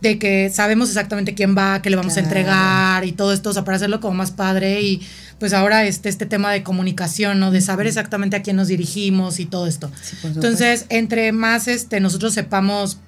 de 0.00 0.18
que 0.18 0.50
sabemos 0.50 0.88
exactamente 0.88 1.34
quién 1.34 1.56
va, 1.56 1.80
qué 1.80 1.90
le 1.90 1.96
vamos 1.96 2.16
a 2.16 2.20
entregar 2.20 3.04
y 3.04 3.12
todo 3.12 3.32
esto, 3.32 3.50
o 3.50 3.52
sea, 3.52 3.64
para 3.64 3.76
hacerlo 3.76 4.00
como 4.00 4.14
más 4.14 4.30
padre 4.30 4.82
y 4.82 5.00
pues 5.38 5.52
ahora 5.52 5.84
este, 5.84 6.08
este 6.08 6.26
tema 6.26 6.52
de 6.52 6.62
comunicación, 6.62 7.40
¿no? 7.40 7.50
De 7.50 7.60
saber 7.60 7.86
exactamente 7.86 8.36
a 8.36 8.42
quién 8.42 8.56
nos 8.56 8.68
dirigimos 8.68 9.40
y 9.40 9.46
todo 9.46 9.66
esto. 9.66 9.90
Entonces, 10.24 10.86
entre 10.90 11.32
más 11.32 11.68
este, 11.68 12.00
nosotros 12.00 12.34
sepamos 12.34 12.98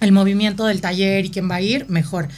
el 0.00 0.12
movimiento 0.12 0.66
del 0.66 0.80
taller 0.80 1.24
y 1.24 1.30
quién 1.30 1.50
va 1.50 1.56
a 1.56 1.60
ir, 1.60 1.88
mejor. 1.88 2.28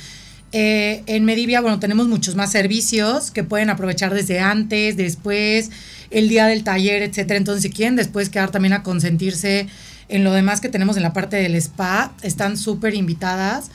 Eh, 0.52 1.02
en 1.06 1.24
Medivia, 1.24 1.60
bueno, 1.60 1.80
tenemos 1.80 2.06
muchos 2.06 2.36
más 2.36 2.52
servicios 2.52 3.30
que 3.30 3.42
pueden 3.42 3.70
aprovechar 3.70 4.14
desde 4.14 4.38
antes, 4.38 4.96
después, 4.96 5.70
el 6.10 6.28
día 6.28 6.46
del 6.46 6.62
taller, 6.62 7.02
etcétera. 7.02 7.38
Entonces, 7.38 7.62
si 7.62 7.70
quieren 7.70 7.96
después 7.96 8.28
quedar 8.28 8.50
también 8.50 8.74
a 8.74 8.82
consentirse 8.82 9.66
en 10.08 10.24
lo 10.24 10.32
demás 10.32 10.60
que 10.60 10.68
tenemos 10.68 10.96
en 10.96 11.02
la 11.02 11.12
parte 11.12 11.36
del 11.36 11.56
spa, 11.56 12.14
están 12.22 12.56
súper 12.56 12.94
invitadas. 12.94 13.70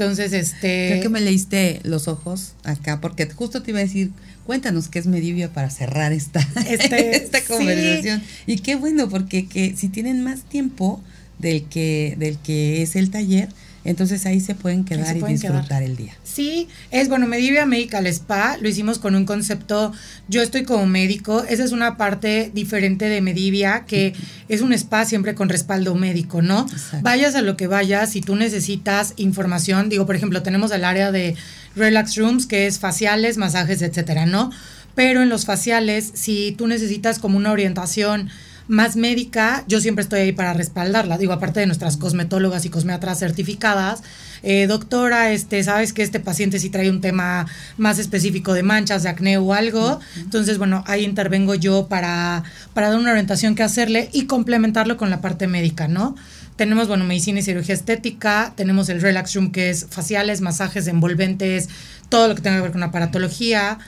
Entonces, 0.00 0.32
este... 0.32 0.88
Creo 0.88 1.02
que 1.02 1.08
me 1.10 1.20
leíste 1.20 1.80
los 1.84 2.08
ojos 2.08 2.54
acá, 2.64 3.02
porque 3.02 3.28
justo 3.28 3.62
te 3.62 3.70
iba 3.70 3.80
a 3.80 3.82
decir, 3.82 4.12
cuéntanos 4.46 4.88
qué 4.88 4.98
es 4.98 5.06
Medivia 5.06 5.52
para 5.52 5.68
cerrar 5.68 6.12
esta, 6.12 6.40
este, 6.66 7.16
esta 7.16 7.44
conversación. 7.44 8.22
Y 8.46 8.60
qué 8.60 8.76
bueno, 8.76 9.10
porque 9.10 9.46
que 9.46 9.76
si 9.76 9.90
tienen 9.90 10.24
más 10.24 10.40
tiempo 10.44 11.02
del 11.38 11.64
que, 11.64 12.16
del 12.18 12.38
que 12.38 12.80
es 12.80 12.96
el 12.96 13.10
taller, 13.10 13.50
entonces 13.84 14.26
ahí 14.26 14.40
se 14.40 14.54
pueden 14.54 14.84
quedar 14.84 15.16
y 15.16 15.22
disfrutar 15.22 15.82
el 15.82 15.96
día. 15.96 16.14
Sí, 16.22 16.68
es 16.90 17.08
bueno, 17.08 17.26
Medivia 17.26 17.64
Medical 17.64 18.06
Spa, 18.06 18.58
lo 18.60 18.68
hicimos 18.68 18.98
con 18.98 19.14
un 19.14 19.24
concepto, 19.24 19.92
yo 20.28 20.42
estoy 20.42 20.64
como 20.64 20.86
médico, 20.86 21.44
esa 21.48 21.64
es 21.64 21.72
una 21.72 21.96
parte 21.96 22.50
diferente 22.52 23.08
de 23.08 23.20
Medivia, 23.20 23.84
que 23.86 24.14
es 24.48 24.60
un 24.60 24.72
spa 24.72 25.04
siempre 25.04 25.34
con 25.34 25.48
respaldo 25.48 25.94
médico, 25.94 26.42
¿no? 26.42 26.66
Vayas 27.02 27.34
a 27.34 27.42
lo 27.42 27.56
que 27.56 27.66
vayas, 27.66 28.10
si 28.12 28.20
tú 28.20 28.36
necesitas 28.36 29.14
información, 29.16 29.88
digo, 29.88 30.06
por 30.06 30.16
ejemplo, 30.16 30.42
tenemos 30.42 30.70
el 30.72 30.84
área 30.84 31.10
de 31.10 31.36
relax 31.74 32.16
rooms, 32.16 32.46
que 32.46 32.66
es 32.66 32.78
faciales, 32.78 33.38
masajes, 33.38 33.82
etcétera, 33.82 34.26
¿no? 34.26 34.50
Pero 34.94 35.22
en 35.22 35.28
los 35.28 35.46
faciales, 35.46 36.10
si 36.14 36.52
tú 36.52 36.66
necesitas 36.66 37.18
como 37.18 37.36
una 37.36 37.52
orientación, 37.52 38.28
más 38.70 38.94
médica, 38.94 39.64
yo 39.66 39.80
siempre 39.80 40.04
estoy 40.04 40.20
ahí 40.20 40.32
para 40.32 40.54
respaldarla. 40.54 41.18
Digo, 41.18 41.32
aparte 41.32 41.58
de 41.58 41.66
nuestras 41.66 41.96
cosmetólogas 41.96 42.64
y 42.64 42.70
cosmetras 42.70 43.18
certificadas, 43.18 44.04
eh, 44.44 44.68
doctora, 44.68 45.32
este, 45.32 45.62
sabes 45.64 45.92
que 45.92 46.02
este 46.02 46.20
paciente 46.20 46.60
sí 46.60 46.70
trae 46.70 46.88
un 46.88 47.00
tema 47.00 47.46
más 47.78 47.98
específico 47.98 48.54
de 48.54 48.62
manchas, 48.62 49.02
de 49.02 49.08
acné 49.08 49.38
o 49.38 49.54
algo. 49.54 49.98
Entonces, 50.16 50.56
bueno, 50.58 50.84
ahí 50.86 51.04
intervengo 51.04 51.56
yo 51.56 51.88
para, 51.88 52.44
para 52.72 52.90
dar 52.90 53.00
una 53.00 53.10
orientación 53.10 53.56
que 53.56 53.64
hacerle 53.64 54.08
y 54.12 54.26
complementarlo 54.26 54.96
con 54.96 55.10
la 55.10 55.20
parte 55.20 55.48
médica, 55.48 55.88
¿no? 55.88 56.14
Tenemos, 56.54 56.86
bueno, 56.86 57.04
medicina 57.04 57.40
y 57.40 57.42
cirugía 57.42 57.74
estética, 57.74 58.52
tenemos 58.54 58.88
el 58.88 59.02
Relax 59.02 59.34
Room 59.34 59.50
que 59.50 59.70
es 59.70 59.86
faciales, 59.90 60.42
masajes 60.42 60.86
envolventes, 60.86 61.68
todo 62.08 62.28
lo 62.28 62.36
que 62.36 62.42
tenga 62.42 62.58
que 62.58 62.62
ver 62.62 62.72
con 62.72 62.84
aparatología 62.84 63.78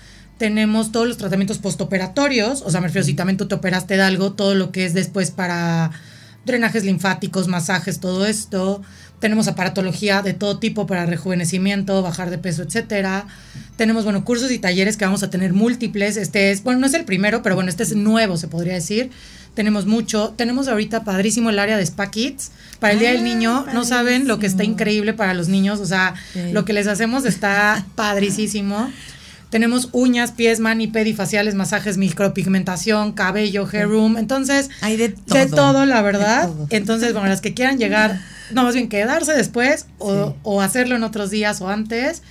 tenemos 0.42 0.90
todos 0.90 1.06
los 1.06 1.18
tratamientos 1.18 1.58
postoperatorios, 1.58 2.62
o 2.62 2.70
sea, 2.72 2.80
me 2.80 2.88
refiero, 2.88 3.06
si 3.06 3.14
también 3.14 3.36
tú 3.36 3.46
te 3.46 3.54
operaste 3.54 3.96
de 3.96 4.02
algo, 4.02 4.32
todo 4.32 4.56
lo 4.56 4.72
que 4.72 4.84
es 4.84 4.92
después 4.92 5.30
para 5.30 5.92
drenajes 6.44 6.82
linfáticos, 6.82 7.46
masajes, 7.46 8.00
todo 8.00 8.26
esto. 8.26 8.82
Tenemos 9.20 9.46
aparatología 9.46 10.20
de 10.20 10.34
todo 10.34 10.58
tipo 10.58 10.84
para 10.88 11.06
rejuvenecimiento, 11.06 12.02
bajar 12.02 12.28
de 12.30 12.38
peso, 12.38 12.64
etcétera. 12.64 13.28
Tenemos, 13.76 14.02
bueno, 14.02 14.24
cursos 14.24 14.50
y 14.50 14.58
talleres 14.58 14.96
que 14.96 15.04
vamos 15.04 15.22
a 15.22 15.30
tener 15.30 15.52
múltiples. 15.52 16.16
Este 16.16 16.50
es, 16.50 16.64
bueno, 16.64 16.80
no 16.80 16.88
es 16.88 16.94
el 16.94 17.04
primero, 17.04 17.40
pero 17.44 17.54
bueno, 17.54 17.70
este 17.70 17.84
es 17.84 17.94
nuevo, 17.94 18.36
se 18.36 18.48
podría 18.48 18.74
decir. 18.74 19.12
Tenemos 19.54 19.86
mucho. 19.86 20.34
Tenemos 20.36 20.66
ahorita 20.66 21.04
padrísimo 21.04 21.50
el 21.50 21.60
área 21.60 21.76
de 21.76 21.84
Spa 21.84 22.10
Kids. 22.10 22.50
Para 22.80 22.94
el 22.94 22.98
Día 22.98 23.10
del 23.10 23.20
ah, 23.20 23.22
Niño, 23.22 23.66
no 23.72 23.84
saben 23.84 24.26
lo 24.26 24.40
que 24.40 24.46
está 24.46 24.64
increíble 24.64 25.14
para 25.14 25.34
los 25.34 25.46
niños. 25.46 25.78
O 25.78 25.86
sea, 25.86 26.14
lo 26.50 26.64
que 26.64 26.72
les 26.72 26.88
hacemos 26.88 27.24
está 27.26 27.86
padricísimo. 27.94 28.90
Tenemos 29.52 29.90
uñas, 29.92 30.32
pies, 30.32 30.60
mani, 30.60 30.86
pedi, 30.86 31.12
faciales, 31.12 31.54
masajes, 31.54 31.98
micropigmentación, 31.98 33.12
cabello, 33.12 33.68
hair 33.70 33.86
room. 33.86 34.16
Entonces, 34.16 34.70
hay 34.80 34.96
de 34.96 35.10
todo. 35.10 35.38
De 35.38 35.46
todo, 35.46 35.84
la 35.84 36.00
verdad. 36.00 36.48
Entonces, 36.70 37.12
bueno, 37.12 37.28
las 37.28 37.42
que 37.42 37.52
quieran 37.52 37.76
llegar, 37.76 38.18
no, 38.54 38.62
más 38.62 38.74
bien 38.74 38.88
quedarse 38.88 39.34
después 39.34 39.88
o, 39.98 40.34
o 40.42 40.62
hacerlo 40.62 40.96
en 40.96 41.02
otros 41.02 41.28
días 41.30 41.60
o 41.60 41.68
antes. 41.68 42.22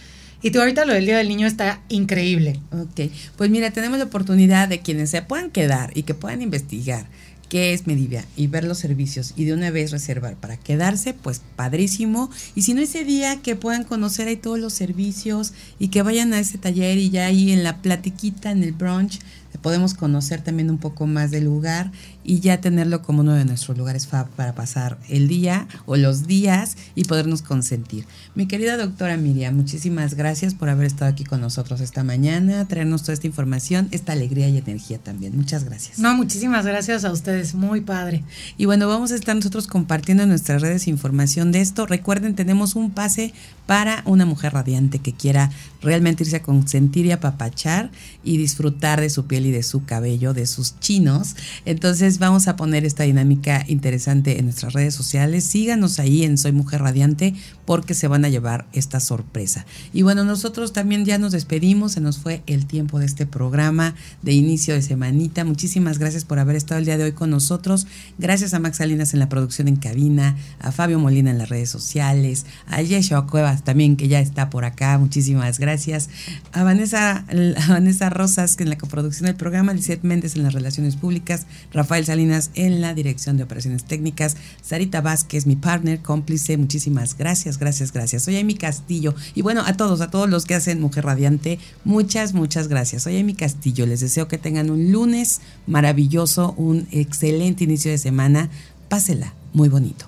Y 0.42 0.50
tú 0.50 0.62
ahorita 0.62 0.84
lo 0.86 0.94
del 0.94 1.06
Día 1.06 1.20
del 1.20 1.28
Niño 1.28 1.46
está 1.46 1.80
increíble. 1.90 2.60
Ok, 2.72 3.12
pues 3.38 3.52
mira, 3.52 3.70
tenemos 3.70 4.00
la 4.00 4.06
oportunidad 4.06 4.68
de 4.68 4.80
quienes 4.80 5.12
se 5.12 5.22
puedan 5.22 5.52
quedar 5.52 5.92
y 5.94 6.02
que 6.02 6.16
puedan 6.16 6.42
investigar 6.42 7.06
qué 7.52 7.74
es 7.74 7.86
Medivia 7.86 8.24
y 8.38 8.48
ver 8.48 8.64
los 8.64 8.78
servicios 8.78 9.34
y 9.36 9.44
de 9.44 9.54
una 9.54 9.72
vez 9.72 9.92
reservar 9.92 10.38
para 10.38 10.56
quedarse, 10.56 11.14
pues 11.14 11.42
padrísimo. 11.58 12.32
Y 12.56 12.62
si 12.62 12.74
no 12.74 12.80
ese 12.80 13.04
día 13.04 13.42
que 13.42 13.58
puedan 13.58 13.84
conocer 13.84 14.30
ahí 14.30 14.38
todos 14.38 14.58
los 14.58 14.72
servicios 14.72 15.52
y 15.78 15.90
que 15.90 16.02
vayan 16.02 16.32
a 16.32 16.40
ese 16.40 16.58
taller 16.58 16.98
y 16.98 17.10
ya 17.10 17.26
ahí 17.26 17.52
en 17.52 17.66
la 17.66 17.82
platiquita, 17.82 18.52
en 18.52 18.64
el 18.64 18.72
brunch, 18.72 19.20
podemos 19.62 19.94
conocer 19.94 20.42
también 20.42 20.70
un 20.70 20.78
poco 20.78 21.08
más 21.08 21.30
del 21.30 21.44
lugar 21.44 21.92
y 22.24 22.40
ya 22.40 22.62
tenerlo 22.62 23.02
como 23.02 23.22
uno 23.22 23.34
de 23.34 23.46
nuestros 23.46 23.78
lugares 23.78 24.08
para 24.08 24.54
pasar 24.54 24.98
el 25.10 25.28
día 25.28 25.68
o 25.86 25.96
los 25.96 26.28
días 26.28 26.78
y 26.96 27.06
podernos 27.06 27.42
consentir. 27.42 28.06
Mi 28.36 28.48
querida 28.48 28.78
doctora 28.78 29.18
Miriam, 29.18 29.56
muchísimas 29.56 30.14
gracias 30.14 30.54
por 30.54 30.70
haber 30.70 30.86
estado 30.86 31.12
aquí 31.12 31.24
con 31.24 31.42
nosotros 31.42 31.82
esta 31.82 32.04
mañana, 32.04 32.68
traernos 32.68 33.02
toda 33.02 33.14
esta 33.14 33.28
información, 33.28 33.88
esta 33.92 34.14
alegría 34.14 34.50
y 34.50 34.58
energía 34.58 34.98
también. 35.00 35.36
Muchas 35.36 35.64
gracias. 35.64 36.00
No, 36.00 36.16
muchísimas 36.16 36.66
gracias 36.66 37.06
a 37.06 37.12
ustedes, 37.12 37.56
muy 37.56 37.82
padre. 37.82 38.24
Y 38.58 38.66
bueno, 38.66 38.88
vamos 38.88 39.12
a 39.12 39.16
estar 39.16 39.36
nosotros 39.36 39.68
compartiendo 39.68 40.24
en 40.24 40.30
nuestras 40.30 40.62
redes 40.62 40.88
información 40.88 41.52
de 41.52 41.62
esto. 41.62 41.86
Recuerden, 41.86 42.36
tenemos 42.36 42.76
un 42.76 42.92
pase 42.92 43.34
para 43.66 44.02
una 44.06 44.26
mujer 44.26 44.54
radiante 44.54 45.00
que 45.00 45.14
quiera 45.14 45.50
realmente 45.82 46.24
irse 46.24 46.38
a 46.38 46.44
consentir 46.44 47.06
y 47.06 47.12
apapachar 47.12 47.92
y 48.24 48.38
disfrutar 48.38 49.00
de 49.00 49.10
su 49.10 49.26
piel 49.26 49.46
y 49.46 49.52
de 49.52 49.64
su 49.64 49.86
cabello, 49.86 50.34
de 50.34 50.46
sus 50.46 50.80
chinos. 50.80 51.36
Entonces, 51.66 52.11
vamos 52.20 52.48
a 52.48 52.56
poner 52.56 52.86
esta 52.86 53.04
dinámica 53.04 53.64
interesante 53.68 54.40
en 54.40 54.46
nuestras 54.46 54.74
redes 54.74 54.94
sociales. 54.96 55.44
Síganos 55.44 56.00
ahí 56.00 56.24
en 56.24 56.38
Soy 56.38 56.52
Mujer 56.52 56.82
Radiante 56.82 57.34
porque 57.66 57.94
se 57.94 58.08
van 58.08 58.26
a 58.26 58.30
llevar 58.30 58.66
esta 58.74 59.00
sorpresa. 59.00 59.66
Y 59.94 60.02
bueno, 60.02 60.24
nosotros 60.24 60.74
también 60.74 61.06
ya 61.06 61.18
nos 61.18 61.32
despedimos, 61.32 61.94
se 61.94 62.02
nos 62.02 62.18
fue 62.18 62.44
el 62.48 62.66
tiempo 62.66 63.00
de 63.00 63.06
este 63.06 63.26
programa 63.26 63.96
de 64.22 64.34
inicio 64.34 64.74
de 64.74 64.82
semanita. 64.82 65.44
Muchísimas 65.46 66.00
gracias 66.00 66.26
por 66.26 66.40
haber 66.40 66.56
estado 66.56 66.80
el 66.80 66.86
día 66.86 66.98
de 66.98 67.06
hoy 67.06 67.12
con 67.14 67.30
nosotros. 67.30 67.88
Gracias 68.18 68.54
a 68.54 68.60
Max 68.60 68.78
Salinas 68.78 69.14
en 69.14 69.20
la 69.20 69.30
producción 69.30 69.68
en 69.68 69.76
cabina, 69.76 70.36
a 70.60 70.72
Fabio 70.72 71.00
Molina 71.00 71.32
en 71.32 71.38
las 71.38 71.50
redes 71.50 71.70
sociales, 71.70 72.46
a 72.68 72.82
Yeshua 72.82 73.28
Cuevas 73.28 73.64
también 73.64 73.96
que 73.96 74.08
ya 74.08 74.20
está 74.20 74.50
por 74.50 74.66
acá. 74.66 74.98
Muchísimas 74.98 75.60
gracias. 75.60 76.10
A 76.52 76.64
Vanessa, 76.64 77.26
a 77.28 77.68
Vanessa 77.68 78.10
Rosas 78.10 78.58
en 78.60 78.70
la 78.70 78.78
coproducción 78.78 79.28
del 79.28 79.36
programa, 79.36 79.74
Lizeth 79.74 80.04
Méndez 80.04 80.36
en 80.36 80.44
las 80.44 80.54
relaciones 80.54 80.96
públicas, 80.96 81.48
Rafael 81.74 82.01
Salinas 82.06 82.52
en 82.56 82.82
la 82.82 82.94
dirección 82.94 83.38
de 83.38 83.44
operaciones 83.44 83.84
técnicas, 83.84 84.38
Sarita 84.62 85.02
Vázquez, 85.02 85.46
mi 85.46 85.56
partner, 85.56 86.02
cómplice. 86.02 86.58
Muchísimas 86.58 87.18
gracias 87.18 87.52
gracias, 87.58 87.92
gracias. 87.92 88.24
Soy 88.24 88.38
Amy 88.38 88.56
Castillo. 88.56 89.16
Y 89.36 89.42
bueno, 89.42 89.64
a 89.66 89.74
todos, 89.74 90.02
a 90.02 90.10
todos 90.10 90.30
los 90.30 90.46
que 90.46 90.56
hacen 90.56 90.82
Mujer 90.82 91.06
Radiante, 91.06 91.60
muchas, 91.84 92.34
muchas 92.34 92.68
gracias. 92.68 93.04
Soy 93.04 93.18
Amy 93.18 93.34
Castillo. 93.34 93.86
Les 93.86 94.00
deseo 94.00 94.28
que 94.28 94.38
tengan 94.38 94.70
un 94.70 94.92
lunes 94.92 95.42
maravilloso, 95.68 96.54
un 96.58 96.88
excelente 96.92 97.64
inicio 97.64 97.92
de 97.92 97.98
semana. 97.98 98.50
Pásela, 98.90 99.34
muy 99.54 99.70
bonito. 99.70 100.08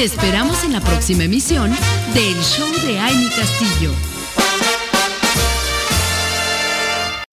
Te 0.00 0.06
esperamos 0.06 0.64
en 0.64 0.72
la 0.72 0.80
próxima 0.80 1.24
emisión 1.24 1.70
del 2.14 2.42
Show 2.42 2.72
de 2.86 2.98
Amy 2.98 3.28
Castillo. 3.28 3.92